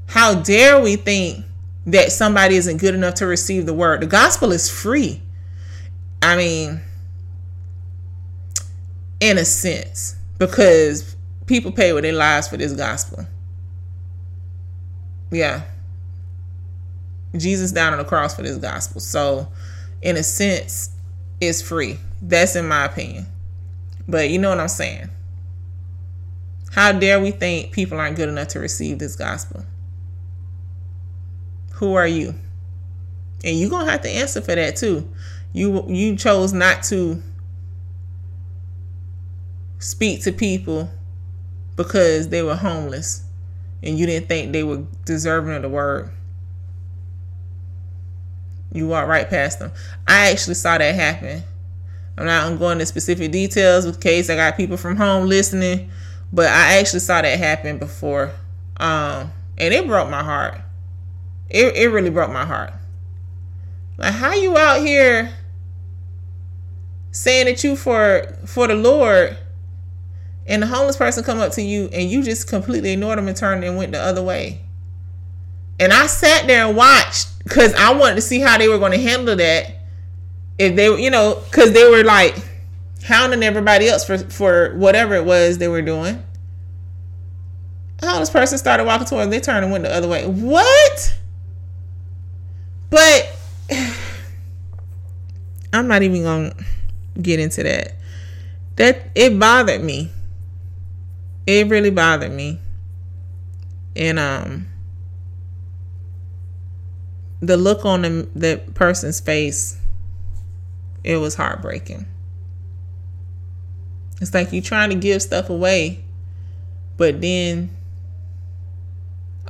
How 0.06 0.34
dare 0.34 0.80
we 0.80 0.96
think 0.96 1.44
that 1.86 2.12
somebody 2.12 2.56
isn't 2.56 2.78
good 2.78 2.94
enough 2.94 3.14
to 3.14 3.26
receive 3.26 3.66
the 3.66 3.74
word? 3.74 4.00
The 4.00 4.06
gospel 4.06 4.52
is 4.52 4.70
free. 4.70 5.20
I 6.22 6.36
mean, 6.36 6.80
in 9.20 9.38
a 9.38 9.44
sense, 9.44 10.16
because 10.38 11.16
people 11.46 11.72
pay 11.72 11.92
with 11.92 12.04
their 12.04 12.12
lives 12.12 12.48
for 12.48 12.56
this 12.56 12.72
gospel. 12.72 13.26
Yeah. 15.30 15.62
Jesus 17.36 17.72
down 17.72 17.92
on 17.92 17.98
the 17.98 18.04
cross 18.04 18.34
for 18.34 18.42
this 18.42 18.56
gospel. 18.56 19.00
So, 19.00 19.48
in 20.00 20.16
a 20.16 20.22
sense, 20.22 20.90
it's 21.40 21.60
free. 21.60 21.98
That's 22.22 22.56
in 22.56 22.66
my 22.66 22.86
opinion. 22.86 23.26
But 24.08 24.30
you 24.30 24.38
know 24.38 24.48
what 24.48 24.60
I'm 24.60 24.68
saying? 24.68 25.10
How 26.78 26.92
dare 26.92 27.18
we 27.18 27.32
think 27.32 27.72
people 27.72 27.98
aren't 27.98 28.14
good 28.14 28.28
enough 28.28 28.46
to 28.48 28.60
receive 28.60 29.00
this 29.00 29.16
gospel? 29.16 29.64
Who 31.72 31.94
are 31.94 32.06
you? 32.06 32.36
And 33.42 33.58
you're 33.58 33.68
going 33.68 33.86
to 33.86 33.90
have 33.90 34.02
to 34.02 34.08
answer 34.08 34.40
for 34.40 34.54
that 34.54 34.76
too. 34.76 35.12
You 35.52 35.84
you 35.88 36.14
chose 36.14 36.52
not 36.52 36.84
to 36.84 37.20
speak 39.80 40.22
to 40.22 40.30
people 40.30 40.88
because 41.74 42.28
they 42.28 42.44
were 42.44 42.54
homeless 42.54 43.24
and 43.82 43.98
you 43.98 44.06
didn't 44.06 44.28
think 44.28 44.52
they 44.52 44.62
were 44.62 44.86
deserving 45.04 45.56
of 45.56 45.62
the 45.62 45.68
word. 45.68 46.12
You 48.70 48.86
walked 48.86 49.08
right 49.08 49.28
past 49.28 49.58
them. 49.58 49.72
I 50.06 50.30
actually 50.30 50.54
saw 50.54 50.78
that 50.78 50.94
happen. 50.94 51.42
I'm 52.16 52.26
not 52.26 52.44
going 52.44 52.54
to 52.54 52.58
go 52.60 52.70
into 52.70 52.86
specific 52.86 53.32
details 53.32 53.84
with 53.84 54.00
case 54.00 54.30
I 54.30 54.36
got 54.36 54.56
people 54.56 54.76
from 54.76 54.94
home 54.94 55.26
listening, 55.26 55.90
but 56.32 56.46
I 56.46 56.78
actually 56.78 57.00
saw 57.00 57.22
that 57.22 57.38
happen 57.38 57.78
before. 57.78 58.32
Um, 58.78 59.32
and 59.56 59.74
it 59.74 59.86
broke 59.86 60.08
my 60.08 60.22
heart. 60.22 60.60
It 61.50 61.76
it 61.76 61.88
really 61.88 62.10
broke 62.10 62.30
my 62.30 62.44
heart. 62.44 62.72
Like 63.96 64.14
how 64.14 64.32
you 64.32 64.56
out 64.56 64.80
here 64.80 65.32
saying 67.10 67.46
that 67.46 67.64
you 67.64 67.74
for 67.74 68.36
for 68.46 68.66
the 68.66 68.74
Lord 68.74 69.36
and 70.46 70.62
the 70.62 70.66
homeless 70.66 70.96
person 70.96 71.24
come 71.24 71.40
up 71.40 71.52
to 71.52 71.62
you 71.62 71.88
and 71.92 72.10
you 72.10 72.22
just 72.22 72.48
completely 72.48 72.92
ignored 72.92 73.18
them 73.18 73.28
and 73.28 73.36
turned 73.36 73.64
and 73.64 73.76
went 73.76 73.92
the 73.92 74.00
other 74.00 74.22
way. 74.22 74.62
And 75.80 75.92
I 75.92 76.06
sat 76.06 76.46
there 76.46 76.66
and 76.66 76.76
watched 76.76 77.42
because 77.42 77.74
I 77.74 77.92
wanted 77.92 78.16
to 78.16 78.20
see 78.20 78.40
how 78.40 78.58
they 78.58 78.68
were 78.68 78.78
going 78.78 78.92
to 78.92 78.98
handle 78.98 79.36
that. 79.36 79.74
If 80.58 80.76
they 80.76 81.02
you 81.02 81.10
know, 81.10 81.42
because 81.44 81.72
they 81.72 81.88
were 81.88 82.04
like 82.04 82.36
hounding 83.08 83.42
everybody 83.42 83.88
else 83.88 84.04
for 84.04 84.18
for 84.18 84.74
whatever 84.76 85.14
it 85.14 85.24
was 85.24 85.58
they 85.58 85.68
were 85.68 85.82
doing. 85.82 86.22
The 87.98 88.08
homeless 88.08 88.30
person 88.30 88.58
started 88.58 88.84
walking 88.84 89.06
towards. 89.06 89.30
They 89.30 89.40
turned 89.40 89.64
and 89.64 89.72
went 89.72 89.82
the 89.84 89.92
other 89.92 90.06
way. 90.06 90.24
What? 90.26 91.18
But 92.90 93.36
I'm 95.72 95.88
not 95.88 96.02
even 96.02 96.22
gonna 96.22 96.54
get 97.20 97.40
into 97.40 97.64
that. 97.64 97.96
That 98.76 99.10
it 99.16 99.38
bothered 99.38 99.82
me 99.82 100.12
it 101.48 101.66
really 101.68 101.90
bothered 101.90 102.30
me. 102.30 102.60
And 103.96 104.18
um 104.18 104.68
the 107.40 107.56
look 107.56 107.86
on 107.86 108.02
the, 108.02 108.28
the 108.34 108.60
person's 108.74 109.18
face 109.18 109.80
it 111.02 111.16
was 111.16 111.36
heartbreaking. 111.36 112.04
It's 114.20 114.34
like 114.34 114.52
you're 114.52 114.62
trying 114.62 114.90
to 114.90 114.96
give 114.96 115.22
stuff 115.22 115.50
away, 115.50 116.04
but 116.96 117.20
then 117.20 117.70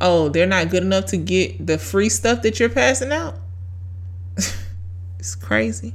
oh, 0.01 0.29
they're 0.29 0.47
not 0.47 0.71
good 0.71 0.83
enough 0.83 1.07
to 1.07 1.17
get 1.17 1.67
the 1.67 1.79
free 1.79 2.09
stuff 2.09 2.43
that 2.43 2.61
you're 2.61 2.69
passing 2.69 3.13
out. 3.13 3.35
it's 5.19 5.35
crazy. 5.35 5.95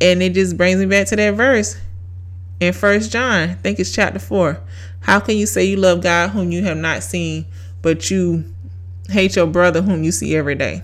And 0.00 0.22
it 0.22 0.34
just 0.34 0.56
brings 0.56 0.78
me 0.78 0.86
back 0.86 1.08
to 1.08 1.16
that 1.16 1.34
verse 1.34 1.78
in 2.60 2.72
First 2.72 3.12
John, 3.12 3.50
I 3.50 3.54
think 3.54 3.78
it's 3.78 3.92
chapter 3.92 4.18
4. 4.18 4.60
How 5.00 5.20
can 5.20 5.36
you 5.36 5.46
say 5.46 5.64
you 5.64 5.76
love 5.76 6.02
God 6.02 6.30
whom 6.30 6.50
you 6.50 6.64
have 6.64 6.76
not 6.76 7.02
seen, 7.02 7.46
but 7.82 8.10
you 8.10 8.44
hate 9.08 9.36
your 9.36 9.46
brother 9.46 9.80
whom 9.80 10.02
you 10.02 10.12
see 10.12 10.34
every 10.36 10.56
day? 10.56 10.82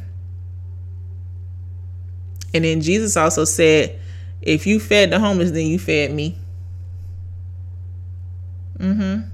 And 2.53 2.65
then 2.65 2.81
Jesus 2.81 3.17
also 3.17 3.45
said, 3.45 3.99
if 4.41 4.67
you 4.67 4.79
fed 4.79 5.11
the 5.11 5.19
homeless, 5.19 5.51
then 5.51 5.67
you 5.67 5.79
fed 5.79 6.13
me. 6.13 6.39
Mm-hmm. 8.85 9.29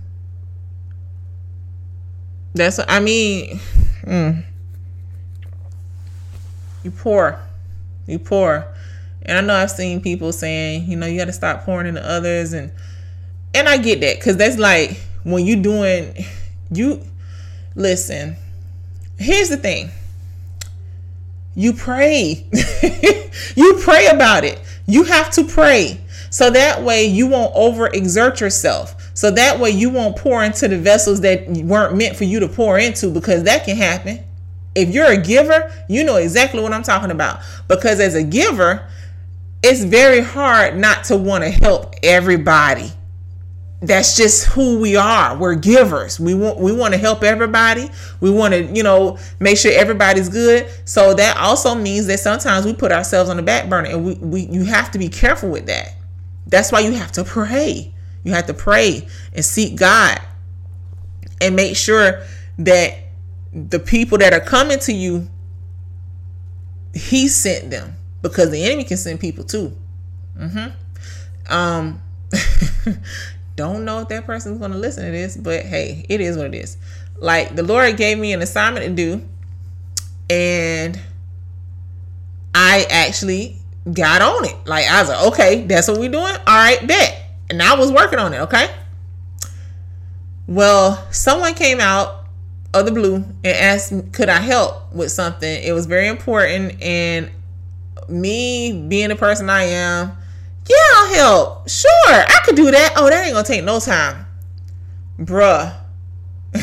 That's 2.54 2.78
what 2.78 2.90
I 2.90 3.00
mean. 3.00 3.60
Mm. 4.04 4.44
You 6.84 6.90
poor. 6.92 7.40
You 8.06 8.18
poor. 8.18 8.66
And 9.22 9.38
I 9.38 9.40
know 9.40 9.54
I've 9.54 9.70
seen 9.70 10.00
people 10.00 10.32
saying, 10.32 10.88
you 10.90 10.96
know, 10.96 11.06
you 11.06 11.18
got 11.18 11.26
to 11.26 11.32
stop 11.32 11.64
pouring 11.64 11.86
into 11.86 12.08
others, 12.08 12.52
and 12.52 12.72
and 13.52 13.68
I 13.68 13.76
get 13.76 14.00
that 14.00 14.18
because 14.18 14.36
that's 14.36 14.58
like 14.58 14.98
when 15.24 15.44
you 15.44 15.56
doing 15.56 16.14
you. 16.70 17.04
Listen, 17.74 18.36
here's 19.18 19.48
the 19.48 19.56
thing. 19.56 19.90
You 21.54 21.72
pray. 21.72 22.46
you 23.56 23.80
pray 23.82 24.06
about 24.08 24.44
it. 24.44 24.60
You 24.86 25.04
have 25.04 25.30
to 25.32 25.44
pray. 25.44 26.00
So 26.30 26.50
that 26.50 26.82
way 26.82 27.06
you 27.06 27.26
won't 27.26 27.54
overexert 27.54 28.40
yourself. 28.40 28.99
So 29.14 29.30
that 29.32 29.58
way 29.58 29.70
you 29.70 29.90
won't 29.90 30.16
pour 30.16 30.42
into 30.44 30.68
the 30.68 30.78
vessels 30.78 31.20
that 31.22 31.48
weren't 31.48 31.96
meant 31.96 32.16
for 32.16 32.24
you 32.24 32.40
to 32.40 32.48
pour 32.48 32.78
into 32.78 33.10
because 33.10 33.44
that 33.44 33.64
can 33.64 33.76
happen. 33.76 34.24
If 34.74 34.90
you're 34.90 35.10
a 35.10 35.20
giver, 35.20 35.72
you 35.88 36.04
know 36.04 36.16
exactly 36.16 36.62
what 36.62 36.72
I'm 36.72 36.82
talking 36.82 37.10
about. 37.10 37.40
Because 37.68 38.00
as 38.00 38.14
a 38.14 38.22
giver, 38.22 38.88
it's 39.62 39.82
very 39.82 40.20
hard 40.20 40.76
not 40.76 41.04
to 41.04 41.16
want 41.16 41.44
to 41.44 41.50
help 41.50 41.94
everybody. 42.02 42.92
That's 43.82 44.16
just 44.16 44.44
who 44.46 44.78
we 44.78 44.96
are. 44.96 45.36
We're 45.36 45.54
givers. 45.54 46.20
We 46.20 46.34
want 46.34 46.58
we 46.58 46.70
want 46.70 46.92
to 46.92 46.98
help 46.98 47.24
everybody. 47.24 47.88
We 48.20 48.30
want 48.30 48.52
to, 48.52 48.64
you 48.64 48.82
know, 48.82 49.18
make 49.38 49.56
sure 49.56 49.72
everybody's 49.72 50.28
good. 50.28 50.70
So 50.84 51.14
that 51.14 51.38
also 51.38 51.74
means 51.74 52.06
that 52.08 52.20
sometimes 52.20 52.66
we 52.66 52.74
put 52.74 52.92
ourselves 52.92 53.30
on 53.30 53.38
the 53.38 53.42
back 53.42 53.70
burner 53.70 53.88
and 53.88 54.04
we, 54.04 54.14
we 54.16 54.40
you 54.42 54.64
have 54.64 54.90
to 54.90 54.98
be 54.98 55.08
careful 55.08 55.48
with 55.48 55.66
that. 55.66 55.94
That's 56.46 56.70
why 56.70 56.80
you 56.80 56.92
have 56.92 57.12
to 57.12 57.24
pray. 57.24 57.94
You 58.24 58.32
have 58.32 58.46
to 58.46 58.54
pray 58.54 59.08
and 59.34 59.44
seek 59.44 59.76
God 59.76 60.20
and 61.40 61.56
make 61.56 61.76
sure 61.76 62.22
that 62.58 62.98
the 63.52 63.78
people 63.78 64.18
that 64.18 64.32
are 64.32 64.40
coming 64.40 64.78
to 64.80 64.92
you, 64.92 65.28
He 66.94 67.28
sent 67.28 67.70
them 67.70 67.96
because 68.22 68.50
the 68.50 68.62
enemy 68.64 68.84
can 68.84 68.96
send 68.96 69.20
people 69.20 69.44
too. 69.44 69.76
Mm-hmm. 70.38 71.52
Um, 71.52 72.02
don't 73.56 73.84
know 73.84 74.00
if 74.00 74.08
that 74.08 74.24
person's 74.24 74.58
going 74.58 74.72
to 74.72 74.78
listen 74.78 75.04
to 75.04 75.10
this, 75.10 75.36
but 75.36 75.64
hey, 75.64 76.04
it 76.08 76.20
is 76.20 76.36
what 76.36 76.46
it 76.46 76.54
is. 76.54 76.76
Like 77.18 77.54
the 77.54 77.62
Lord 77.62 77.96
gave 77.96 78.18
me 78.18 78.32
an 78.32 78.40
assignment 78.42 78.86
to 78.86 78.92
do, 78.92 79.28
and 80.28 80.98
I 82.54 82.86
actually 82.90 83.56
got 83.92 84.22
on 84.22 84.44
it. 84.46 84.56
Like 84.66 84.86
I 84.90 85.00
was 85.00 85.10
like, 85.10 85.26
okay, 85.32 85.62
that's 85.64 85.88
what 85.88 85.98
we're 85.98 86.10
doing. 86.10 86.24
All 86.24 86.40
right, 86.46 86.86
bet. 86.86 87.29
And 87.50 87.62
I 87.62 87.74
was 87.74 87.92
working 87.92 88.18
on 88.18 88.32
it. 88.32 88.38
Okay. 88.42 88.70
Well, 90.46 91.06
someone 91.12 91.54
came 91.54 91.80
out 91.80 92.24
of 92.72 92.86
the 92.86 92.92
blue 92.92 93.16
and 93.16 93.46
asked, 93.46 93.92
could 94.12 94.28
I 94.28 94.38
help 94.40 94.92
with 94.92 95.10
something? 95.10 95.62
It 95.62 95.72
was 95.72 95.86
very 95.86 96.08
important, 96.08 96.80
and 96.82 97.30
me 98.08 98.86
being 98.88 99.08
the 99.08 99.16
person 99.16 99.50
I 99.50 99.64
am, 99.64 100.16
yeah, 100.68 100.76
I'll 100.94 101.14
help. 101.14 101.68
Sure, 101.68 101.90
I 102.08 102.40
could 102.44 102.56
do 102.56 102.70
that. 102.70 102.94
Oh, 102.96 103.08
that 103.08 103.24
ain't 103.24 103.34
gonna 103.34 103.46
take 103.46 103.64
no 103.64 103.80
time, 103.80 104.26
bruh. 105.18 105.76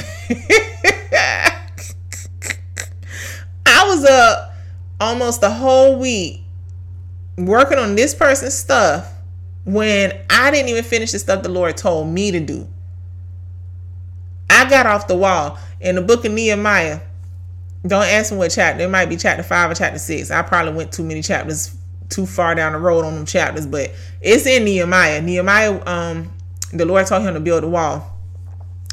I 3.66 3.86
was 3.86 4.06
up 4.06 4.54
almost 5.00 5.42
the 5.42 5.50
whole 5.50 6.00
week 6.00 6.42
working 7.38 7.78
on 7.78 7.96
this 7.96 8.16
person's 8.16 8.54
stuff 8.54 9.14
when 9.68 10.18
I 10.30 10.49
didn't 10.49 10.70
even 10.70 10.84
finish 10.86 11.11
the 11.11 11.20
stuff 11.20 11.43
the 11.43 11.49
Lord 11.49 11.76
told 11.76 12.07
me 12.07 12.32
to 12.32 12.39
do. 12.39 12.65
I 14.49 14.70
got 14.70 14.86
off 14.86 15.09
the 15.09 15.18
wall 15.18 15.59
in 15.82 15.95
the 15.95 16.01
book 16.01 16.24
of 16.24 16.32
Nehemiah. 16.32 17.01
Don't 17.86 18.05
ask 18.05 18.32
me 18.32 18.38
what 18.38 18.49
chapter. 18.49 18.84
It 18.84 18.89
might 18.89 19.09
be 19.09 19.18
chapter 19.18 19.43
five 19.43 19.70
or 19.70 19.74
chapter 19.74 19.99
six. 19.99 20.32
I 20.32 20.41
probably 20.41 20.72
went 20.72 20.93
too 20.93 21.03
many 21.03 21.22
chapters 21.22 21.76
too 22.07 22.26
far 22.26 22.55
down 22.55 22.72
the 22.72 22.80
road 22.80 23.03
on 23.03 23.15
them 23.15 23.26
chapters, 23.26 23.68
but 23.68 23.91
it's 24.22 24.45
in 24.45 24.63
Nehemiah. 24.63 25.22
Nehemiah, 25.22 25.86
um, 25.86 26.32
the 26.72 26.86
Lord 26.86 27.05
told 27.05 27.24
him 27.24 27.34
to 27.34 27.41
build 27.41 27.65
a 27.65 27.68
wall, 27.68 28.18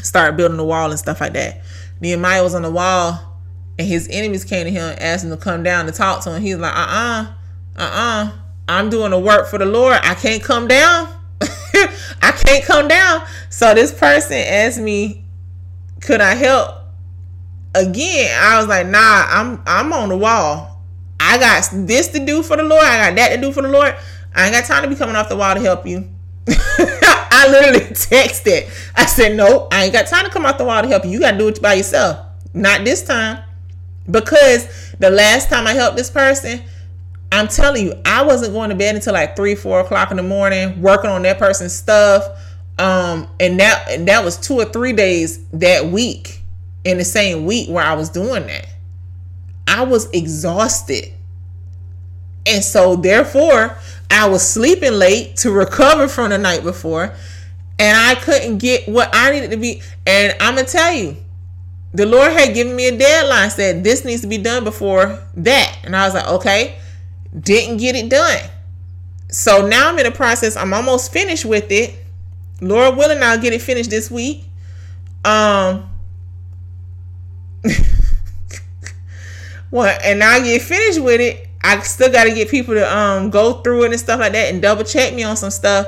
start 0.02 0.36
building 0.36 0.56
the 0.56 0.64
wall 0.64 0.90
and 0.90 0.98
stuff 0.98 1.20
like 1.20 1.34
that. 1.34 1.62
Nehemiah 2.00 2.42
was 2.42 2.56
on 2.56 2.62
the 2.62 2.70
wall, 2.70 3.40
and 3.78 3.86
his 3.86 4.08
enemies 4.10 4.44
came 4.44 4.64
to 4.64 4.72
him 4.72 4.96
asked 4.98 5.24
him 5.24 5.30
to 5.30 5.36
come 5.36 5.62
down 5.62 5.86
to 5.86 5.92
talk 5.92 6.24
to 6.24 6.34
him. 6.34 6.42
He's 6.42 6.56
like, 6.56 6.74
uh 6.74 6.80
uh-uh, 6.80 7.34
uh 7.76 7.82
uh-uh. 7.82 8.43
I'm 8.68 8.90
doing 8.90 9.10
the 9.10 9.18
work 9.18 9.48
for 9.48 9.58
the 9.58 9.66
Lord. 9.66 9.98
I 10.02 10.14
can't 10.14 10.42
come 10.42 10.68
down. 10.68 11.08
I 11.40 12.32
can't 12.32 12.64
come 12.64 12.88
down. 12.88 13.26
So 13.50 13.74
this 13.74 13.92
person 13.92 14.36
asked 14.36 14.80
me, 14.80 15.24
could 16.00 16.20
I 16.20 16.34
help? 16.34 16.76
Again, 17.74 18.30
I 18.40 18.58
was 18.58 18.68
like, 18.68 18.86
nah, 18.86 19.26
I'm 19.28 19.62
I'm 19.66 19.92
on 19.92 20.08
the 20.08 20.16
wall. 20.16 20.80
I 21.18 21.38
got 21.38 21.68
this 21.72 22.08
to 22.08 22.24
do 22.24 22.42
for 22.42 22.56
the 22.56 22.62
Lord. 22.62 22.84
I 22.84 23.08
got 23.08 23.16
that 23.16 23.36
to 23.36 23.40
do 23.40 23.52
for 23.52 23.62
the 23.62 23.68
Lord. 23.68 23.94
I 24.34 24.46
ain't 24.46 24.54
got 24.54 24.64
time 24.64 24.82
to 24.82 24.88
be 24.88 24.94
coming 24.94 25.16
off 25.16 25.28
the 25.28 25.36
wall 25.36 25.54
to 25.54 25.60
help 25.60 25.86
you. 25.86 26.08
I 26.48 27.48
literally 27.50 27.80
texted. 27.94 28.70
I 28.96 29.06
said, 29.06 29.36
no, 29.36 29.68
I 29.72 29.84
ain't 29.84 29.92
got 29.92 30.06
time 30.06 30.24
to 30.24 30.30
come 30.30 30.46
off 30.46 30.58
the 30.58 30.64
wall 30.64 30.82
to 30.82 30.88
help 30.88 31.04
you. 31.04 31.10
You 31.10 31.20
got 31.20 31.32
to 31.32 31.38
do 31.38 31.48
it 31.48 31.60
by 31.62 31.74
yourself. 31.74 32.26
Not 32.52 32.84
this 32.84 33.02
time. 33.02 33.42
Because 34.10 34.94
the 34.98 35.10
last 35.10 35.48
time 35.48 35.66
I 35.66 35.72
helped 35.72 35.96
this 35.96 36.10
person, 36.10 36.62
I'm 37.34 37.48
telling 37.48 37.86
you, 37.86 38.00
I 38.04 38.22
wasn't 38.22 38.52
going 38.52 38.70
to 38.70 38.76
bed 38.76 38.94
until 38.94 39.12
like 39.12 39.34
three, 39.34 39.56
four 39.56 39.80
o'clock 39.80 40.12
in 40.12 40.16
the 40.16 40.22
morning, 40.22 40.80
working 40.80 41.10
on 41.10 41.22
that 41.22 41.36
person's 41.36 41.74
stuff. 41.74 42.24
Um, 42.78 43.28
and 43.40 43.58
that 43.58 43.86
and 43.88 44.06
that 44.06 44.24
was 44.24 44.36
two 44.36 44.54
or 44.54 44.64
three 44.64 44.92
days 44.92 45.44
that 45.48 45.86
week 45.86 46.40
in 46.84 46.96
the 46.96 47.04
same 47.04 47.44
week 47.44 47.68
where 47.68 47.84
I 47.84 47.94
was 47.94 48.08
doing 48.08 48.46
that. 48.46 48.68
I 49.66 49.82
was 49.82 50.08
exhausted. 50.10 51.12
And 52.46 52.62
so 52.62 52.94
therefore, 52.94 53.78
I 54.12 54.28
was 54.28 54.48
sleeping 54.48 54.92
late 54.92 55.36
to 55.38 55.50
recover 55.50 56.06
from 56.06 56.30
the 56.30 56.38
night 56.38 56.62
before. 56.62 57.14
And 57.80 57.98
I 57.98 58.14
couldn't 58.14 58.58
get 58.58 58.88
what 58.88 59.10
I 59.12 59.32
needed 59.32 59.50
to 59.50 59.56
be. 59.56 59.82
And 60.06 60.36
I'm 60.38 60.54
gonna 60.54 60.68
tell 60.68 60.92
you, 60.92 61.16
the 61.92 62.06
Lord 62.06 62.30
had 62.30 62.54
given 62.54 62.76
me 62.76 62.86
a 62.86 62.96
deadline, 62.96 63.50
said 63.50 63.82
this 63.82 64.04
needs 64.04 64.20
to 64.20 64.28
be 64.28 64.38
done 64.38 64.62
before 64.62 65.18
that. 65.34 65.78
And 65.82 65.96
I 65.96 66.06
was 66.06 66.14
like, 66.14 66.28
okay 66.28 66.76
didn't 67.38 67.78
get 67.78 67.96
it 67.96 68.08
done. 68.08 68.40
So 69.28 69.66
now 69.66 69.90
I'm 69.90 69.98
in 69.98 70.04
the 70.04 70.12
process. 70.12 70.56
I'm 70.56 70.72
almost 70.72 71.12
finished 71.12 71.44
with 71.44 71.70
it. 71.70 71.94
Lord 72.60 72.96
willing, 72.96 73.22
I'll 73.22 73.38
get 73.38 73.52
it 73.52 73.60
finished 73.62 73.90
this 73.90 74.10
week. 74.10 74.44
Um, 75.24 75.90
well, 79.70 79.98
and 80.04 80.22
I 80.22 80.40
get 80.40 80.62
finished 80.62 81.00
with 81.00 81.20
it. 81.20 81.48
I 81.62 81.80
still 81.80 82.12
got 82.12 82.24
to 82.24 82.34
get 82.34 82.50
people 82.50 82.74
to 82.74 82.96
um 82.96 83.30
go 83.30 83.54
through 83.62 83.84
it 83.84 83.90
and 83.90 83.98
stuff 83.98 84.20
like 84.20 84.32
that 84.32 84.52
and 84.52 84.60
double 84.60 84.84
check 84.84 85.14
me 85.14 85.22
on 85.22 85.36
some 85.36 85.50
stuff. 85.50 85.86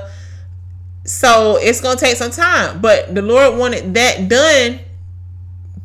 So 1.05 1.59
it's 1.61 1.81
gonna 1.81 2.01
take 2.01 2.17
some 2.17 2.33
time, 2.33 2.81
but 2.81 3.15
the 3.15 3.23
Lord 3.23 3.59
wanted 3.59 3.95
that 3.95 4.29
done 4.29 4.81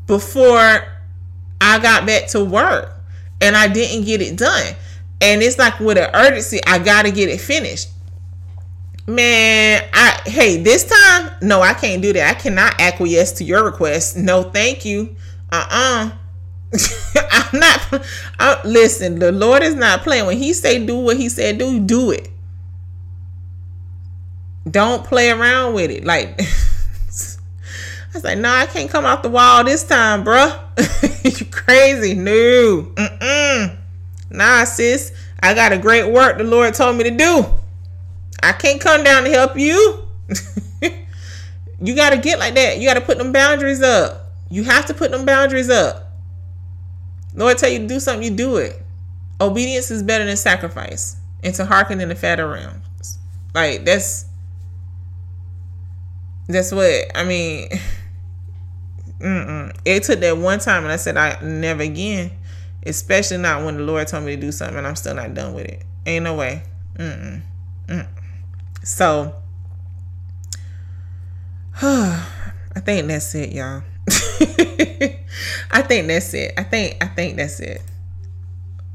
before 0.08 0.84
I 1.62 1.80
got 1.80 2.08
back 2.08 2.28
to 2.30 2.44
work, 2.44 2.92
and 3.40 3.56
I 3.56 3.68
didn't 3.68 4.06
get 4.06 4.22
it 4.22 4.36
done. 4.36 4.74
And 5.22 5.42
it's 5.44 5.58
like 5.58 5.80
with 5.80 5.98
an 5.98 6.10
urgency, 6.14 6.60
I 6.66 6.80
gotta 6.80 7.12
get 7.12 7.30
it 7.30 7.40
finished. 7.40 7.90
Man, 9.08 9.84
I 9.94 10.22
hey, 10.26 10.58
this 10.58 10.84
time, 10.86 11.32
no, 11.42 11.62
I 11.62 11.74
can't 11.74 12.02
do 12.02 12.14
that. 12.14 12.36
I 12.36 12.40
cannot 12.40 12.80
acquiesce 12.80 13.34
to 13.34 13.44
your 13.44 13.64
request. 13.64 14.18
No, 14.18 14.44
thank 14.44 14.86
you. 14.86 15.16
Uh-uh. 15.52 16.12
I'm 17.32 17.60
not 17.60 18.06
I, 18.40 18.62
listen, 18.66 19.20
the 19.20 19.32
Lord 19.32 19.64
is 19.64 19.76
not 19.76 20.02
playing. 20.02 20.26
When 20.26 20.38
he 20.38 20.54
say 20.54 20.84
do 20.86 20.98
what 20.98 21.18
he 21.18 21.30
said 21.30 21.58
do, 21.58 21.80
do 21.80 22.12
it. 22.12 22.30
Don't 24.70 25.04
play 25.04 25.30
around 25.30 25.74
with 25.74 25.92
it. 25.92 26.06
Like 26.06 26.40
I 26.40 28.14
was 28.14 28.24
like, 28.24 28.38
no, 28.38 28.50
I 28.50 28.66
can't 28.66 28.90
come 28.90 29.06
off 29.06 29.22
the 29.24 29.30
wall 29.30 29.64
this 29.64 29.84
time, 29.84 30.24
bruh. 30.24 30.60
you 31.24 31.46
crazy. 31.46 32.14
No. 32.14 32.92
Mm-mm. 32.96 33.81
Nah, 34.32 34.64
sis, 34.64 35.12
I 35.42 35.54
got 35.54 35.74
a 35.74 35.78
great 35.78 36.12
work 36.12 36.38
the 36.38 36.44
Lord 36.44 36.74
told 36.74 36.98
me 36.98 37.04
to 37.04 37.12
do. 37.12 37.46
I 38.42 38.54
can't 38.54 38.82
come 38.82 39.04
down 39.04 39.24
to 39.26 39.30
help 39.30 39.58
you. 39.58 40.08
you 41.82 41.96
got 41.96 42.12
to 42.12 42.18
get 42.18 42.40
like 42.40 42.56
that. 42.56 42.80
You 42.80 42.88
got 42.88 42.96
to 42.96 43.02
put 43.02 43.18
them 43.18 43.32
boundaries 43.32 43.82
up. 43.82 44.32
You 44.50 44.64
have 44.64 44.86
to 44.88 44.94
put 44.94 45.12
them 45.12 45.26
boundaries 45.26 45.70
up. 45.70 46.14
Lord 47.34 47.58
tell 47.58 47.70
you 47.70 47.80
to 47.80 47.88
do 47.88 48.00
something, 48.00 48.24
you 48.24 48.36
do 48.36 48.58
it. 48.58 48.82
Obedience 49.40 49.92
is 49.92 50.04
better 50.04 50.26
than 50.26 50.38
sacrifice. 50.38 51.18
And 51.44 51.54
to 51.56 51.66
hearken 51.66 52.02
in 52.02 52.10
the 52.10 52.16
fatter 52.16 52.48
realms. 52.48 53.18
Like 53.54 53.84
that's 53.84 54.26
That's 56.48 56.72
what 56.72 57.12
I 57.16 57.24
mean. 57.24 57.70
Mm-mm. 59.20 59.76
It 59.86 60.04
took 60.04 60.20
that 60.20 60.38
one 60.38 60.60
time, 60.60 60.84
and 60.84 60.92
I 60.92 60.96
said 60.96 61.16
I 61.16 61.40
never 61.42 61.84
again. 61.84 62.32
Especially 62.84 63.38
not 63.38 63.64
when 63.64 63.78
the 63.78 63.84
Lord 63.84 64.08
told 64.08 64.24
me 64.24 64.36
to 64.36 64.42
do 64.42 64.52
something, 64.52 64.78
and 64.78 64.88
I'm 64.88 64.96
still 64.96 65.16
not 65.16 65.34
done 65.34 65.54
with 65.54 65.66
it. 65.66 65.84
Ain't 66.06 66.24
no 66.24 66.36
way. 66.36 66.64
Mm-mm. 66.96 67.42
Mm. 67.88 68.08
So, 68.84 69.36
I 71.82 72.80
think 72.84 73.08
that's 73.08 73.34
it, 73.36 73.54
y'all. 73.54 73.84
I 75.72 75.82
think 75.84 76.08
that's 76.08 76.34
it. 76.34 76.54
I 76.58 76.64
think 76.64 76.98
I 77.02 77.08
think 77.08 77.38
that's 77.38 77.60
it. 77.60 77.82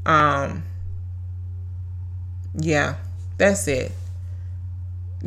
Um 0.05 0.63
yeah, 2.55 2.95
that's 3.37 3.67
it. 3.67 3.91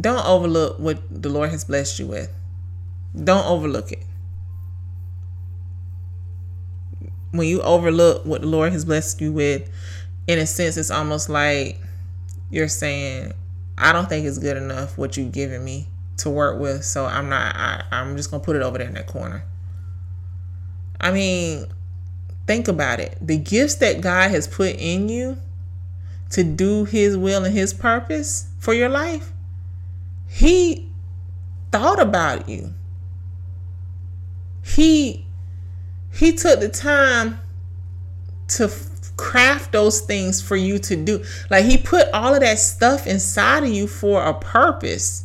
Don't 0.01 0.25
overlook 0.25 0.79
what 0.79 1.01
the 1.11 1.29
Lord 1.29 1.51
has 1.51 1.65
blessed 1.65 1.99
you 1.99 2.07
with. 2.07 2.33
Don't 3.15 3.47
overlook 3.47 3.93
it. 3.93 4.05
When 7.33 7.47
you 7.47 7.63
overlook 7.63 8.25
what 8.25 8.41
the 8.41 8.47
Lord 8.47 8.73
has 8.73 8.85
blessed 8.85 9.21
you 9.21 9.33
with, 9.33 9.71
in 10.27 10.39
a 10.39 10.47
sense, 10.47 10.77
it's 10.77 10.91
almost 10.91 11.29
like 11.29 11.81
you're 12.51 12.69
saying, 12.69 13.33
I 13.79 13.93
don't 13.93 14.09
think 14.09 14.27
it's 14.27 14.39
good 14.39 14.57
enough 14.57 14.99
what 14.99 15.17
you've 15.17 15.33
given 15.33 15.65
me 15.65 15.89
to 16.19 16.31
work 16.31 16.61
with, 16.61 16.85
so 16.85 17.07
I'm 17.07 17.29
not, 17.29 17.55
I, 17.57 17.85
I'm 17.91 18.17
just 18.17 18.31
to 18.31 18.39
put 18.39 18.57
it 18.57 18.63
over 18.63 18.79
there 18.79 18.87
in 18.87 18.95
that 18.95 19.07
corner. 19.07 19.45
I 21.01 21.13
mean, 21.13 21.67
think 22.47 22.69
about 22.69 23.01
it. 23.01 23.17
The 23.21 23.39
gifts 23.39 23.77
that 23.77 24.01
God 24.01 24.31
has 24.31 24.47
put 24.47 24.77
in 24.77 25.09
you 25.09 25.39
to 26.31 26.45
do 26.45 26.85
His 26.85 27.17
will 27.17 27.45
and 27.45 27.55
His 27.55 27.73
purpose 27.73 28.51
for 28.59 28.75
your 28.75 28.89
life, 28.89 29.33
He 30.29 30.91
thought 31.73 32.01
about 32.01 32.49
you. 32.49 32.75
He 34.63 35.27
he 36.13 36.33
took 36.33 36.61
the 36.61 36.69
time 36.69 37.41
to 38.49 38.71
craft 39.17 39.73
those 39.73 40.01
things 40.01 40.41
for 40.41 40.57
you 40.57 40.79
to 40.79 40.97
do. 40.97 41.25
Like 41.51 41.65
he 41.65 41.77
put 41.77 42.09
all 42.13 42.35
of 42.35 42.41
that 42.41 42.59
stuff 42.59 43.07
inside 43.07 43.65
of 43.65 43.71
you 43.71 43.87
for 43.87 44.25
a 44.25 44.35
purpose. 44.35 45.25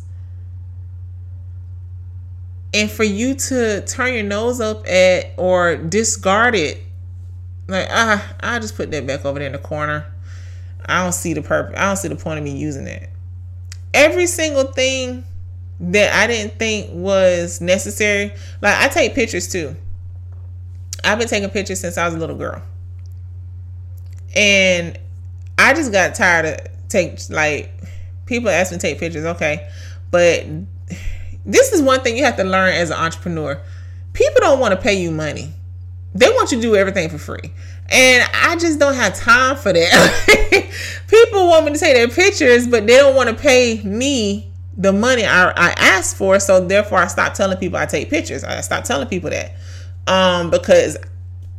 And 2.74 2.90
for 2.90 3.04
you 3.04 3.34
to 3.34 3.84
turn 3.86 4.14
your 4.14 4.22
nose 4.22 4.60
up 4.60 4.86
at 4.86 5.32
or 5.38 5.76
discard 5.76 6.54
it 6.54 6.82
like 7.68 7.88
ah 7.90 8.34
i 8.40 8.58
just 8.58 8.76
put 8.76 8.90
that 8.90 9.06
back 9.06 9.24
over 9.24 9.38
there 9.38 9.46
in 9.46 9.52
the 9.52 9.58
corner. 9.58 10.06
I 10.88 11.02
don't 11.02 11.12
see 11.12 11.32
the 11.34 11.42
purpose 11.42 11.74
i 11.76 11.86
don't 11.86 11.96
see 11.96 12.08
the 12.08 12.16
point 12.16 12.38
of 12.38 12.44
me 12.44 12.56
using 12.56 12.86
it 12.86 13.10
every 13.92 14.26
single 14.26 14.64
thing 14.64 15.24
that 15.80 16.14
i 16.14 16.28
didn't 16.28 16.60
think 16.60 16.90
was 16.92 17.60
necessary 17.60 18.32
like 18.62 18.76
i 18.76 18.86
take 18.86 19.14
pictures 19.14 19.50
too 19.50 19.74
i've 21.06 21.18
been 21.18 21.28
taking 21.28 21.48
pictures 21.50 21.80
since 21.80 21.96
i 21.96 22.04
was 22.04 22.14
a 22.14 22.18
little 22.18 22.36
girl 22.36 22.62
and 24.34 24.98
i 25.58 25.72
just 25.72 25.92
got 25.92 26.14
tired 26.14 26.46
of 26.46 26.88
take 26.88 27.18
like 27.30 27.72
people 28.26 28.48
ask 28.48 28.72
me 28.72 28.78
to 28.78 28.82
take 28.82 28.98
pictures 28.98 29.24
okay 29.24 29.68
but 30.10 30.46
this 31.46 31.72
is 31.72 31.80
one 31.80 32.00
thing 32.00 32.16
you 32.16 32.24
have 32.24 32.36
to 32.36 32.44
learn 32.44 32.74
as 32.74 32.90
an 32.90 32.96
entrepreneur. 32.96 33.60
People 34.12 34.40
don't 34.40 34.58
want 34.58 34.72
to 34.72 34.80
pay 34.80 35.00
you 35.00 35.10
money. 35.10 35.52
They 36.14 36.28
want 36.30 36.50
you 36.50 36.58
to 36.58 36.62
do 36.62 36.74
everything 36.74 37.08
for 37.08 37.18
free. 37.18 37.52
And 37.88 38.28
I 38.34 38.56
just 38.56 38.80
don't 38.80 38.94
have 38.94 39.14
time 39.14 39.56
for 39.56 39.72
that. 39.72 40.72
People 41.08 41.46
want 41.46 41.66
me 41.66 41.72
to 41.72 41.78
take 41.78 41.94
their 41.94 42.08
pictures, 42.08 42.66
but 42.66 42.86
they 42.86 42.96
don't 42.96 43.14
want 43.14 43.28
to 43.28 43.34
pay 43.34 43.80
me 43.84 44.50
the 44.76 44.92
money 44.92 45.24
I, 45.24 45.50
I 45.50 45.74
asked 45.76 46.16
for. 46.16 46.40
So 46.40 46.66
therefore 46.66 46.98
I 46.98 47.06
stopped 47.06 47.36
telling 47.36 47.56
people 47.58 47.78
I 47.78 47.86
take 47.86 48.10
pictures. 48.10 48.44
I 48.44 48.60
stopped 48.60 48.86
telling 48.86 49.08
people 49.08 49.30
that. 49.30 49.52
Um, 50.06 50.50
because 50.50 50.96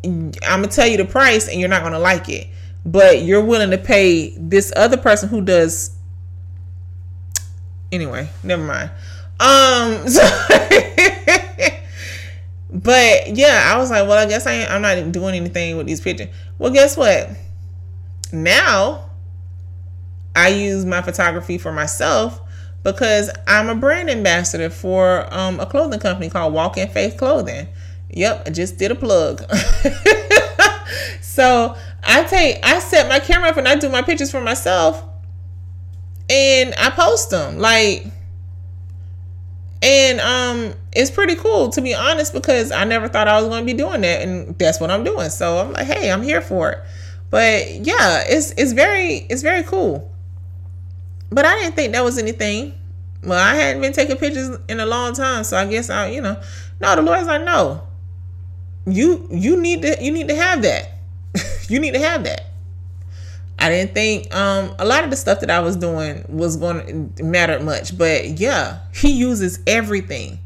I'm 0.04 0.32
gonna 0.42 0.68
tell 0.68 0.88
you 0.88 0.98
the 0.98 1.06
price 1.06 1.48
and 1.48 1.60
you're 1.60 1.70
not 1.70 1.84
gonna 1.84 2.00
like 2.00 2.30
it. 2.30 2.48
But 2.86 3.24
you're 3.24 3.44
willing 3.44 3.72
to 3.72 3.78
pay 3.78 4.30
this 4.38 4.72
other 4.76 4.96
person 4.98 5.28
who 5.28 5.42
does 5.42 5.98
anyway, 7.92 8.30
never 8.44 8.64
mind. 8.64 8.92
Um, 9.40 10.08
so 10.08 10.24
but 12.70 13.36
yeah, 13.36 13.72
I 13.74 13.78
was 13.78 13.90
like, 13.90 14.08
well, 14.08 14.18
I 14.18 14.26
guess 14.28 14.46
I 14.46 14.54
ain't, 14.54 14.72
I'm 14.72 14.82
not 14.82 15.12
doing 15.12 15.36
anything 15.36 15.78
with 15.78 15.88
these 15.88 16.02
pictures. 16.02 16.30
Well, 16.58 16.72
guess 16.72 16.96
what? 16.96 17.30
Now 18.32 19.10
I 20.36 20.50
use 20.50 20.86
my 20.86 21.02
photography 21.02 21.58
for 21.58 21.72
myself 21.72 22.40
because 22.84 23.30
I'm 23.48 23.70
a 23.70 23.76
brand 23.76 24.10
ambassador 24.10 24.70
for 24.70 25.28
um, 25.34 25.60
a 25.60 25.66
clothing 25.66 26.00
company 26.00 26.30
called 26.30 26.54
Walk 26.54 26.78
in 26.78 26.88
Faith 26.90 27.18
Clothing. 27.18 27.68
Yep, 28.12 28.44
I 28.48 28.50
just 28.50 28.78
did 28.78 28.92
a 28.92 28.96
plug. 28.96 29.44
so 31.22 31.76
I 32.04 32.24
take 32.24 32.60
I 32.64 32.80
set 32.80 33.10
my 33.10 33.20
camera 33.20 33.50
up 33.50 33.58
and 33.58 33.68
I 33.68 33.76
do 33.76 33.90
my 33.90 34.02
pictures 34.02 34.32
for 34.32 34.42
myself 34.42 35.04
and 36.30 36.74
I 36.78 36.90
post 36.90 37.30
them. 37.30 37.60
Like 37.60 38.06
and 39.82 40.20
um 40.20 40.74
it's 40.94 41.12
pretty 41.12 41.36
cool 41.36 41.70
to 41.70 41.82
be 41.82 41.94
honest 41.94 42.34
because 42.34 42.72
I 42.72 42.84
never 42.84 43.08
thought 43.08 43.28
I 43.28 43.40
was 43.40 43.50
going 43.50 43.62
to 43.62 43.66
be 43.66 43.78
doing 43.78 44.02
that 44.02 44.22
and 44.22 44.58
that's 44.58 44.80
what 44.80 44.90
I'm 44.90 45.04
doing. 45.04 45.30
So 45.30 45.60
I'm 45.60 45.74
like, 45.74 45.86
"Hey, 45.86 46.12
I'm 46.12 46.24
here 46.24 46.42
for 46.42 46.72
it." 46.72 46.80
But 47.30 47.86
yeah, 47.86 48.24
it's 48.26 48.52
it's 48.58 48.72
very 48.72 49.28
it's 49.30 49.42
very 49.42 49.64
cool. 49.64 50.12
But 51.30 51.46
I 51.46 51.56
didn't 51.60 51.76
think 51.76 51.94
that 51.94 52.04
was 52.04 52.18
anything. 52.18 52.74
Well, 53.24 53.38
I 53.38 53.56
hadn't 53.56 53.82
been 53.82 53.94
taking 53.94 54.16
pictures 54.16 54.58
in 54.70 54.80
a 54.80 54.86
long 54.86 55.14
time, 55.14 55.44
so 55.44 55.58
I 55.58 55.68
guess 55.68 55.90
I, 55.90 56.08
you 56.08 56.22
know, 56.22 56.40
no, 56.80 56.96
the 56.96 57.02
Lord's 57.02 57.28
like, 57.28 57.44
"No. 57.44 57.87
You 58.88 59.28
you 59.30 59.62
need 59.62 59.82
to 59.84 60.04
you 60.04 60.12
need 60.12 60.30
to 60.30 60.36
have 60.36 60.62
that. 60.64 60.94
you 61.70 61.80
need 61.80 61.94
to 61.94 62.00
have 62.00 62.24
that." 62.24 62.46
I 63.60 63.70
didn't 63.70 63.94
think 63.94 64.34
um, 64.36 64.76
a 64.78 64.86
lot 64.86 65.04
of 65.04 65.10
the 65.10 65.16
stuff 65.16 65.40
that 65.40 65.50
I 65.50 65.60
was 65.62 65.76
doing 65.76 66.24
was 66.30 66.58
going 66.58 67.14
to 67.16 67.24
matter 67.24 67.60
much, 67.60 67.98
but 67.98 68.40
yeah, 68.40 68.80
he 68.94 69.12
uses 69.12 69.60
everything, 69.66 70.38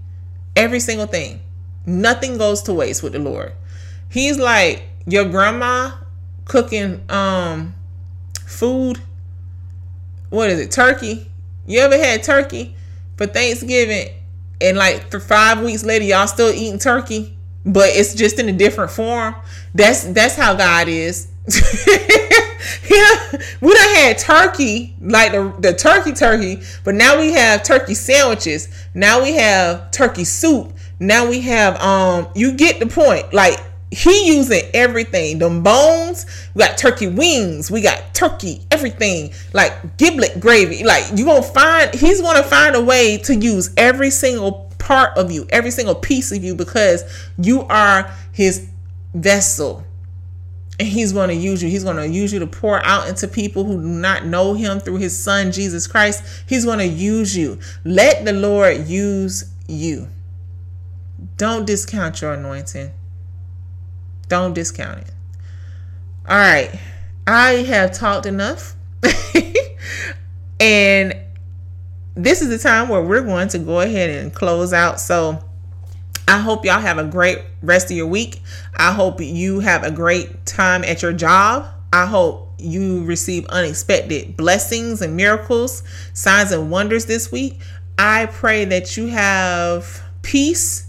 every 0.56 0.80
single 0.80 1.08
thing. 1.08 1.42
Nothing 1.86 2.38
goes 2.38 2.62
to 2.64 2.74
waste 2.74 3.04
with 3.04 3.12
the 3.14 3.20
Lord. 3.20 3.52
He's 4.10 4.38
like 4.38 4.84
your 5.06 5.26
grandma 5.26 5.92
cooking 6.46 7.04
um 7.10 7.74
food. 8.46 9.00
What 10.30 10.50
is 10.50 10.60
it? 10.60 10.72
Turkey. 10.72 11.30
You 11.66 11.80
ever 11.80 11.98
had 11.98 12.24
turkey 12.24 12.76
for 13.18 13.28
Thanksgiving 13.28 14.10
and 14.60 14.78
like 14.78 15.10
for 15.12 15.20
five 15.20 15.62
weeks 15.62 15.84
later 15.84 16.06
y'all 16.06 16.28
still 16.28 16.52
eating 16.52 16.80
turkey, 16.80 17.38
but 17.66 17.90
it's 17.90 18.14
just 18.16 18.40
in 18.40 18.50
a 18.50 18.54
different 18.54 18.92
form? 18.92 19.36
That's 19.74 20.04
that's 20.06 20.36
how 20.36 20.56
God 20.56 20.88
is. 20.88 21.28
yeah, 22.90 23.32
we 23.62 23.74
done 23.74 23.96
had 23.96 24.18
turkey, 24.18 24.96
like 25.02 25.32
the, 25.32 25.54
the 25.60 25.74
turkey 25.74 26.14
turkey, 26.14 26.62
but 26.84 26.96
now 26.96 27.20
we 27.20 27.32
have 27.32 27.64
turkey 27.64 27.96
sandwiches. 27.96 28.70
Now 28.94 29.22
we 29.24 29.34
have 29.34 29.92
turkey 29.92 30.24
soup. 30.24 30.74
Now 31.00 31.28
we 31.28 31.42
have 31.42 31.80
um 31.82 32.28
you 32.36 32.54
get 32.54 32.80
the 32.80 32.88
point. 32.88 33.34
Like 33.34 33.60
he 33.92 34.36
using 34.36 34.62
everything. 34.74 35.40
Them 35.40 35.64
bones, 35.64 36.26
we 36.56 36.60
got 36.60 36.78
turkey 36.78 37.08
wings, 37.08 37.70
we 37.70 37.82
got 37.82 38.14
turkey, 38.14 38.62
everything. 38.72 39.32
Like 39.54 39.98
giblet 39.98 40.40
gravy. 40.40 40.84
Like 40.84 41.06
you 41.16 41.26
gonna 41.26 41.44
find 41.44 41.94
he's 41.94 42.22
gonna 42.22 42.44
find 42.44 42.76
a 42.76 42.82
way 42.82 43.18
to 43.20 43.36
use 43.36 43.72
every 43.78 44.10
single 44.10 44.71
part 44.82 45.18
of 45.18 45.32
you, 45.32 45.46
every 45.50 45.72
single 45.72 45.96
piece 45.96 46.32
of 46.32 46.44
you 46.44 46.56
because 46.56 47.04
you 47.38 47.62
are 47.64 48.12
his 48.32 48.68
vessel 49.14 49.86
and 50.82 50.90
he's 50.90 51.14
going 51.14 51.30
to 51.30 51.36
use 51.36 51.62
you. 51.62 51.70
He's 51.70 51.84
going 51.84 51.98
to 51.98 52.08
use 52.08 52.34
you 52.34 52.40
to 52.40 52.48
pour 52.48 52.84
out 52.84 53.08
into 53.08 53.28
people 53.28 53.66
who 53.66 53.80
do 53.80 53.88
not 53.88 54.26
know 54.26 54.56
him 54.56 54.80
through 54.80 54.98
his 54.98 55.16
son, 55.16 55.52
Jesus 55.52 55.86
Christ. 55.86 56.24
He's 56.48 56.66
going 56.66 56.80
to 56.80 56.88
use 56.88 57.38
you. 57.38 57.60
Let 57.86 58.26
the 58.26 58.34
Lord 58.34 58.88
use 58.88 59.54
you. 59.68 60.08
Don't 61.38 61.68
discount 61.68 62.20
your 62.22 62.34
anointing. 62.34 62.92
Don't 64.28 64.54
discount 64.54 65.02
it. 65.02 65.12
All 66.28 66.36
right. 66.36 66.72
I 67.28 67.52
have 67.68 67.92
talked 67.92 68.26
enough. 68.26 68.76
and 70.60 71.16
this 72.16 72.42
is 72.42 72.50
the 72.50 72.58
time 72.58 72.90
where 72.90 73.02
we're 73.02 73.24
going 73.24 73.48
to 73.50 73.60
go 73.60 73.82
ahead 73.82 74.10
and 74.10 74.34
close 74.34 74.74
out. 74.74 75.00
So, 75.00 75.44
I 76.28 76.38
hope 76.38 76.64
y'all 76.64 76.80
have 76.80 76.98
a 76.98 77.04
great 77.04 77.40
rest 77.62 77.92
of 77.92 77.98
your 77.98 78.08
week. 78.08 78.42
I 78.78 78.94
hope 78.94 79.20
you 79.20 79.60
have 79.60 79.84
a 79.84 79.92
great 79.92 80.46
time 80.46 80.84
at 80.84 81.02
your 81.02 81.14
job. 81.14 81.68
I 81.92 82.06
hope 82.06 82.54
you 82.58 83.04
receive 83.04 83.46
unexpected 83.48 84.38
blessings 84.38 85.02
and 85.02 85.18
miracles, 85.18 85.84
signs 86.14 86.52
and 86.52 86.72
wonders 86.72 87.06
this 87.06 87.32
week. 87.32 87.60
I 87.98 88.28
pray 88.28 88.66
that 88.66 88.96
you 88.96 89.08
have 89.08 90.02
peace 90.22 90.88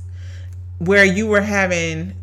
where 0.79 1.05
you 1.05 1.27
were 1.27 1.41
having 1.41 2.15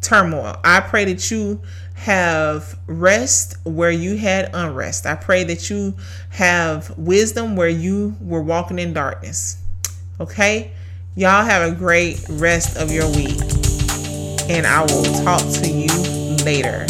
turmoil. 0.00 0.56
I 0.64 0.80
pray 0.80 1.04
that 1.06 1.30
you 1.30 1.60
have 1.96 2.78
rest 2.86 3.56
where 3.64 3.90
you 3.90 4.16
had 4.16 4.50
unrest. 4.54 5.06
I 5.06 5.16
pray 5.16 5.44
that 5.44 5.68
you 5.70 5.94
have 6.30 6.96
wisdom 6.96 7.56
where 7.56 7.68
you 7.68 8.16
were 8.20 8.42
walking 8.42 8.78
in 8.78 8.92
darkness. 8.92 9.60
Okay? 10.20 10.72
Y'all 11.14 11.44
have 11.44 11.72
a 11.72 11.74
great 11.74 12.24
rest 12.28 12.76
of 12.76 12.92
your 12.92 13.08
week. 13.08 13.40
And 14.48 14.66
I 14.66 14.82
will 14.82 15.04
talk 15.24 15.40
to 15.40 15.68
you 15.68 15.88
later. 16.44 16.86